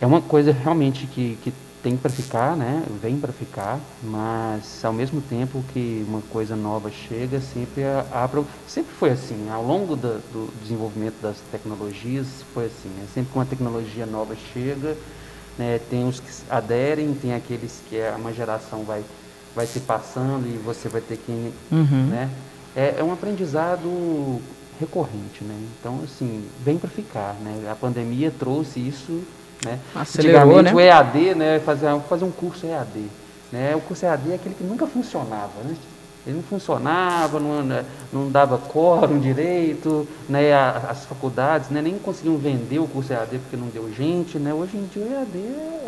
[0.00, 1.52] é uma coisa realmente que, que
[1.82, 6.90] tem para ficar né vem para ficar mas ao mesmo tempo que uma coisa nova
[6.90, 7.82] chega sempre
[8.12, 13.06] abre sempre foi assim ao longo do, do desenvolvimento das tecnologias foi assim né?
[13.14, 14.96] sempre que uma tecnologia nova chega
[15.60, 15.78] né?
[15.90, 19.04] Tem os que aderem, tem aqueles que é uma geração vai,
[19.54, 21.52] vai se passando e você vai ter que.
[21.70, 22.06] Uhum.
[22.06, 22.30] Né?
[22.74, 24.40] É, é um aprendizado
[24.80, 25.54] recorrente, né?
[25.78, 27.68] Então, assim, vem para ficar, né?
[27.70, 29.22] A pandemia trouxe isso,
[29.64, 29.78] né?
[29.94, 30.74] Acelerou, Antigamente né?
[30.74, 31.60] o EAD, né?
[31.60, 33.04] Fazer, fazer um curso EAD,
[33.52, 33.74] né?
[33.76, 35.76] O curso EAD é aquele que nunca funcionava, né?
[36.26, 42.36] Ele não funcionava, não, né, não dava quórum direito, né, as faculdades né, nem conseguiam
[42.36, 44.38] vender o curso EAD porque não deu gente.
[44.38, 44.52] Né?
[44.52, 45.38] Hoje em dia o EAD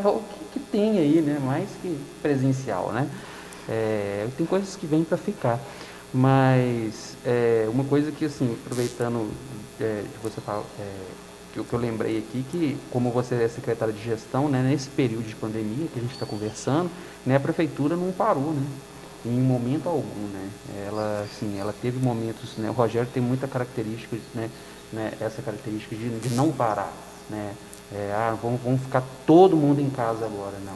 [0.03, 2.93] é o que, que tem aí, né, mais que presencial.
[2.93, 3.07] Né?
[3.69, 5.59] É, tem coisas que vêm para ficar.
[6.15, 9.31] Mas é, uma coisa que, assim, aproveitando
[9.81, 10.85] é, que você fala, é,
[11.53, 15.27] que, que eu lembrei aqui, que como você é secretária de gestão, né, nesse período
[15.27, 16.91] de pandemia que a gente está conversando,
[17.25, 18.67] né, a prefeitura não parou, né?
[19.25, 20.51] em momento algum, né?
[20.87, 22.69] Ela, assim, ela teve momentos, né?
[22.71, 24.51] O Rogério tem muita característica, né?
[24.93, 25.13] né?
[25.21, 26.93] Essa característica de, de não parar,
[27.31, 27.55] né?
[27.93, 30.75] É, ah, vamos, vamos ficar todo mundo em casa agora, não.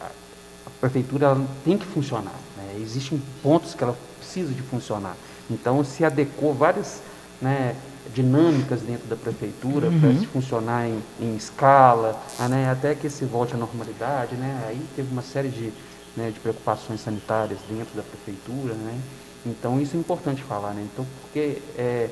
[0.00, 0.06] A,
[0.66, 2.78] a, prefeitura tem que funcionar, né?
[2.80, 5.16] Existem pontos que ela precisa de funcionar.
[5.50, 7.02] Então se adequou várias,
[7.42, 7.76] né?
[8.14, 10.00] Dinâmicas dentro da prefeitura uhum.
[10.00, 14.80] para se funcionar em, em escala, né, até que se volte à normalidade, né, aí
[14.96, 15.72] teve uma série de,
[16.16, 18.98] né, de preocupações sanitárias dentro da prefeitura, né?
[19.46, 20.86] Então isso é importante falar, né?
[20.92, 22.10] Então porque é,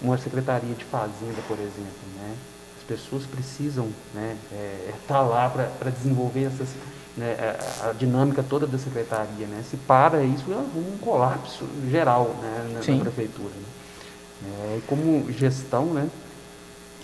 [0.00, 2.34] uma secretaria de fazenda, por exemplo, né?
[2.78, 6.68] As pessoas precisam, né, é, estar tá lá para desenvolver essas,
[7.16, 7.36] né,
[7.82, 9.62] a, a, dinâmica toda da secretaria, né?
[9.68, 13.50] Se para isso é um colapso geral, né, na, na prefeitura.
[13.54, 13.79] Né?
[14.44, 16.08] É, como gestão, né?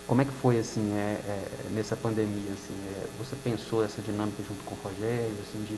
[0.07, 2.53] Como é que foi assim é, é, nessa pandemia?
[2.53, 5.77] Assim, é, você pensou essa dinâmica junto com o Rogério, assim, de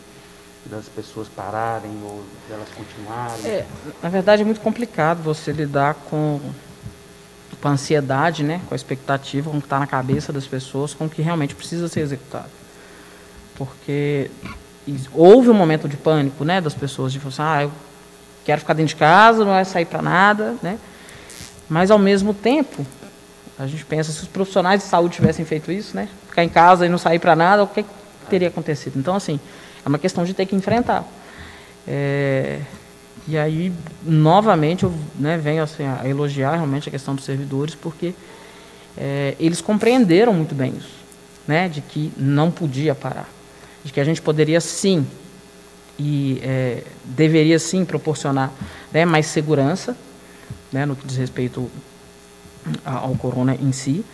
[0.67, 3.47] das pessoas pararem ou delas continuarem?
[3.47, 3.67] É,
[4.03, 6.41] na verdade é muito complicado você lidar com,
[7.61, 10.95] com a ansiedade, né, com a expectativa, com o que está na cabeça das pessoas,
[10.95, 12.51] com o que realmente precisa ser executado.
[13.57, 14.31] Porque
[15.13, 17.73] houve um momento de pânico, né, das pessoas, de falar assim, ah, eu
[18.45, 20.79] quero ficar dentro de casa, não vai sair para nada, né?
[21.69, 22.87] Mas, ao mesmo tempo,
[23.59, 26.09] a gente pensa, se os profissionais de saúde tivessem feito isso, né?
[26.29, 27.85] Ficar em casa e não sair para nada, o que,
[28.31, 28.99] teria acontecido?
[28.99, 29.41] Então, assim,
[29.85, 31.05] é uma questão de ter que enfrentar.
[31.87, 32.61] É,
[33.27, 33.73] e aí,
[34.03, 38.15] novamente, eu né, venho assim, a elogiar realmente a questão dos servidores, porque
[38.97, 40.95] é, eles compreenderam muito bem isso,
[41.47, 43.29] né, de que não podia parar,
[43.85, 45.07] de que a gente poderia sim
[45.99, 48.53] e é, deveria sim proporcionar
[48.93, 49.97] né, mais segurança,
[50.73, 51.71] né, no que diz respeito
[52.85, 54.05] ao corona em si,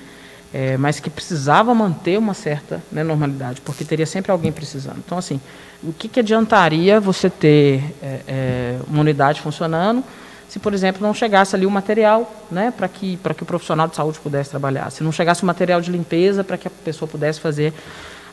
[0.52, 4.98] é, mas que precisava manter uma certa né, normalidade, porque teria sempre alguém precisando.
[5.05, 5.40] Então, assim,
[5.82, 10.05] o que, que adiantaria você ter é, é, uma unidade funcionando
[10.48, 13.97] se, por exemplo, não chegasse ali o material né, para que, que o profissional de
[13.97, 17.40] saúde pudesse trabalhar, se não chegasse o material de limpeza para que a pessoa pudesse
[17.40, 17.74] fazer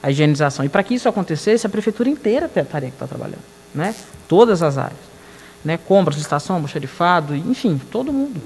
[0.03, 0.63] a higienização.
[0.63, 3.41] E para que isso acontecesse, a prefeitura inteira estaria que está trabalhando,
[3.73, 3.95] né?
[4.27, 5.10] todas as áreas.
[5.63, 5.77] Né?
[5.77, 8.41] Compras, estação, almoxarifado, enfim, todo mundo.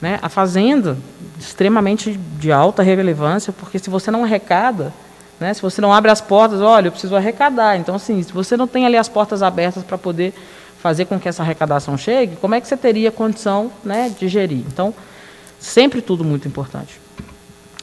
[0.00, 0.18] Né?
[0.22, 0.96] A fazenda,
[1.38, 4.92] extremamente de alta relevância, porque se você não arrecada,
[5.38, 5.52] né?
[5.52, 7.76] se você não abre as portas, olha, eu preciso arrecadar.
[7.76, 10.32] Então, assim, se você não tem ali as portas abertas para poder
[10.80, 14.64] fazer com que essa arrecadação chegue, como é que você teria condição né, de gerir?
[14.66, 14.94] Então,
[15.58, 16.98] sempre tudo muito importante.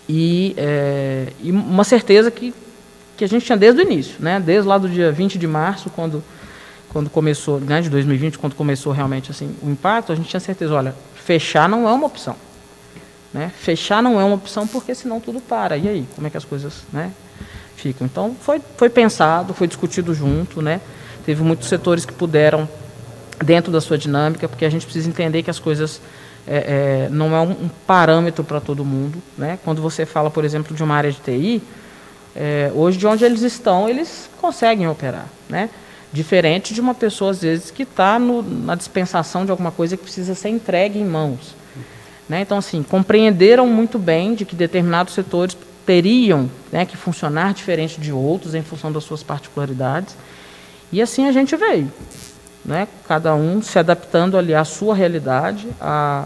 [0.09, 2.53] E, é, e uma certeza que,
[3.15, 4.39] que a gente tinha desde o início, né?
[4.39, 6.23] desde lá do dia 20 de março, quando,
[6.97, 10.73] quando começou, né, de 2020, quando começou realmente assim, o impacto, a gente tinha certeza,
[10.73, 12.35] olha, fechar não é uma opção.
[13.31, 13.51] Né?
[13.55, 15.77] Fechar não é uma opção porque senão tudo para.
[15.77, 17.11] E aí, como é que as coisas né,
[17.75, 18.07] ficam?
[18.07, 20.59] Então, foi, foi pensado, foi discutido junto.
[20.59, 20.81] Né?
[21.23, 22.67] Teve muitos setores que puderam,
[23.45, 26.01] dentro da sua dinâmica, porque a gente precisa entender que as coisas
[26.47, 29.21] é, é, não é um, parâmetro para todo mundo.
[29.37, 29.59] Né?
[29.63, 31.61] Quando você fala, por exemplo, de uma área de TI,
[32.35, 35.27] é, hoje de onde eles estão, eles conseguem operar.
[35.47, 35.69] Né?
[36.11, 40.33] Diferente de uma pessoa, às vezes, que está na dispensação de alguma coisa que precisa
[40.33, 41.55] ser entregue em mãos.
[42.29, 42.41] Né?
[42.41, 48.11] Então, assim, compreenderam muito bem de que determinados setores teriam né, que funcionar diferente de
[48.11, 50.15] outros em função das suas particularidades.
[50.91, 51.91] E assim a gente veio.
[52.63, 52.87] Né?
[53.07, 56.25] Cada um se adaptando ali à sua realidade, à,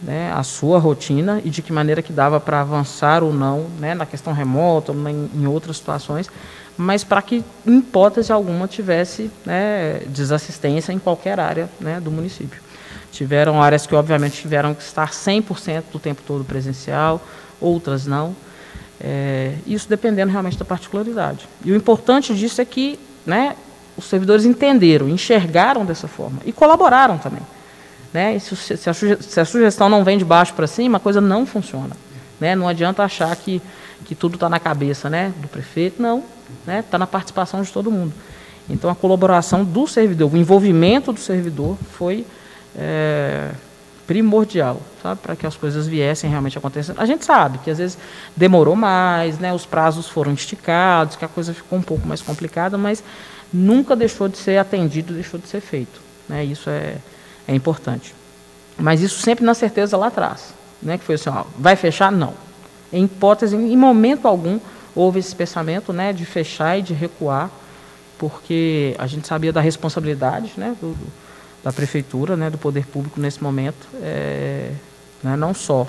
[0.00, 3.94] né, à sua rotina e de que maneira que dava para avançar ou não né,
[3.94, 6.30] na questão remota, ou em, em outras situações,
[6.76, 12.60] mas para que, em hipótese alguma, tivesse né, desassistência em qualquer área né, do município.
[13.12, 17.22] Tiveram áreas que, obviamente, tiveram que estar 100% do tempo todo presencial,
[17.60, 18.34] outras não.
[19.00, 21.48] É, isso dependendo realmente da particularidade.
[21.64, 23.54] E o importante disso é que né,
[23.96, 27.42] os servidores entenderam, enxergaram dessa forma e colaboraram também.
[28.12, 28.38] Né?
[28.38, 31.46] Se, se, a, se, a, sugestão não vem de baixo para cima, a coisa não
[31.46, 31.96] funciona.
[32.40, 32.56] Né?
[32.56, 33.62] Não adianta achar que,
[34.04, 36.22] que tudo está na cabeça né, do prefeito, não
[36.66, 38.12] né, tá na participação de todo mundo.
[38.68, 42.26] Então, a colaboração do servidor, o envolvimento do servidor foi
[42.76, 43.50] é,
[44.06, 47.00] primordial, sabe, para que as coisas viessem realmente acontecendo.
[47.00, 47.98] A gente sabe que às vezes
[48.36, 52.76] demorou mais, né, os prazos foram esticados, que a coisa ficou um pouco mais complicada,
[52.78, 53.02] mas
[53.52, 56.00] nunca deixou de ser atendido, deixou de ser feito.
[56.28, 56.96] Né, isso é,
[57.46, 58.14] é importante.
[58.78, 62.10] Mas isso sempre na certeza lá atrás, né, que foi assim, ó, vai fechar?
[62.10, 62.34] Não.
[62.92, 64.58] Em hipótese, em momento algum,
[64.94, 67.50] houve esse pensamento né, de fechar e de recuar,
[68.18, 70.96] porque a gente sabia da responsabilidade né, do,
[71.62, 74.70] da prefeitura, né, do poder público nesse momento, é,
[75.22, 75.86] né, não só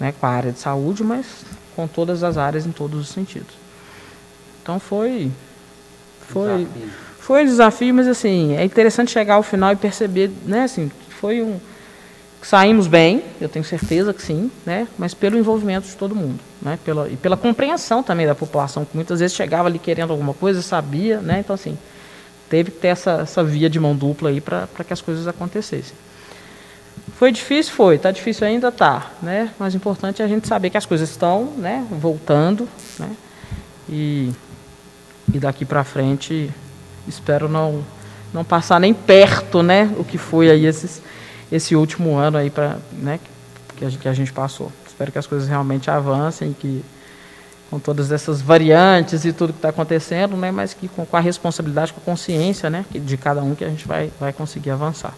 [0.00, 1.26] né, com a área de saúde, mas
[1.76, 3.54] com todas as áreas em todos os sentidos.
[4.62, 5.30] Então foi
[6.28, 6.88] foi desafio.
[7.18, 11.42] foi um desafio, mas assim é interessante chegar ao final e perceber, né, assim, foi
[11.42, 11.58] um
[12.42, 14.88] Saímos bem, eu tenho certeza que sim, né?
[14.98, 16.40] mas pelo envolvimento de todo mundo.
[16.62, 16.78] Né?
[16.84, 20.62] Pela, e pela compreensão também da população, que muitas vezes chegava ali querendo alguma coisa,
[20.62, 21.40] sabia, né?
[21.40, 21.76] então assim,
[22.48, 25.94] teve que ter essa, essa via de mão dupla aí para que as coisas acontecessem.
[27.16, 27.72] Foi difícil?
[27.74, 27.96] Foi.
[27.96, 28.68] Está difícil ainda?
[28.68, 29.10] Está.
[29.22, 29.50] Né?
[29.58, 32.68] Mas o importante é a gente saber que as coisas estão né, voltando.
[32.98, 33.10] Né?
[33.88, 34.32] E,
[35.32, 36.50] e daqui para frente,
[37.08, 37.84] espero não,
[38.32, 41.02] não passar nem perto né, o que foi aí esses
[41.50, 43.20] esse último ano aí para né,
[43.76, 44.72] que, a, que a gente passou.
[45.02, 46.84] Espero que as coisas realmente avancem, que
[47.68, 51.20] com todas essas variantes e tudo que está acontecendo, né, mas que com, com, a
[51.20, 55.12] responsabilidade, com a consciência né, de cada um que a gente vai, vai conseguir avançar.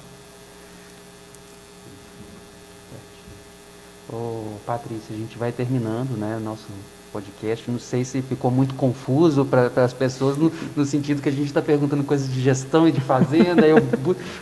[4.09, 6.69] Ô, Patrícia, a gente vai terminando né, nosso
[7.15, 7.70] podcast.
[7.70, 11.47] Não sei se ficou muito confuso para as pessoas, no, no, sentido que a gente
[11.47, 13.65] está perguntando coisas de gestão e de fazenda.
[13.65, 13.77] eu,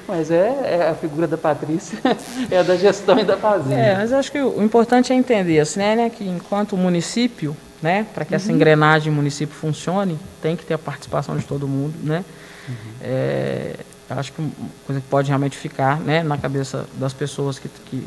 [0.09, 1.99] mas é, é, a figura da Patrícia,
[2.51, 3.75] é a da gestão e da fazenda.
[3.75, 8.07] É, mas acho que o importante é entender assim, né, né que enquanto município, né,
[8.15, 8.37] para que uhum.
[8.37, 11.95] essa engrenagem município funcione, tem que ter a participação de todo mundo.
[12.03, 12.25] Né?
[12.69, 12.75] Uhum.
[13.03, 13.77] É,
[14.09, 14.51] acho que uma
[14.87, 18.07] coisa que pode realmente ficar né, na cabeça das pessoas que, que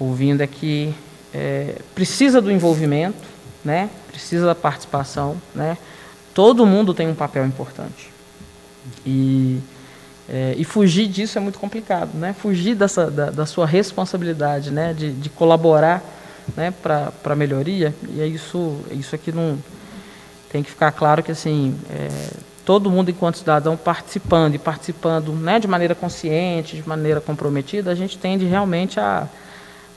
[0.00, 0.92] ouvindo é que
[1.32, 3.31] é, precisa do envolvimento,
[3.64, 3.90] né?
[4.08, 5.36] precisa da participação.
[5.54, 5.76] Né?
[6.34, 8.10] Todo mundo tem um papel importante.
[9.06, 9.60] E,
[10.28, 12.10] é, e fugir disso é muito complicado.
[12.14, 12.32] Né?
[12.32, 14.92] Fugir dessa, da, da sua responsabilidade né?
[14.92, 16.02] de, de colaborar
[16.56, 16.72] né?
[16.82, 17.94] para a melhoria.
[18.10, 19.58] E é isso, isso aqui não.
[20.50, 22.08] Tem que ficar claro que assim, é,
[22.64, 27.94] todo mundo enquanto cidadão participando e participando né, de maneira consciente, de maneira comprometida, a
[27.94, 29.26] gente tende realmente a,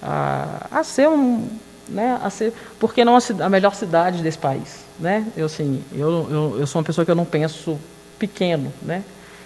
[0.02, 1.48] a, a ser um,
[1.88, 5.26] né, a ser, porque não a, a, melhor cidade desse país, né?
[5.36, 7.80] Eu assim, eu, eu, eu sou uma pessoa que eu não penso
[8.18, 9.04] pequeno, né?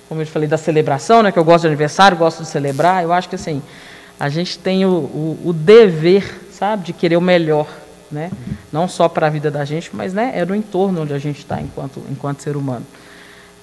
[0.08, 3.14] Como eu falei da celebração, né, que eu gosto de aniversário, gosto de celebrar, eu
[3.14, 3.62] acho que assim,
[4.20, 7.68] a gente tem o, o, o dever, sabe, de querer o melhor,
[8.12, 8.32] né?
[8.72, 11.40] Não só para a vida da gente, mas né, é no entorno onde a gente
[11.40, 12.86] está enquanto enquanto ser humano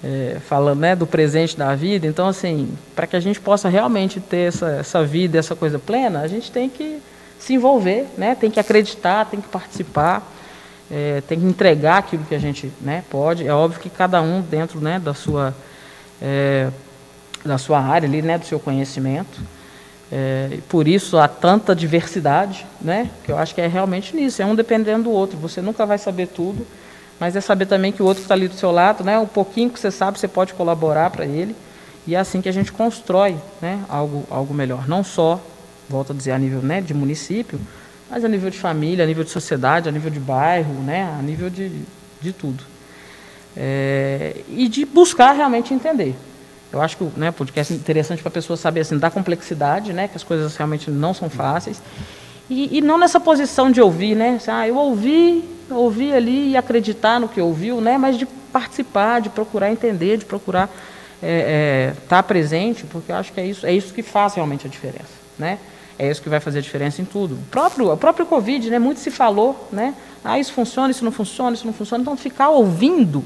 [0.03, 2.07] é, falando né, do presente da vida.
[2.07, 6.21] Então, assim, para que a gente possa realmente ter essa, essa vida, essa coisa plena,
[6.21, 6.99] a gente tem que
[7.39, 10.21] se envolver, né, tem que acreditar, tem que participar,
[10.89, 13.45] é, tem que entregar aquilo que a gente né, pode.
[13.45, 15.55] É óbvio que cada um dentro né, da, sua,
[16.21, 16.69] é,
[17.43, 19.39] da sua área, ali, né, do seu conhecimento.
[20.11, 24.45] É, por isso há tanta diversidade, né, que eu acho que é realmente nisso, é
[24.45, 25.37] um dependendo do outro.
[25.37, 26.65] Você nunca vai saber tudo
[27.19, 29.17] mas é saber também que o outro está ali do seu lado, né?
[29.17, 31.55] Um pouquinho que você sabe, você pode colaborar para ele.
[32.05, 34.87] E é assim que a gente constrói né, algo, algo melhor.
[34.87, 35.41] Não só,
[35.89, 37.59] volto a dizer, a nível né, de município,
[38.09, 41.21] mas a nível de família, a nível de sociedade, a nível de bairro, né, a
[41.21, 41.71] nível de,
[42.21, 42.63] de tudo.
[43.55, 46.15] É, e de buscar realmente entender.
[46.71, 49.93] Eu acho que né, o podcast é interessante para a pessoa saber assim, da complexidade,
[49.93, 51.81] né, que as coisas realmente não são fáceis.
[52.49, 54.35] E, e não nessa posição de ouvir, né?
[54.35, 57.97] Assim, ah, eu ouvi, ouvir ali e acreditar no que ouviu, né?
[57.97, 60.69] mas de participar, de procurar entender, de procurar
[61.15, 64.35] estar é, é, tá presente, porque eu acho que é isso, é isso que faz
[64.35, 65.17] realmente a diferença.
[65.37, 65.59] Né?
[65.99, 67.35] É isso que vai fazer a diferença em tudo.
[67.35, 68.77] O próprio, o próprio Covid, né?
[68.77, 69.95] muito se falou, né?
[70.23, 72.01] ah, isso funciona, isso não funciona, isso não funciona.
[72.01, 73.23] Então, ficar ouvindo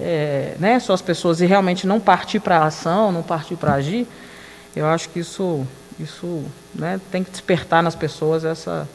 [0.00, 3.74] é, né, só as pessoas e realmente não partir para a ação, não partir para
[3.74, 4.06] agir,
[4.74, 5.66] eu acho que isso,
[5.98, 6.44] isso
[6.74, 8.88] né, tem que despertar nas pessoas essa,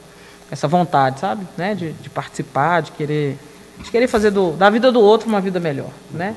[0.50, 1.48] essa vontade, sabe?
[1.58, 1.76] Né?
[1.76, 3.38] De, de, participar, de querer,
[3.78, 6.36] de querer fazer do, da vida do outro uma vida melhor, né?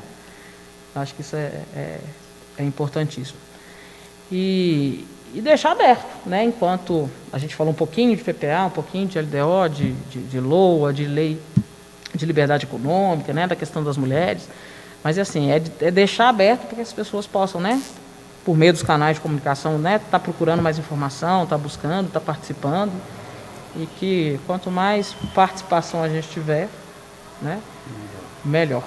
[0.95, 2.01] Acho que isso é, é,
[2.59, 3.39] é importantíssimo.
[4.31, 6.45] E, e deixar aberto, né?
[6.45, 10.41] Enquanto a gente falou um pouquinho de PPA, um pouquinho de LDO, de, de, de
[10.41, 11.41] LOA, de lei
[12.15, 13.47] de liberdade econômica, né?
[13.47, 14.49] Da questão das mulheres.
[15.03, 17.81] Mas assim, é, é deixar aberto para que as pessoas possam, né?
[18.45, 20.01] Por meio dos canais de comunicação, né?
[20.11, 22.93] Tá procurando mais informação, tá buscando, tá participando
[23.77, 26.69] e que quanto mais participação a gente tiver,
[27.41, 27.61] né,
[28.45, 28.83] melhor.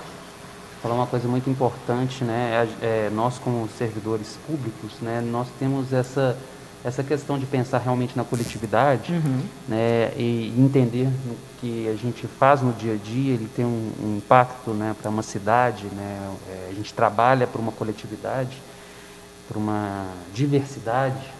[0.83, 5.93] Falar uma coisa muito importante, né, é, é, nós como servidores públicos, né, nós temos
[5.93, 6.37] essa
[6.83, 9.41] essa questão de pensar realmente na coletividade, uhum.
[9.69, 13.91] né, e entender no que a gente faz no dia a dia, ele tem um,
[14.01, 18.61] um impacto, né, para uma cidade, né, é, a gente trabalha para uma coletividade,
[19.47, 21.31] para uma diversidade,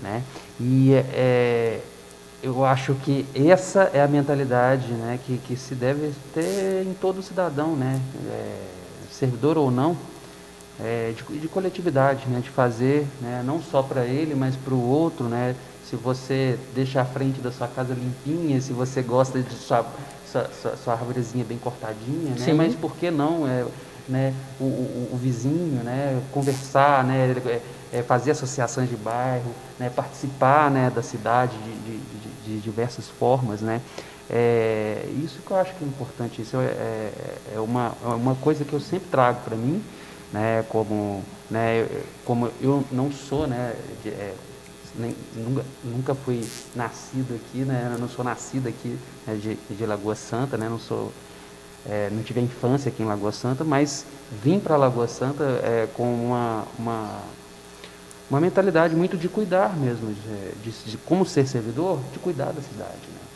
[0.00, 0.24] né,
[0.58, 1.80] e é,
[2.42, 7.22] eu acho que essa é a mentalidade né, que, que se deve ter em todo
[7.22, 8.79] cidadão, né, é,
[9.20, 9.96] servidor ou não,
[10.82, 14.88] é, de, de, coletividade, né, de fazer né, não só para ele, mas para o
[14.88, 15.26] outro.
[15.26, 19.84] Né, se você deixa a frente da sua casa limpinha, se você gosta de sua,
[20.30, 23.66] sua, sua, sua árvorezinha bem cortadinha, né, mas por que não é,
[24.08, 29.90] né, o, o, o vizinho, né, conversar, né, é, é fazer associações de bairro, né,
[29.90, 33.80] participar né, da cidade de, de, de de diversas formas, né?
[34.32, 37.12] É, isso que eu acho que é importante, isso é, é,
[37.56, 39.82] é uma, é uma coisa que eu sempre trago para mim,
[40.32, 41.88] né, como, né,
[42.24, 43.74] como eu não sou, né,
[44.04, 44.32] de, é,
[44.94, 46.46] nem, nunca, nunca fui
[46.76, 48.96] nascido aqui, né, eu não sou nascido aqui
[49.26, 51.12] né, de, de Lagoa Santa, né, não sou,
[51.84, 55.88] é, não tive a infância aqui em Lagoa Santa, mas vim para Lagoa Santa é,
[55.92, 57.20] com uma, uma
[58.30, 62.62] uma mentalidade muito de cuidar mesmo, de, de, de como ser servidor, de cuidar da
[62.62, 63.29] cidade, né?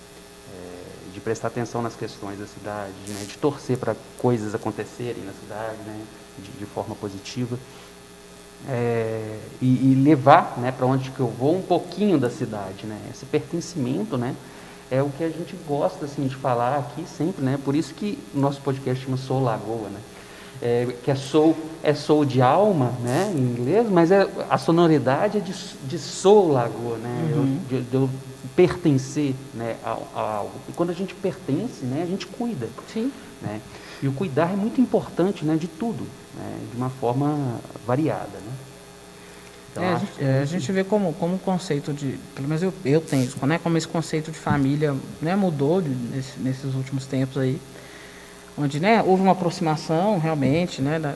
[1.14, 3.24] De prestar atenção nas questões da cidade, né?
[3.26, 6.04] de torcer para coisas acontecerem na cidade, né?
[6.38, 7.56] de, de forma positiva.
[8.68, 12.98] É, e, e, levar né, para onde que eu vou um pouquinho da cidade, né?
[13.10, 14.34] Esse pertencimento, né?
[14.90, 17.58] É o que a gente gosta assim de falar aqui sempre, né?
[17.62, 20.00] Por isso que o nosso podcast chama Sou Lagoa, né?
[20.64, 25.36] É, que é soul, é soul de alma, né, em inglês, mas é, a sonoridade
[25.36, 25.52] é de,
[25.86, 27.58] de soul lagoa, né, uhum.
[27.70, 28.10] eu, de, de, eu
[28.56, 30.52] pertencer né, a, a, algo.
[30.68, 32.68] E quando a gente pertence, né, a gente cuida.
[32.92, 33.12] Sim.
[33.42, 33.60] Né?
[34.02, 38.30] E o cuidar é muito importante né, de tudo, né, de uma forma variada.
[38.32, 38.52] Né?
[39.72, 42.18] Então, É, a, gente, que- é, a gente vê como, como um conceito de.
[42.34, 43.58] Pelo menos eu, eu tenho isso, né?
[43.60, 47.60] Como esse conceito de família né, mudou de- nesse- nesses últimos tempos aí.
[48.56, 50.98] Onde né, houve uma aproximação realmente, né?
[50.98, 51.14] da-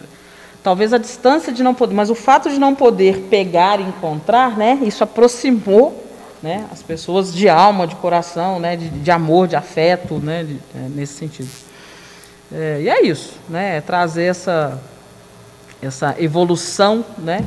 [0.62, 4.56] talvez a distância de não poder, mas o fato de não poder pegar e encontrar,
[4.58, 4.78] né?
[4.82, 6.04] Isso aproximou
[6.42, 8.76] né, as pessoas de alma, de coração, né?
[8.76, 10.42] De, de amor, de afeto, né?
[10.44, 11.48] de- é, nesse sentido.
[12.52, 13.76] É, e é isso, né?
[13.76, 14.80] É trazer essa,
[15.80, 17.44] essa evolução né,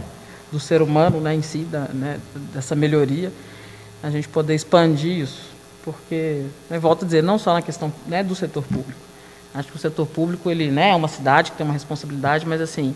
[0.52, 2.18] do ser humano né, em si, da, né,
[2.54, 3.32] dessa melhoria,
[4.02, 5.52] a gente poder expandir isso.
[5.84, 9.11] Porque, né, volto a dizer, não só na questão né, do setor público.
[9.54, 12.62] Acho que o setor público ele, né, é uma cidade que tem uma responsabilidade, mas
[12.62, 12.96] assim,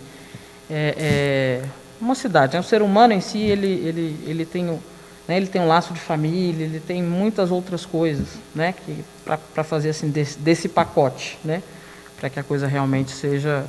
[0.69, 1.69] é, é
[1.99, 4.63] uma cidade, né, o ser humano em si, ele, ele, ele, tem,
[5.27, 8.73] né, ele tem um laço de família, ele tem muitas outras coisas né,
[9.53, 11.61] para fazer assim, desse, desse pacote, né,
[12.17, 13.65] para que a coisa realmente seja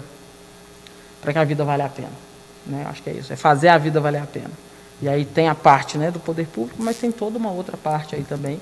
[1.21, 2.27] para que a vida valha a pena.
[2.67, 2.87] Né?
[2.89, 4.51] Acho que é isso, é fazer a vida valer a pena.
[5.01, 8.15] E aí tem a parte né, do poder público, mas tem toda uma outra parte
[8.15, 8.61] aí também,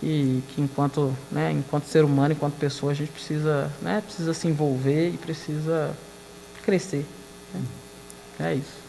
[0.00, 4.48] que, que enquanto, né, enquanto ser humano, enquanto pessoa, a gente precisa, né, precisa se
[4.48, 5.90] envolver e precisa
[6.64, 7.06] crescer.
[7.54, 7.60] né?
[8.40, 8.80] É isso.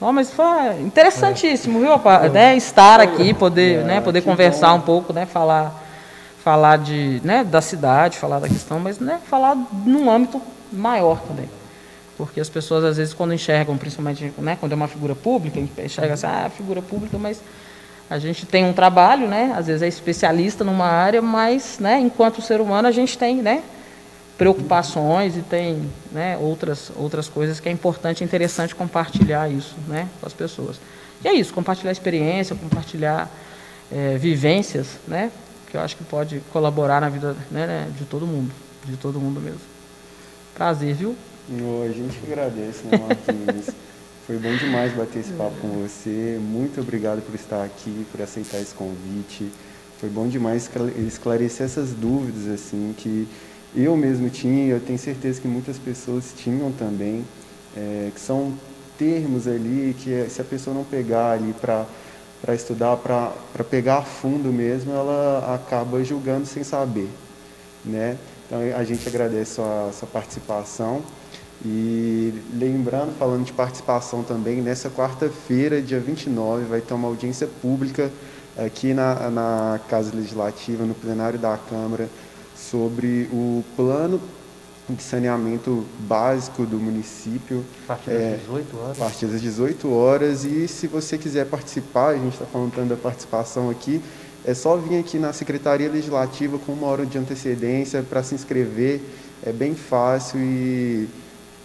[0.00, 2.32] Não, mas foi interessantíssimo, viu, rapaz?
[2.32, 4.78] Né, estar aqui, poder, É, né, poder conversar bom.
[4.78, 5.84] um pouco, né, falar,
[6.42, 10.40] falar de, né, da cidade, falar da questão, mas né, falar num âmbito
[10.72, 11.50] maior também.
[12.16, 16.14] Porque as pessoas, às vezes, quando enxergam, principalmente né, quando é uma figura pública, enxerga
[16.14, 17.40] assim, ah, figura pública, mas
[18.10, 22.40] a gente tem um trabalho, né, às vezes é especialista numa área, mas, né, enquanto
[22.40, 23.62] ser humano, a gente tem, né,
[24.38, 30.26] preocupações e tem, né, outras, outras coisas que é importante interessante compartilhar isso, né, com
[30.26, 30.80] as pessoas.
[31.22, 33.28] E é isso, compartilhar experiência, compartilhar
[33.92, 35.30] eh, vivências, né,
[35.70, 38.52] que eu acho que pode colaborar na vida né, né, de todo mundo,
[38.84, 39.60] de todo mundo mesmo.
[40.54, 41.14] Prazer, viu?
[41.50, 43.70] Ô, a gente agradece, né, Marquinhos?
[44.28, 46.38] Foi bom demais bater esse papo com você.
[46.38, 49.50] Muito obrigado por estar aqui, por aceitar esse convite.
[49.98, 53.26] Foi bom demais esclare- esclarecer essas dúvidas, assim, que
[53.74, 57.24] eu mesmo tinha e eu tenho certeza que muitas pessoas tinham também,
[57.74, 58.52] é, que são
[58.98, 61.86] termos ali que é, se a pessoa não pegar ali para
[62.42, 63.32] para estudar, para
[63.68, 67.08] pegar a fundo mesmo, ela acaba julgando sem saber
[67.84, 68.16] né?
[68.46, 71.02] Então a gente agradece sua, sua participação
[71.64, 78.10] e lembrando, falando de participação também, nessa quarta-feira, dia 29, vai ter uma audiência pública
[78.56, 82.08] aqui na, na Casa Legislativa, no plenário da Câmara,
[82.56, 84.20] sobre o plano
[84.88, 87.64] de saneamento básico do município.
[87.84, 88.98] A partir das É, 18 a horas.
[88.98, 90.44] partir das 18 horas.
[90.44, 94.00] E se você quiser participar, a gente está falando da participação aqui,
[94.44, 99.02] é só vir aqui na Secretaria Legislativa com uma hora de antecedência para se inscrever.
[99.44, 101.08] É bem fácil e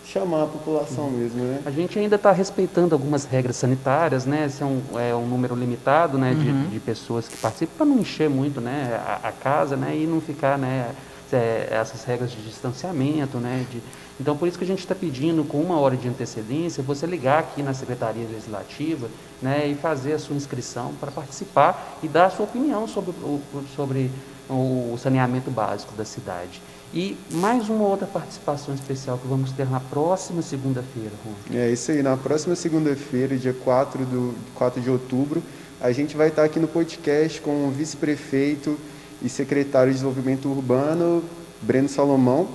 [0.06, 1.62] chamar a população mesmo, né?
[1.66, 4.46] A gente ainda está respeitando algumas regras sanitárias, né?
[4.46, 8.00] Esse é um, é um número limitado, né, de, de pessoas que participam para não
[8.00, 10.92] encher muito, né, a, a casa, né, e não ficar, né,
[11.32, 13.66] é, essas regras de distanciamento, né?
[13.72, 13.82] De,
[14.20, 17.40] então, por isso que a gente está pedindo, com uma hora de antecedência, você ligar
[17.40, 19.08] aqui na Secretaria Legislativa,
[19.42, 23.42] né, e fazer a sua inscrição para participar e dar a sua opinião sobre o-
[23.76, 24.12] sobre
[24.50, 26.62] o saneamento básico da cidade.
[26.94, 31.10] E mais uma outra participação especial que vamos ter na próxima segunda-feira.
[31.52, 32.04] É isso aí.
[32.04, 35.42] Na próxima segunda-feira, dia 4, do, 4 de outubro,
[35.82, 38.78] a gente vai estar aqui no podcast com o vice-prefeito
[39.24, 41.24] e secretário de Desenvolvimento Urbano,
[41.64, 42.48] Breno Salomão.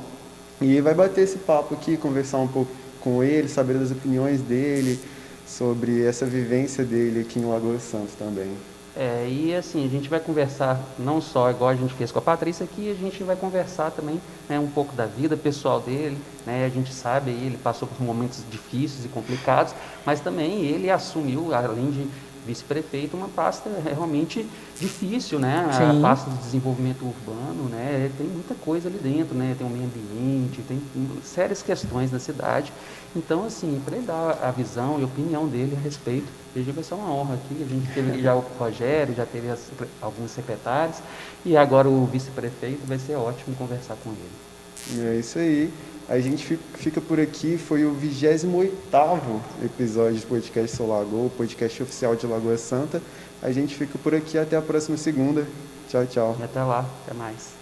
[0.61, 2.71] E vai bater esse papo aqui, conversar um pouco
[3.01, 5.01] com ele, saber das opiniões dele,
[5.49, 8.53] sobre essa vivência dele aqui em Lagoa Santos também.
[8.99, 12.23] É, e assim, a gente vai conversar não só igual a gente fez com a
[12.23, 16.19] Patrícia aqui, a gente vai conversar também né, um pouco da vida pessoal dele.
[16.45, 19.73] Né, a gente sabe aí, ele passou por momentos difíceis e complicados,
[20.05, 22.09] mas também ele assumiu, além de
[22.45, 24.45] vice-prefeito, uma pasta realmente
[24.81, 25.69] difícil, né?
[25.71, 25.99] Sim.
[25.99, 28.11] A pasta de desenvolvimento urbano, né?
[28.17, 29.55] Tem muita coisa ali dentro, né?
[29.57, 30.81] Tem o meio ambiente, tem
[31.23, 32.73] sérias questões na cidade.
[33.17, 36.95] Então, assim, para ele dar a visão e opinião dele a respeito, veja vai ser
[36.95, 37.63] uma honra aqui.
[37.63, 39.61] A gente teve já o Rogério, já teve as,
[40.01, 40.99] alguns secretários,
[41.45, 45.09] e agora o vice-prefeito, vai ser ótimo conversar com ele.
[45.11, 45.73] É isso aí.
[46.09, 51.31] A gente fi- fica por aqui, foi o 28º episódio do podcast Sou Lagoa, o
[51.31, 53.03] podcast oficial de Lagoa Santa.
[53.43, 55.47] A gente fica por aqui até a próxima segunda.
[55.89, 56.37] Tchau, tchau.
[56.41, 57.58] E até lá, até mais.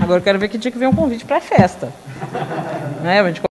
[0.00, 1.92] Agora eu quero ver que dia que vem um convite para festa.
[3.02, 3.20] né?
[3.20, 3.49] A gente